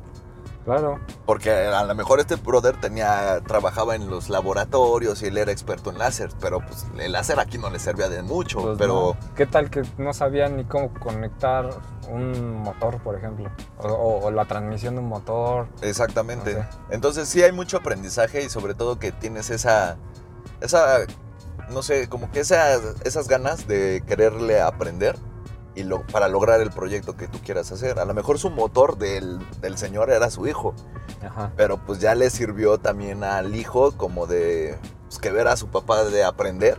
claro. 0.65 0.99
Porque 1.25 1.49
a 1.51 1.84
lo 1.86 1.95
mejor 1.95 2.19
este 2.19 2.36
brother 2.36 2.80
tenía, 2.80 3.39
trabajaba 3.47 3.95
en 3.95 4.10
los 4.10 4.30
laboratorios 4.30 5.21
y 5.21 5.28
él 5.28 5.38
era 5.38 5.51
experto 5.51 5.89
en 5.91 5.97
láser, 5.97 6.30
pero 6.41 6.60
pues 6.60 6.86
el 6.99 7.12
láser 7.13 7.39
aquí 7.39 7.58
no 7.58 7.69
le 7.69 7.80
servía 7.80 8.10
de 8.10 8.21
mucho, 8.21 8.62
Pues 8.62 8.78
pero 8.78 9.15
no. 9.19 9.34
¿Qué 9.36 9.45
tal 9.45 9.69
que 9.69 9.84
no 9.97 10.13
sabía 10.13 10.47
ni 10.49 10.65
cómo 10.65 10.93
conectar 10.93 11.69
un 12.10 12.58
motor, 12.63 12.99
por 13.01 13.15
ejemplo? 13.15 13.49
O, 13.80 13.88
o- 13.88 14.25
o 14.25 14.32
la 14.32 14.45
transmisión 14.45 14.95
de 14.95 14.99
un 15.01 15.08
motor. 15.08 15.67
exactamente. 15.82 16.54
No 16.56 16.62
sé. 16.63 16.67
Entonces 16.91 17.30
sí 17.30 17.41
hay 17.41 17.51
mucho 17.54 17.78
aprendizaje 17.78 18.43
y 18.43 18.49
sobre 18.49 18.73
todo 18.75 18.99
que 18.99 19.12
tienes 19.12 19.49
esa, 19.49 19.95
esa, 20.62 20.97
no 21.69 21.82
sé, 21.84 22.08
como 22.10 22.32
que 22.32 22.39
esas, 22.41 22.82
esas 23.04 23.28
ganas 23.28 23.67
de 23.67 24.04
quererle 24.08 24.62
aprender 24.62 25.15
y 25.75 25.84
lo, 25.84 26.06
para 26.08 26.28
lograr 26.30 26.62
el 26.62 26.69
proyecto 26.71 27.15
que 27.17 27.28
tú 27.28 27.39
quieras 27.43 27.71
hacer. 27.71 27.99
A 27.99 28.06
lo 28.06 28.13
mejor 28.13 28.39
su 28.39 28.49
motor 28.49 28.97
del, 28.97 29.39
del 29.62 29.78
señor 29.78 30.10
era 30.10 30.30
su 30.30 30.47
hijo, 30.47 30.73
Ajá. 31.25 31.51
pero 31.58 31.78
pues 31.78 31.99
ya 31.99 32.15
le 32.15 32.30
sirvió 32.30 32.78
también 32.78 33.23
al 33.23 33.56
hijo 33.56 33.91
como 33.97 34.25
de 34.28 34.78
pues, 35.08 35.19
que 35.19 35.32
ver 35.32 35.47
a 35.47 35.58
su 35.58 35.67
papá 35.67 36.04
de 36.06 36.23
aprender 36.23 36.78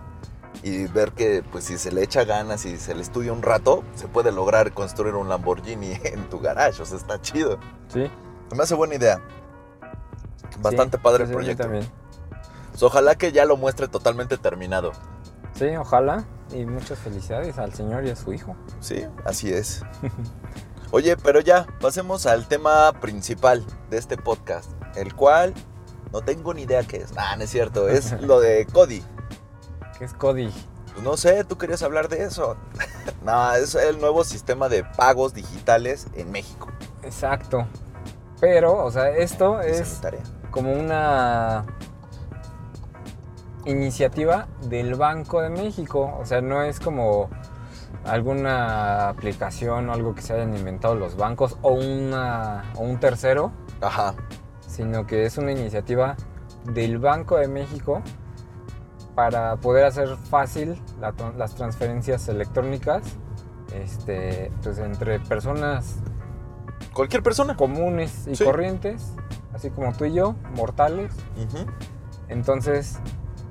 y 0.63 0.87
ver 0.87 1.13
que 1.13 1.45
pues 1.53 1.65
si 1.65 1.77
se 1.77 1.93
le 1.93 2.03
echa 2.03 2.25
ganas 2.25 2.65
y 2.65 2.79
se 2.79 2.95
le 2.95 3.03
estudia 3.03 3.33
un 3.33 3.43
rato, 3.43 3.85
se 3.95 4.09
puede 4.09 4.33
lograr 4.33 4.73
construir 4.73 5.15
un 5.15 5.29
Lamborghini 5.29 5.93
en 6.05 6.29
tu 6.31 6.41
garage, 6.41 6.81
o 6.81 6.87
sea, 6.87 6.97
está 6.97 7.21
chido. 7.21 7.59
Sí. 7.89 8.11
Me 8.57 8.63
hace 8.63 8.75
buena 8.75 8.95
idea. 8.95 9.21
Bastante 10.61 10.97
Sí, 10.97 11.03
padre 11.03 11.25
el 11.25 11.29
mí 11.29 11.35
proyecto. 11.35 11.63
también. 11.65 11.87
Pues, 12.77 12.83
ojalá 12.83 13.15
que 13.15 13.33
ya 13.33 13.47
lo 13.47 13.57
muestre 13.57 13.89
totalmente 13.89 14.37
terminado. 14.37 14.93
Sí, 15.55 15.75
ojalá. 15.77 16.27
Y 16.53 16.67
muchas 16.67 16.99
felicidades 16.99 17.57
al 17.57 17.73
señor 17.73 18.05
y 18.05 18.11
a 18.11 18.17
su 18.17 18.35
hijo. 18.35 18.55
Sí, 18.81 19.07
así 19.25 19.51
es. 19.51 19.81
Oye, 20.91 21.17
pero 21.17 21.41
ya, 21.41 21.67
pasemos 21.81 22.27
al 22.27 22.47
tema 22.47 22.93
principal 23.01 23.65
de 23.89 23.97
este 23.97 24.19
podcast, 24.19 24.71
el 24.95 25.15
cual 25.15 25.55
no 26.13 26.21
tengo 26.21 26.53
ni 26.53 26.65
idea 26.65 26.83
qué 26.83 26.99
es. 26.99 27.15
Ah, 27.17 27.35
no 27.39 27.45
es 27.45 27.51
cierto, 27.51 27.89
es 27.89 28.13
lo 28.21 28.41
de 28.41 28.67
Cody. 28.67 29.03
Que 29.99 30.05
es 30.05 30.13
Cody. 30.13 30.53
Pues 30.93 31.03
no 31.03 31.17
sé, 31.17 31.45
tú 31.45 31.57
querías 31.57 31.83
hablar 31.83 32.11
de 32.11 32.25
eso. 32.25 32.59
no, 33.25 33.55
es 33.55 33.75
el 33.75 33.99
nuevo 34.03 34.23
sistema 34.23 34.69
de 34.69 34.85
pagos 34.85 35.33
digitales 35.33 36.09
en 36.13 36.31
México. 36.31 36.69
Exacto. 37.03 37.67
Pero, 38.39 38.85
o 38.85 38.91
sea, 38.91 39.09
esto 39.09 39.63
es 39.63 39.81
es 39.81 40.01
tarea. 40.03 40.21
como 40.51 40.75
una 40.75 41.65
iniciativa 43.67 44.47
del 44.69 44.95
Banco 44.95 45.41
de 45.43 45.51
México. 45.51 46.17
O 46.21 46.25
sea, 46.25 46.41
no 46.41 46.63
es 46.63 46.81
como 46.81 47.29
alguna 48.05 49.09
aplicación 49.09 49.89
o 49.89 49.93
algo 49.93 50.15
que 50.15 50.23
se 50.23 50.33
hayan 50.35 50.57
inventado 50.57 50.95
los 50.95 51.17
bancos 51.17 51.59
o, 51.63 51.73
una, 51.73 52.65
o 52.77 52.81
un 52.83 52.99
tercero, 53.01 53.53
Ajá, 53.81 54.15
sino 54.67 55.07
que 55.07 55.27
es 55.27 55.37
una 55.39 55.53
iniciativa 55.53 56.17
del 56.65 56.99
Banco 56.99 57.37
de 57.37 57.49
México 57.49 58.03
para 59.15 59.57
poder 59.57 59.85
hacer 59.87 60.17
fácil 60.31 60.81
la 61.01 61.13
las 61.37 61.55
transferencias 61.55 62.29
electrónicas 62.29 63.03
este, 63.75 64.53
pues, 64.63 64.79
entre 64.79 65.19
personas 65.21 65.97
cualquier 66.93 67.23
persona. 67.23 67.57
comunes 67.57 68.27
y 68.27 68.37
Sí. 68.37 68.45
corrientes, 68.45 69.15
así 69.55 69.71
como 69.71 69.93
tú 69.95 70.05
y 70.05 70.13
yo, 70.15 70.35
mortales. 70.55 71.13
Entonces, 72.29 72.99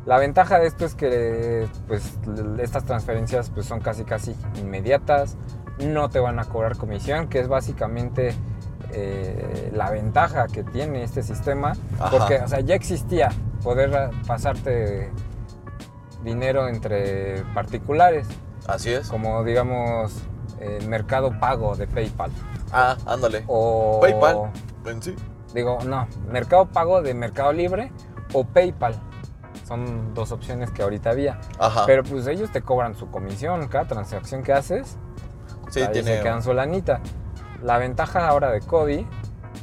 la 0.05 0.17
ventaja 0.17 0.59
de 0.59 0.67
esto 0.67 0.85
es 0.85 0.95
que 0.95 1.67
pues, 1.87 2.17
estas 2.59 2.85
transferencias 2.85 3.49
pues, 3.49 3.65
son 3.65 3.79
casi 3.79 4.03
casi 4.03 4.35
inmediatas, 4.57 5.35
no 5.79 6.09
te 6.09 6.19
van 6.19 6.39
a 6.39 6.45
cobrar 6.45 6.77
comisión, 6.77 7.27
que 7.27 7.39
es 7.39 7.47
básicamente 7.47 8.33
eh, 8.91 9.71
la 9.73 9.89
ventaja 9.89 10.47
que 10.47 10.63
tiene 10.63 11.03
este 11.03 11.23
sistema, 11.23 11.73
Ajá. 11.99 12.11
porque 12.11 12.35
o 12.37 12.47
sea, 12.47 12.59
ya 12.61 12.75
existía 12.75 13.29
poder 13.63 14.11
pasarte 14.27 15.11
dinero 16.23 16.67
entre 16.67 17.43
particulares, 17.53 18.27
Así 18.67 18.91
es. 18.91 19.09
como 19.09 19.43
digamos 19.43 20.13
el 20.59 20.87
mercado 20.87 21.37
pago 21.39 21.75
de 21.75 21.87
PayPal. 21.87 22.31
Ah, 22.71 22.97
ándale. 23.05 23.43
O 23.47 23.99
PayPal. 24.01 24.51
En 24.85 25.01
sí. 25.01 25.15
Digo, 25.53 25.79
no, 25.85 26.07
Mercado 26.29 26.65
Pago 26.65 27.01
de 27.01 27.13
Mercado 27.13 27.53
Libre 27.53 27.91
o 28.33 28.43
PayPal. 28.43 28.99
Son 29.67 30.13
dos 30.13 30.31
opciones 30.31 30.69
que 30.71 30.83
ahorita 30.83 31.09
había. 31.09 31.39
Ajá. 31.59 31.85
Pero 31.87 32.03
pues 32.03 32.27
ellos 32.27 32.51
te 32.51 32.61
cobran 32.61 32.95
su 32.95 33.09
comisión 33.09 33.67
cada 33.67 33.85
transacción 33.87 34.43
que 34.43 34.53
haces. 34.53 34.97
Sí, 35.71 35.81
ahí 35.81 35.91
tiene- 35.91 36.17
se 36.17 36.23
quedan 36.23 36.43
su 36.43 36.53
lanita. 36.53 37.01
La 37.63 37.77
ventaja 37.79 38.27
ahora 38.27 38.51
de 38.51 38.61
Cody 38.61 39.07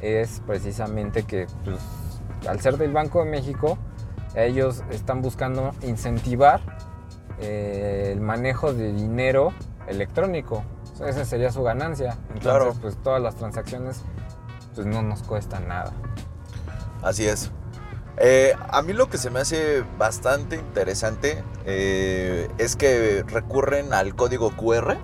es 0.00 0.42
precisamente 0.46 1.22
que 1.22 1.46
pues, 1.64 1.78
al 2.48 2.60
ser 2.60 2.76
del 2.78 2.92
Banco 2.92 3.22
de 3.24 3.30
México, 3.30 3.78
ellos 4.34 4.82
están 4.90 5.22
buscando 5.22 5.70
incentivar 5.82 6.60
eh, 7.38 8.10
el 8.12 8.20
manejo 8.20 8.72
de 8.72 8.92
dinero 8.92 9.52
electrónico. 9.86 10.64
O 10.92 10.96
sea, 10.96 11.08
esa 11.08 11.24
sería 11.24 11.52
su 11.52 11.62
ganancia. 11.62 12.16
Entonces, 12.34 12.42
Claro. 12.42 12.74
pues 12.80 12.96
todas 13.02 13.22
las 13.22 13.36
transacciones 13.36 14.02
pues 14.74 14.86
no 14.86 15.02
nos 15.02 15.22
cuestan 15.22 15.68
nada. 15.68 15.92
Así 17.02 17.26
es. 17.26 17.50
Eh, 18.18 18.54
a 18.68 18.82
mí 18.82 18.92
lo 18.92 19.08
que 19.08 19.18
se 19.18 19.30
me 19.30 19.40
hace 19.40 19.84
bastante 19.98 20.56
interesante 20.56 21.42
eh, 21.64 22.48
es 22.58 22.76
que 22.76 23.24
recurren 23.26 23.92
al 23.94 24.14
código 24.14 24.50
QR, 24.56 24.98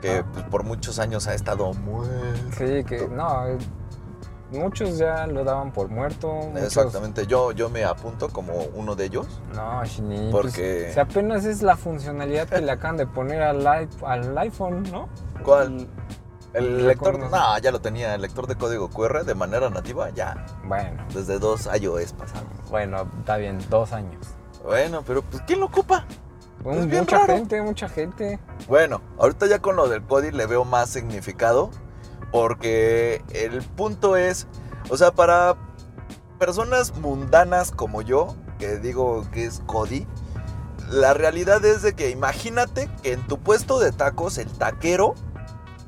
que 0.00 0.18
Ah. 0.18 0.26
pues, 0.32 0.44
por 0.46 0.62
muchos 0.64 0.98
años 1.00 1.26
ha 1.26 1.34
estado 1.34 1.72
muerto. 1.74 2.12
Sí, 2.56 2.84
que 2.84 3.08
no, 3.08 3.48
eh, 3.48 3.58
muchos 4.52 4.96
ya 4.96 5.26
lo 5.26 5.42
daban 5.42 5.72
por 5.72 5.88
muerto. 5.88 6.32
muchos- 6.32 6.62
Exactamente, 6.62 7.26
yo, 7.26 7.50
yo 7.52 7.68
me 7.68 7.84
apunto 7.84 8.28
como 8.28 8.54
uno 8.74 8.94
de 8.94 9.06
ellos. 9.06 9.26
No, 9.54 9.84
Shini, 9.84 10.30
Porque- 10.30 10.82
pues, 10.84 10.94
si 10.94 11.00
apenas 11.00 11.44
es 11.46 11.62
la 11.62 11.76
funcionalidad 11.76 12.48
que 12.48 12.60
le 12.60 12.70
acaban 12.70 12.96
de 12.96 13.06
poner 13.08 13.42
al, 13.42 13.66
al 13.66 14.38
iPhone, 14.38 14.84
¿no? 14.92 15.08
¿Cuál? 15.44 15.88
El 16.54 16.86
lector, 16.86 17.18
no, 17.18 17.58
ya 17.58 17.70
lo 17.70 17.80
tenía, 17.80 18.14
el 18.14 18.22
lector 18.22 18.46
de 18.46 18.56
código 18.56 18.88
QR 18.88 19.24
de 19.24 19.34
manera 19.34 19.68
nativa, 19.70 20.10
ya, 20.10 20.46
Bueno, 20.64 21.04
desde 21.14 21.38
dos 21.38 21.68
iOS 21.80 22.12
pasados. 22.14 22.48
bueno, 22.70 23.06
está 23.18 23.36
bien, 23.36 23.58
dos 23.68 23.92
años. 23.92 24.26
Bueno, 24.64 25.02
pero 25.06 25.22
pues 25.22 25.42
¿quién 25.46 25.60
lo 25.60 25.66
ocupa? 25.66 26.06
Un- 26.64 26.78
Es 26.78 26.86
bien 26.86 27.00
mucha 27.02 27.18
raro. 27.18 27.34
gente, 27.34 27.62
mucha 27.62 27.88
gente. 27.88 28.40
Bueno, 28.66 29.00
ahorita 29.18 29.46
ya 29.46 29.60
con 29.60 29.76
lo 29.76 29.88
del 29.88 30.02
CODI 30.02 30.32
le 30.32 30.46
veo 30.46 30.64
más 30.64 30.88
significado 30.88 31.70
porque 32.32 33.22
el 33.30 33.62
punto 33.62 34.16
es, 34.16 34.46
o 34.90 34.96
sea, 34.96 35.12
para 35.12 35.54
personas 36.38 36.96
mundanas 36.96 37.70
como 37.70 38.02
yo, 38.02 38.34
que 38.58 38.76
digo 38.78 39.26
que 39.32 39.44
es 39.44 39.60
CODI, 39.66 40.06
la 40.90 41.12
realidad 41.14 41.64
es 41.64 41.82
de 41.82 41.94
que 41.94 42.10
imagínate 42.10 42.88
que 43.02 43.12
en 43.12 43.26
tu 43.26 43.38
puesto 43.38 43.78
de 43.78 43.92
tacos 43.92 44.38
el 44.38 44.50
taquero 44.50 45.14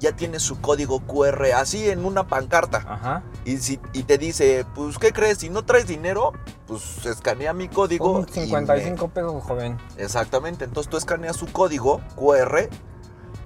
ya 0.01 0.17
tiene 0.17 0.41
su 0.41 0.61
código 0.61 1.01
QR 1.01 1.53
así 1.55 1.89
en 1.91 2.05
una 2.05 2.27
pancarta 2.27 2.79
Ajá. 2.89 3.23
y, 3.45 3.59
si, 3.59 3.79
y 3.93 4.03
te 4.03 4.19
dice, 4.19 4.65
pues 4.75 4.99
¿qué 4.99 5.13
crees? 5.13 5.39
Si 5.39 5.51
no 5.51 5.65
traes 5.65 5.87
dinero, 5.87 6.33
pues 6.67 7.05
escanea 7.07 7.53
mi 7.53 7.69
código. 7.69 8.13
Un 8.21 8.27
y 8.29 8.33
55 8.33 9.09
pesos, 9.09 9.43
joven. 9.45 9.77
me- 9.97 10.03
Exactamente, 10.03 10.65
entonces 10.65 10.91
tú 10.91 10.97
escaneas 10.97 11.37
su 11.37 11.47
código 11.53 12.01
QR 12.17 12.69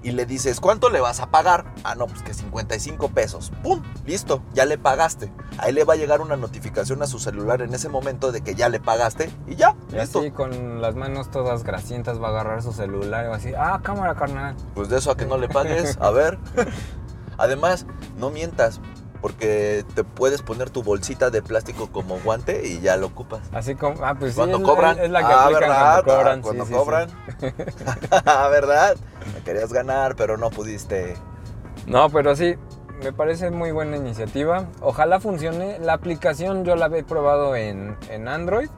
y 0.05 0.11
le 0.11 0.27
dices, 0.27 0.59
¿cuánto 0.59 0.91
le 0.91 0.99
vas 1.01 1.19
a 1.19 1.31
pagar? 1.31 1.65
Ah, 1.83 1.95
no, 1.95 2.05
pues 2.05 2.21
que 2.21 2.35
55 2.35 3.09
pesos. 3.09 3.51
¡Pum! 3.63 3.81
Listo, 4.05 4.43
ya 4.53 4.65
le 4.65 4.77
pagaste. 4.77 5.33
Ahí 5.57 5.73
le 5.73 5.83
va 5.83 5.93
a 5.93 5.97
llegar 5.97 6.21
una 6.21 6.35
notificación 6.37 7.01
a 7.01 7.07
su 7.07 7.17
celular 7.17 7.63
en 7.63 7.73
ese 7.73 7.89
momento 7.89 8.31
de 8.31 8.41
que 8.41 8.53
ya 8.53 8.69
le 8.69 8.79
pagaste 8.79 9.31
y 9.47 9.55
ya, 9.55 9.75
Y 9.91 9.95
listo. 9.95 10.19
así 10.19 10.29
con 10.29 10.79
las 10.79 10.93
manos 10.93 11.31
todas 11.31 11.63
grasientas 11.63 12.21
va 12.21 12.27
a 12.27 12.29
agarrar 12.29 12.61
su 12.61 12.71
celular 12.71 13.25
y 13.25 13.29
va 13.29 13.33
a 13.33 13.37
decir, 13.37 13.55
ah, 13.57 13.79
cámara, 13.81 14.13
carnal. 14.13 14.55
Pues 14.75 14.89
de 14.89 14.99
eso 14.99 15.09
a 15.09 15.17
que 15.17 15.25
no 15.25 15.39
le 15.39 15.49
pagues, 15.49 15.97
a 15.99 16.11
ver. 16.11 16.37
Además, 17.39 17.87
no 18.19 18.29
mientas, 18.29 18.79
porque 19.25 19.83
te 19.95 20.03
puedes 20.03 20.43
poner 20.43 20.69
tu 20.69 20.83
bolsita 20.83 21.31
de 21.31 21.41
plástico 21.41 21.89
como 21.91 22.19
guante 22.19 22.67
y 22.67 22.79
ya 22.79 22.95
lo 22.95 23.07
ocupas. 23.07 23.41
Así 23.53 23.73
como, 23.73 24.05
ah, 24.05 24.13
pues 24.19 24.33
sí, 24.33 24.37
Cuando 24.37 24.57
es, 24.59 24.63
cobran. 24.63 24.99
es 24.99 25.09
la 25.09 25.19
que 25.21 25.33
ah, 25.33 25.49
¿verdad? 25.51 26.03
cuando 26.03 26.13
cobran. 26.13 26.39
Ah, 26.39 26.41
cuando 26.43 26.65
sí, 26.65 26.67
sí, 26.69 26.73
sí. 26.73 26.79
cobran. 26.79 27.09
¿Verdad? 28.51 28.95
Me 29.33 29.41
querías 29.41 29.73
ganar, 29.73 30.15
pero 30.15 30.37
no 30.37 30.51
pudiste. 30.51 31.15
No, 31.87 32.07
pero 32.11 32.35
sí, 32.35 32.53
me 33.03 33.13
parece 33.13 33.49
muy 33.49 33.71
buena 33.71 33.97
iniciativa. 33.97 34.67
Ojalá 34.79 35.19
funcione. 35.19 35.79
La 35.79 35.93
aplicación 35.93 36.63
yo 36.63 36.75
la 36.75 36.85
he 36.95 37.03
probado 37.03 37.55
en, 37.55 37.97
en 38.11 38.27
Android. 38.27 38.69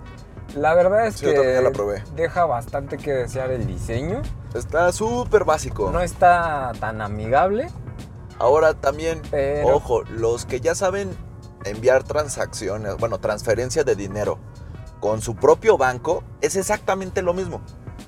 La 0.55 0.73
verdad 0.75 1.07
es 1.07 1.15
Sí, 1.15 1.25
que 1.25 1.59
la 1.61 1.71
probé. 1.71 2.05
deja 2.15 2.45
bastante 2.45 2.95
que 2.97 3.11
desear 3.11 3.51
el 3.51 3.67
diseño. 3.67 4.21
Está 4.53 4.93
súper 4.93 5.43
básico. 5.43 5.91
No 5.91 5.99
está 5.99 6.71
tan 6.79 7.01
amigable, 7.01 7.67
Ahora 8.39 8.73
también, 8.75 9.21
pero 9.31 9.67
ojo, 9.75 10.03
los 10.03 10.45
que 10.45 10.59
ya 10.59 10.75
saben 10.75 11.09
enviar 11.65 12.03
transacciones, 12.03 12.95
bueno, 12.97 13.19
transferencia 13.19 13.83
de 13.83 13.95
dinero 13.95 14.37
con 14.99 15.21
su 15.21 15.35
propio 15.35 15.77
banco, 15.77 16.23
es 16.41 16.55
exactamente 16.55 17.21
lo 17.21 17.33
mismo. 17.33 17.61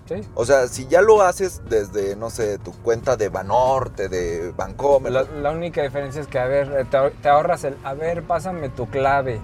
sí. 0.08 0.22
O 0.36 0.46
sea, 0.46 0.68
si 0.68 0.88
ya 0.88 1.02
lo 1.02 1.22
haces 1.22 1.62
desde, 1.70 2.16
no 2.16 2.30
sé, 2.30 2.58
tu 2.60 2.72
cuenta 2.74 3.16
de 3.18 3.30
Banorte, 3.30 4.08
de 4.10 4.52
Bancomer, 4.56 5.12
La, 5.12 5.24
la 5.24 5.52
única 5.52 5.82
diferencia 5.82 6.22
es 6.22 6.28
que, 6.28 6.40
a 6.40 6.46
ver, 6.46 6.72
eh, 6.80 6.86
te, 6.90 6.98
ahor- 6.98 7.14
te 7.22 7.30
ahorras 7.30 7.64
el, 7.64 7.76
a 7.84 7.94
ver, 7.94 8.24
pásame 8.24 8.70
tu 8.70 8.88
clave. 8.90 9.40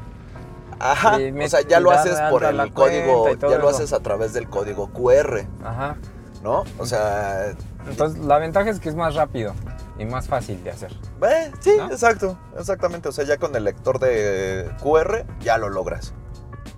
Ajá, 0.80 1.18
me- 1.18 1.46
o 1.46 1.50
sea, 1.50 1.62
ya 1.62 1.80
lo 1.80 1.92
haces 1.92 2.20
por 2.30 2.44
el 2.44 2.74
código, 2.74 3.34
ya 3.36 3.58
lo 3.58 3.70
haces 3.70 3.94
a 3.94 4.00
través 4.02 4.34
del 4.34 4.50
código 4.50 4.90
QR, 4.92 5.48
Ajá. 5.64 5.98
¿no? 6.44 6.64
O 6.78 6.86
sea, 6.86 7.54
Entonces, 7.88 8.24
la 8.26 8.40
ventaja 8.40 8.70
es 8.70 8.80
que 8.80 8.90
es 8.90 8.96
más 8.96 9.16
rápido 9.16 9.54
y 9.98 10.06
más 10.06 10.28
fácil 10.28 10.64
de 10.64 10.72
hacer. 10.72 10.92
eh, 11.24 11.52
sí, 11.60 11.74
¿No? 11.78 11.86
exacto, 11.92 12.38
exactamente. 12.58 13.10
O 13.10 13.12
sea, 13.12 13.24
ya 13.26 13.38
con 13.38 13.56
el 13.56 13.64
lector 13.64 14.00
de 14.00 14.70
QR 14.82 15.26
ya 15.42 15.58
lo 15.58 15.70
logras. 15.70 16.14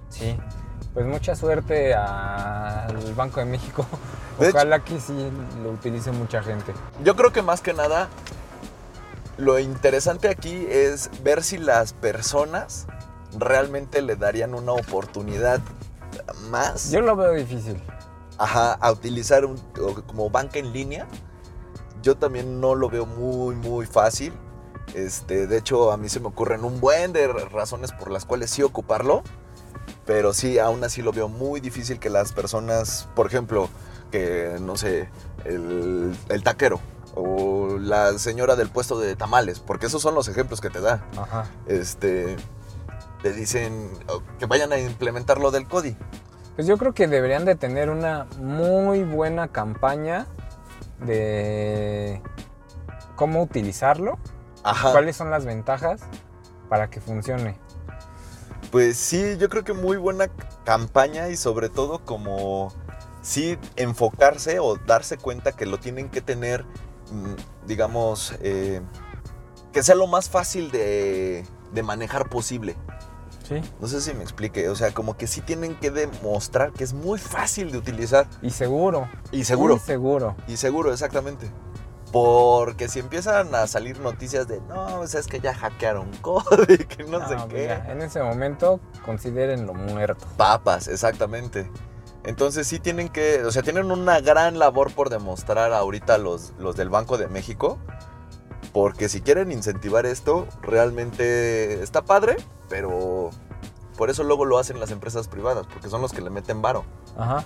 Sí. 0.10 0.38
Pues 0.94 1.06
mucha 1.06 1.36
suerte 1.36 1.94
al 1.94 3.14
Banco 3.16 3.40
de 3.40 3.46
México. 3.46 3.86
De 4.40 4.48
hecho- 4.50 4.58
Ojalá 4.58 4.84
que 4.84 5.00
sí 5.00 5.32
lo 5.64 5.72
utilice 5.72 6.12
mucha 6.12 6.44
gente. 6.44 6.72
Yo 7.04 7.16
creo 7.16 7.32
que 7.34 7.42
más 7.42 7.62
que 7.62 7.74
nada, 7.74 8.08
lo 9.38 9.58
interesante 9.60 10.30
aquí 10.30 10.66
es 10.70 11.10
ver 11.24 11.44
si 11.44 11.58
las 11.58 11.94
personas 11.94 12.86
realmente 13.38 14.02
le 14.04 14.16
darían 14.16 14.54
una 14.54 14.74
oportunidad 14.74 15.60
más 16.50 16.92
Yo 16.92 17.02
lo 17.02 17.16
veo 17.16 17.34
difícil. 17.34 17.82
ajá, 18.38 18.74
a 18.74 18.92
utilizar 18.92 19.44
un, 19.46 19.58
como 20.08 20.30
banca 20.30 20.60
en 20.60 20.72
línea. 20.72 21.08
Yo 22.08 22.16
también 22.16 22.62
no 22.62 22.74
lo 22.74 22.90
veo 22.90 23.06
muy, 23.06 23.54
muy 23.56 23.86
fácil. 23.86 24.32
Este, 24.94 25.46
de 25.46 25.58
hecho, 25.58 25.92
a 25.92 25.98
mí 25.98 26.08
se 26.08 26.22
me 26.22 26.28
ocurren 26.28 26.64
un 26.64 26.80
buen 26.80 27.12
de 27.12 27.28
razones 27.28 27.92
por 27.92 28.12
las 28.12 28.24
cuales 28.24 28.50
sí 28.50 28.64
ocuparlo. 28.64 29.24
Pero 30.06 30.34
sí, 30.34 30.58
aún 30.58 30.82
así 30.86 31.02
lo 31.02 31.12
veo 31.12 31.28
muy 31.28 31.60
difícil 31.60 32.00
que 32.00 32.10
las 32.10 32.32
personas, 32.32 33.10
por 33.14 33.28
ejemplo, 33.28 33.68
que 34.10 34.56
no 34.62 34.78
sé, 34.78 35.10
el, 35.44 36.16
el 36.30 36.44
taquero 36.44 36.80
o 37.14 37.78
la 37.78 38.18
señora 38.18 38.56
del 38.56 38.70
puesto 38.70 38.98
de 38.98 39.18
tamales, 39.18 39.60
porque 39.60 39.88
esos 39.88 40.02
son 40.02 40.16
los 40.16 40.30
ejemplos 40.30 40.62
que 40.62 40.70
te 40.70 40.80
da. 40.80 41.04
Ajá. 41.18 41.52
Este, 41.66 42.38
te 43.22 43.34
dicen 43.34 43.92
que 44.40 44.46
vayan 44.46 44.72
a 44.72 44.80
implementar 44.80 45.42
lo 45.42 45.52
del 45.52 45.68
CODI. 45.68 45.98
Pues 46.56 46.68
yo 46.68 46.78
creo 46.78 46.94
que 46.94 47.10
deberían 47.10 47.44
de 47.44 47.56
tener 47.56 47.90
una 47.90 48.28
muy 48.40 49.04
buena 49.04 49.50
campaña 49.50 50.26
de 51.00 52.22
cómo 53.16 53.42
utilizarlo, 53.42 54.18
Ajá. 54.64 54.92
cuáles 54.92 55.16
son 55.16 55.30
las 55.30 55.46
ventajas 55.46 56.02
para 56.70 56.90
que 56.90 57.02
funcione. 57.02 57.58
Pues 58.72 58.98
sí, 58.98 59.38
yo 59.38 59.50
creo 59.50 59.64
que 59.64 59.74
muy 59.74 59.98
buena 59.98 60.30
campaña 60.66 61.30
y 61.30 61.38
sobre 61.38 61.70
todo 61.70 62.04
como 62.04 62.74
sí 63.22 63.58
enfocarse 63.76 64.60
o 64.60 64.76
darse 64.78 65.18
cuenta 65.18 65.52
que 65.54 65.66
lo 65.66 65.80
tienen 65.80 66.10
que 66.10 66.22
tener, 66.22 66.66
mm, 67.12 67.66
digamos, 67.66 68.36
eh, 68.42 68.82
que 69.72 69.84
sea 69.84 69.96
lo 69.96 70.08
más 70.08 70.30
fácil 70.30 70.72
de, 70.72 71.46
de 71.72 71.84
manejar 71.84 72.30
posible. 72.30 72.76
Sí. 73.48 73.62
No 73.80 73.88
sé 73.88 74.02
si 74.02 74.14
me 74.14 74.24
explique, 74.24 74.68
o 74.70 74.76
sea, 74.76 74.94
como 74.94 75.16
que 75.16 75.28
sí 75.28 75.42
tienen 75.42 75.76
que 75.76 75.90
demostrar 75.92 76.72
que 76.74 76.84
es 76.84 76.94
muy 76.94 77.18
fácil 77.20 77.72
de 77.72 77.78
utilizar 77.78 78.28
Y 78.42 78.50
seguro. 78.50 79.08
y 79.32 79.44
seguro. 79.46 79.76
Muy 79.76 79.84
seguro. 79.86 80.36
Y 80.48 80.58
seguro, 80.58 80.92
exactamente. 80.92 81.50
Porque 82.12 82.88
si 82.88 83.00
empiezan 83.00 83.54
a 83.54 83.68
salir 83.68 84.00
noticias 84.00 84.48
de, 84.48 84.62
no, 84.62 84.98
pues 84.98 85.14
es 85.16 85.28
que 85.28 85.40
ya 85.40 85.54
hackearon 85.54 86.10
CODI, 86.22 86.78
que 86.86 87.04
no, 87.04 87.28
sé 87.28 87.36
No, 87.36 87.48
pues 87.48 87.54
qué. 87.54 87.66
ya, 87.68 87.86
en 87.92 88.02
ese 88.02 88.22
momento 88.24 88.80
considérenlo 89.06 89.74
muerto. 89.74 90.26
Papas, 90.38 90.88
exactamente. 90.88 91.70
Entonces 92.24 92.68
sí 92.68 92.80
tienen 92.80 93.10
que, 93.10 93.44
o 93.46 93.52
sea, 93.52 93.62
tienen 93.62 93.92
una 93.92 94.20
gran 94.20 94.58
labor 94.60 94.92
por 94.94 95.10
demostrar 95.10 95.72
ahorita 95.74 96.18
los, 96.18 96.54
los 96.60 96.76
del 96.76 96.90
Banco 96.90 97.18
de 97.18 97.28
México. 97.28 97.78
Porque 98.78 99.10
si 99.10 99.22
quieren 99.22 99.52
incentivar 99.52 100.06
esto, 100.06 100.46
realmente 100.62 101.82
está 101.82 102.04
padre, 102.04 102.38
pero 102.70 103.32
por 103.98 104.12
eso 104.12 104.22
luego 104.24 104.46
lo 104.46 104.60
hacen 104.60 104.80
las 104.80 104.92
empresas 104.92 105.28
privadas, 105.28 105.66
porque 105.66 105.90
son 105.90 106.00
los 106.00 106.14
que 106.14 106.22
le 106.22 106.30
meten 106.30 106.62
varo. 106.62 106.84
Ajá. 107.18 107.44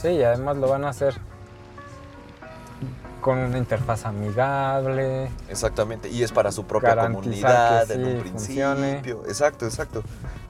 Sí, 0.00 0.08
y 0.08 0.22
además 0.22 0.56
lo 0.56 0.70
van 0.70 0.86
a 0.86 0.88
hacer 0.88 1.20
con 3.20 3.36
una 3.40 3.58
interfaz 3.58 4.06
amigable. 4.06 5.30
Exactamente, 5.50 6.08
y 6.08 6.22
es 6.22 6.32
para 6.32 6.50
su 6.50 6.64
propia 6.64 6.96
comunidad 6.96 7.86
que 7.86 7.92
en 7.92 8.04
un 8.06 8.24
funcione. 8.24 9.00
principio. 9.02 9.22
Exacto, 9.26 9.66
exacto. 9.66 10.02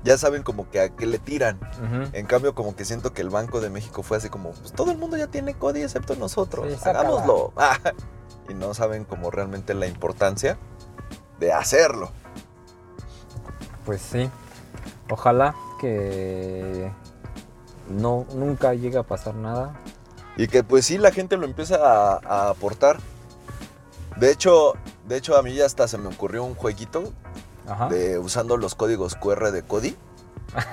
Ya 0.04 0.16
saben 0.16 0.44
como 0.44 0.70
que 0.70 0.78
a 0.78 0.90
qué 0.90 1.06
le 1.06 1.18
tiran. 1.18 1.56
Ujú. 1.56 2.08
En 2.12 2.26
cambio, 2.26 2.54
como 2.54 2.76
que 2.76 2.84
siento 2.84 3.12
que 3.12 3.22
el 3.22 3.30
Banco 3.30 3.60
de 3.60 3.68
México 3.68 4.04
fue 4.04 4.18
así 4.18 4.28
como, 4.28 4.52
pues 4.52 4.70
todo 4.74 4.92
el 4.92 4.98
mundo 4.98 5.16
ya 5.16 5.26
tiene 5.26 5.54
CODI 5.54 5.82
excepto 5.82 6.14
nosotros. 6.14 6.72
Sí. 6.72 6.88
Hagámoslo. 6.88 7.52
Ah, 7.56 7.76
y 8.50 8.54
no 8.54 8.74
saben 8.74 9.04
como 9.04 9.30
realmente 9.30 9.74
la 9.74 9.86
importancia 9.86 10.58
de 11.38 11.52
hacerlo. 11.52 12.10
Pues 13.86 14.02
sí. 14.02 14.28
Ojalá 15.08 15.54
que 15.80 16.90
no 17.88 18.26
nunca 18.34 18.74
llegue 18.74 18.98
a 18.98 19.02
pasar 19.02 19.34
nada. 19.34 19.74
Y 20.36 20.48
que 20.48 20.62
pues 20.62 20.86
sí 20.86 20.98
la 20.98 21.12
gente 21.12 21.36
lo 21.36 21.46
empieza 21.46 21.76
a, 21.76 22.20
a 22.24 22.50
aportar. 22.50 22.98
De 24.16 24.30
hecho, 24.30 24.74
de 25.08 25.16
hecho 25.16 25.36
a 25.36 25.42
mí 25.42 25.54
ya 25.54 25.66
hasta 25.66 25.88
se 25.88 25.98
me 25.98 26.08
ocurrió 26.08 26.44
un 26.44 26.54
jueguito 26.54 27.12
Ajá. 27.66 27.88
de 27.88 28.18
usando 28.18 28.56
los 28.56 28.74
códigos 28.74 29.14
QR 29.16 29.50
de 29.50 29.62
Cody. 29.62 29.96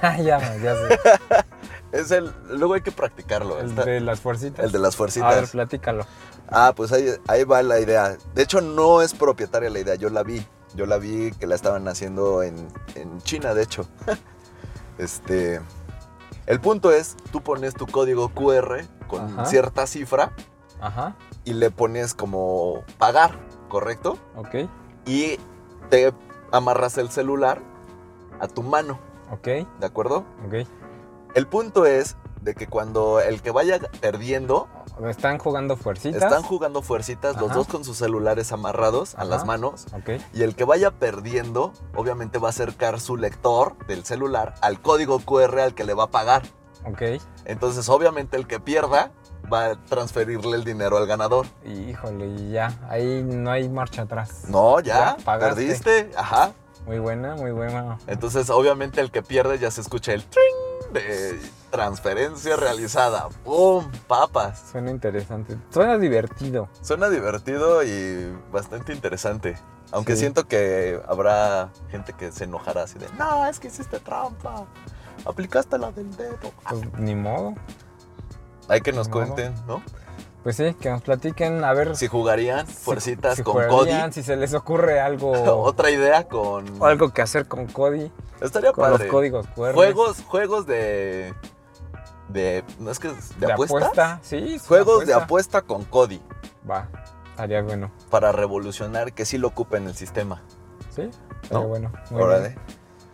Ya, 0.01 0.39
ya 0.57 0.75
sé. 0.75 0.99
Es 1.93 2.11
el 2.11 2.33
luego 2.49 2.73
hay 2.73 2.81
que 2.81 2.91
practicarlo. 2.91 3.59
El 3.59 3.69
está- 3.69 3.85
de 3.85 4.01
las 4.01 4.19
fuercitas. 4.19 4.65
el 4.65 4.71
de 4.73 4.79
las 4.79 4.87
A 4.87 4.91
ver, 4.91 4.97
fuercitas. 4.97 5.51
platícalo. 5.51 6.05
Ah, 6.49 6.73
pues 6.75 6.91
ahí, 6.91 7.09
ahí 7.27 7.45
va 7.45 7.63
la 7.63 7.79
idea. 7.79 8.17
De 8.35 8.43
hecho, 8.43 8.59
no 8.59 9.01
es 9.01 9.13
propietaria 9.13 9.69
la 9.69 9.79
idea, 9.79 9.95
yo 9.95 10.09
la 10.09 10.21
vi. 10.23 10.45
Yo 10.75 10.85
la 10.85 10.97
vi 10.97 11.31
que 11.31 11.47
la 11.47 11.55
estaban 11.55 11.87
haciendo 11.87 12.43
en, 12.43 12.67
en 12.95 13.21
China, 13.21 13.53
de 13.53 13.63
hecho. 13.63 13.87
este. 14.97 15.61
El 16.45 16.59
punto 16.61 16.91
es, 16.91 17.15
tú 17.31 17.41
pones 17.41 17.73
tu 17.73 17.87
código 17.87 18.29
QR 18.29 18.81
con 19.07 19.33
Ajá. 19.39 19.45
cierta 19.45 19.85
cifra 19.87 20.31
Ajá. 20.79 21.15
y 21.43 21.53
le 21.53 21.71
pones 21.71 22.13
como 22.13 22.83
pagar, 22.97 23.31
¿correcto? 23.69 24.17
Ok. 24.35 24.55
Y 25.05 25.39
te 25.89 26.13
amarras 26.51 26.97
el 26.97 27.09
celular 27.09 27.61
a 28.39 28.47
tu 28.47 28.63
mano, 28.63 28.99
Ok. 29.31 29.45
¿de 29.79 29.85
acuerdo? 29.85 30.25
Ok. 30.45 30.67
El 31.35 31.47
punto 31.47 31.85
es 31.85 32.15
de 32.41 32.55
que 32.55 32.67
cuando 32.67 33.19
el 33.19 33.41
que 33.41 33.51
vaya 33.51 33.79
perdiendo, 33.99 34.67
Están 35.07 35.37
jugando 35.37 35.75
fuercitas. 35.75 36.23
están 36.23 36.41
jugando 36.41 36.81
fuercitas, 36.81 37.39
los 37.39 37.53
dos 37.53 37.67
con 37.67 37.83
sus 37.83 37.97
celulares 37.97 38.51
amarrados 38.51 39.15
a 39.15 39.25
las 39.25 39.45
manos. 39.45 39.85
Ok. 39.93 40.21
Y 40.33 40.43
el 40.43 40.55
que 40.55 40.63
vaya 40.63 40.91
perdiendo, 40.91 41.73
obviamente 41.95 42.39
va 42.39 42.47
a 42.47 42.49
acercar 42.49 42.99
su 42.99 43.17
lector 43.17 43.77
del 43.87 44.05
celular 44.05 44.55
al 44.61 44.81
código 44.81 45.19
QR 45.19 45.59
al 45.59 45.75
que 45.75 45.83
le 45.83 45.93
va 45.93 46.05
a 46.05 46.11
pagar. 46.11 46.43
Ok. 46.85 47.21
Entonces, 47.45 47.89
obviamente, 47.89 48.37
el 48.37 48.47
que 48.47 48.59
pierda 48.59 49.11
va 49.51 49.65
a 49.65 49.75
transferirle 49.85 50.55
el 50.55 50.63
dinero 50.63 50.97
al 50.97 51.05
ganador. 51.05 51.45
Híjole, 51.65 52.27
y 52.27 52.51
ya. 52.51 52.73
Ahí 52.89 53.23
no 53.23 53.51
hay 53.51 53.69
marcha 53.69 54.03
atrás. 54.03 54.43
No, 54.47 54.79
ya, 54.79 55.17
perdiste. 55.25 56.11
Ajá. 56.15 56.53
Muy 56.87 56.99
buena, 56.99 57.35
muy 57.35 57.51
buena. 57.51 57.97
Entonces, 58.07 58.49
obviamente, 58.49 59.01
el 59.01 59.11
que 59.11 59.21
pierde 59.21 59.59
ya 59.59 59.69
se 59.69 59.81
escucha 59.81 60.13
el 60.13 60.23
tring 60.23 60.93
de 60.93 61.37
transferencia 61.69 62.55
realizada. 62.55 63.27
¡Pum! 63.43 63.91
Papas. 64.07 64.69
Suena 64.71 64.89
interesante. 64.89 65.57
Suena 65.69 65.97
divertido. 65.97 66.69
Suena 66.81 67.09
divertido 67.09 67.83
y 67.83 68.33
bastante 68.53 68.93
interesante. 68.93 69.57
Aunque 69.91 70.13
Sí. 70.13 70.21
siento 70.21 70.47
que 70.47 71.01
habrá 71.07 71.69
gente 71.89 72.13
que 72.13 72.31
se 72.31 72.45
enojará 72.45 72.83
así 72.83 72.97
de, 72.99 73.07
no, 73.17 73.45
es 73.45 73.59
que 73.59 73.67
hiciste 73.67 73.99
trampa. 73.99 74.65
Aplicaste 75.25 75.77
la 75.77 75.91
del 75.91 76.15
dedo. 76.15 76.37
Pues 76.69 76.81
ni 76.99 77.15
modo. 77.15 77.53
Hay 78.69 78.79
que 78.81 78.93
nos 78.93 79.09
cuenten, 79.09 79.53
¿no? 79.67 79.81
Pues 80.47 80.55
sí, 80.55 80.75
que 80.79 80.89
nos 80.89 81.01
platiquen 81.01 81.61
a 81.65 81.73
ver 81.73 81.97
Si 81.97 82.07
jugarían 82.07 82.65
si- 82.67 82.73
fuercitas 82.73 83.35
si 83.35 83.43
con 83.43 83.55
jugarían, 83.69 84.03
Cody. 84.03 84.13
Si 84.13 84.23
se 84.23 84.37
les 84.37 84.53
ocurre 84.53 85.01
algo, 85.01 85.31
Otra 85.61 85.91
idea 85.91 86.25
con... 86.25 86.81
o 86.81 86.85
algo 86.85 87.09
que 87.09 87.21
hacer 87.21 87.49
con 87.49 87.67
Cody, 87.67 88.09
Estaría 88.39 88.71
con 88.71 88.85
padre. 88.85 89.03
los 89.03 89.11
códigos 89.13 89.45
QR. 89.47 89.73
Juegos, 89.73 90.23
juegos 90.25 90.65
de... 90.65 91.33
De... 92.29 92.63
¿No 92.79 92.91
es 92.91 92.99
que 92.99 93.09
de, 93.09 93.15
de 93.45 93.51
apuesta. 93.51 94.21
Sí, 94.23 94.57
Juegos 94.65 95.05
de 95.05 95.13
apuesta 95.15 95.63
con 95.63 95.83
Cody. 95.83 96.21
Va, 96.69 96.87
estaría 97.31 97.61
bueno. 97.61 97.91
Para 98.09 98.31
revolucionar 98.31 99.11
que 99.11 99.25
sí 99.25 99.37
lo 99.37 99.49
ocupe 99.49 99.75
en 99.75 99.87
el 99.87 99.95
sistema. 99.95 100.41
Sí, 100.95 101.01
estaría 101.41 101.49
¿No? 101.51 101.67
bueno. 101.67 101.91
Muy 102.09 102.21
Órale. 102.21 102.47
bien. 102.51 102.61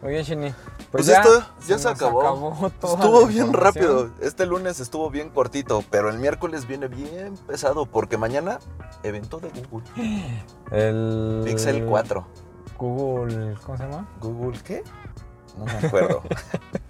Muy 0.03 0.11
bien, 0.11 0.23
Shini. 0.25 0.53
Pues 0.91 1.07
esto 1.07 1.39
ya 1.65 1.79
se 1.79 1.85
nos 1.85 1.95
acabó. 1.95 2.69
toda 2.81 2.95
Estuvo 2.95 3.25
bien 3.25 3.53
rápido. 3.53 4.09
Este 4.19 4.45
lunes 4.45 4.81
estuvo 4.81 5.09
bien 5.09 5.29
cortito, 5.29 5.81
pero 5.89 6.09
el 6.09 6.19
miércoles 6.19 6.67
viene 6.67 6.89
bien 6.89 7.37
pesado 7.47 7.85
porque 7.85 8.17
mañana 8.17 8.59
evento 9.03 9.39
de 9.39 9.49
Google. 9.71 9.87
El 10.71 11.43
Pixel 11.45 11.85
4. 11.85 12.27
Google, 12.77 13.55
¿cómo 13.65 13.77
se 13.77 13.83
llama? 13.83 14.09
¿Google 14.19 14.59
qué? 14.61 14.83
No 15.57 15.65
me 15.65 15.87
acuerdo. 15.87 16.21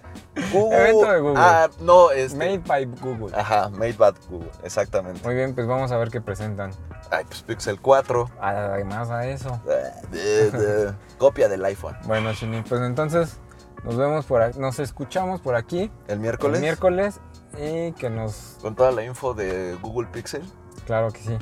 Google. 0.54 0.78
Evento 0.80 1.12
de 1.12 1.20
Google. 1.20 1.34
Ah, 1.38 1.68
no, 1.80 2.10
este. 2.10 2.36
Made 2.38 2.58
by 2.58 2.84
Google. 3.00 3.36
Ajá, 3.36 3.68
Made 3.70 3.92
by 3.94 4.12
Google, 4.28 4.50
exactamente. 4.62 5.20
Muy 5.24 5.34
bien, 5.34 5.54
pues 5.54 5.66
vamos 5.66 5.90
a 5.92 5.96
ver 5.96 6.10
qué 6.10 6.20
presentan. 6.20 6.70
Ay, 7.10 7.24
pues 7.26 7.42
Pixel 7.42 7.80
4. 7.80 8.30
Además 8.40 9.10
a 9.10 9.26
eso. 9.26 9.60
eh, 9.68 9.92
de- 10.10 10.50
de- 10.50 10.94
copia 11.18 11.48
del 11.48 11.64
iPhone. 11.64 11.96
Bueno, 12.04 12.32
Shini, 12.32 12.62
pues 12.62 12.80
entonces 12.82 13.38
nos 13.84 13.96
vemos 13.96 14.24
por 14.26 14.40
aquí, 14.42 14.58
nos 14.58 14.78
escuchamos 14.78 15.40
por 15.40 15.54
aquí 15.56 15.90
El 16.08 16.18
miércoles. 16.20 16.56
el 16.56 16.62
miércoles 16.62 17.20
y 17.58 17.92
que 17.92 18.08
nos, 18.10 18.56
Con 18.62 18.74
toda 18.74 18.90
la 18.92 19.04
info 19.04 19.34
de 19.34 19.76
Google 19.82 20.08
Pixel. 20.08 20.42
claro 20.86 21.10
que 21.12 21.20
sí. 21.20 21.38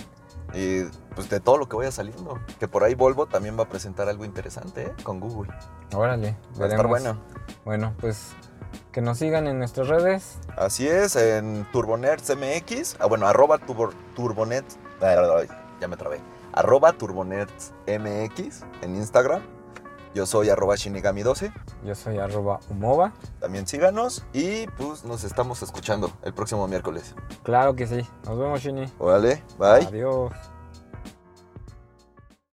Y 0.54 0.82
pues 1.14 1.30
de 1.30 1.40
todo 1.40 1.56
lo 1.56 1.66
que 1.66 1.76
vaya 1.76 1.90
saliendo. 1.90 2.38
Que 2.60 2.68
por 2.68 2.84
ahí 2.84 2.94
Volvo 2.94 3.24
también 3.26 3.58
va 3.58 3.62
a 3.62 3.68
presentar 3.70 4.08
algo 4.10 4.26
interesante 4.26 4.82
¿eh? 4.88 4.92
con 5.02 5.18
Google. 5.18 5.50
Órale, 5.94 6.36
Va 6.60 6.66
a 6.66 6.68
estar 6.68 6.86
bueno. 6.86 7.18
Bueno, 7.64 7.94
pues 8.00 8.32
que 8.92 9.00
nos 9.00 9.18
sigan 9.18 9.46
en 9.46 9.58
nuestras 9.58 9.88
redes. 9.88 10.38
Así 10.56 10.86
es, 10.86 11.16
en 11.16 11.66
Turbonerds 11.72 12.30
MX. 12.36 12.96
Ah, 13.00 13.06
bueno, 13.06 13.26
arroba 13.26 13.58
turbo, 13.58 13.90
Turbonerds. 14.14 14.78
ay, 15.00 15.48
Ya 15.80 15.88
me 15.88 15.96
trabé. 15.96 16.20
Arroba 16.52 16.92
Turbonerds 16.92 17.72
MX 17.86 18.62
en 18.82 18.96
Instagram. 18.96 19.42
Yo 20.14 20.26
soy 20.26 20.50
arroba 20.50 20.74
Shinigami12. 20.74 21.50
Yo 21.84 21.94
soy 21.94 22.18
arroba 22.18 22.60
Umova. 22.68 23.14
También 23.40 23.66
síganos 23.66 24.22
y 24.34 24.66
pues 24.76 25.04
nos 25.04 25.24
estamos 25.24 25.62
escuchando 25.62 26.12
el 26.22 26.34
próximo 26.34 26.68
miércoles. 26.68 27.14
Claro 27.42 27.74
que 27.74 27.86
sí. 27.86 28.06
Nos 28.26 28.38
vemos, 28.38 28.60
Shini. 28.60 28.92
Órale, 28.98 29.42
bye. 29.58 29.86
Adiós. 29.86 30.32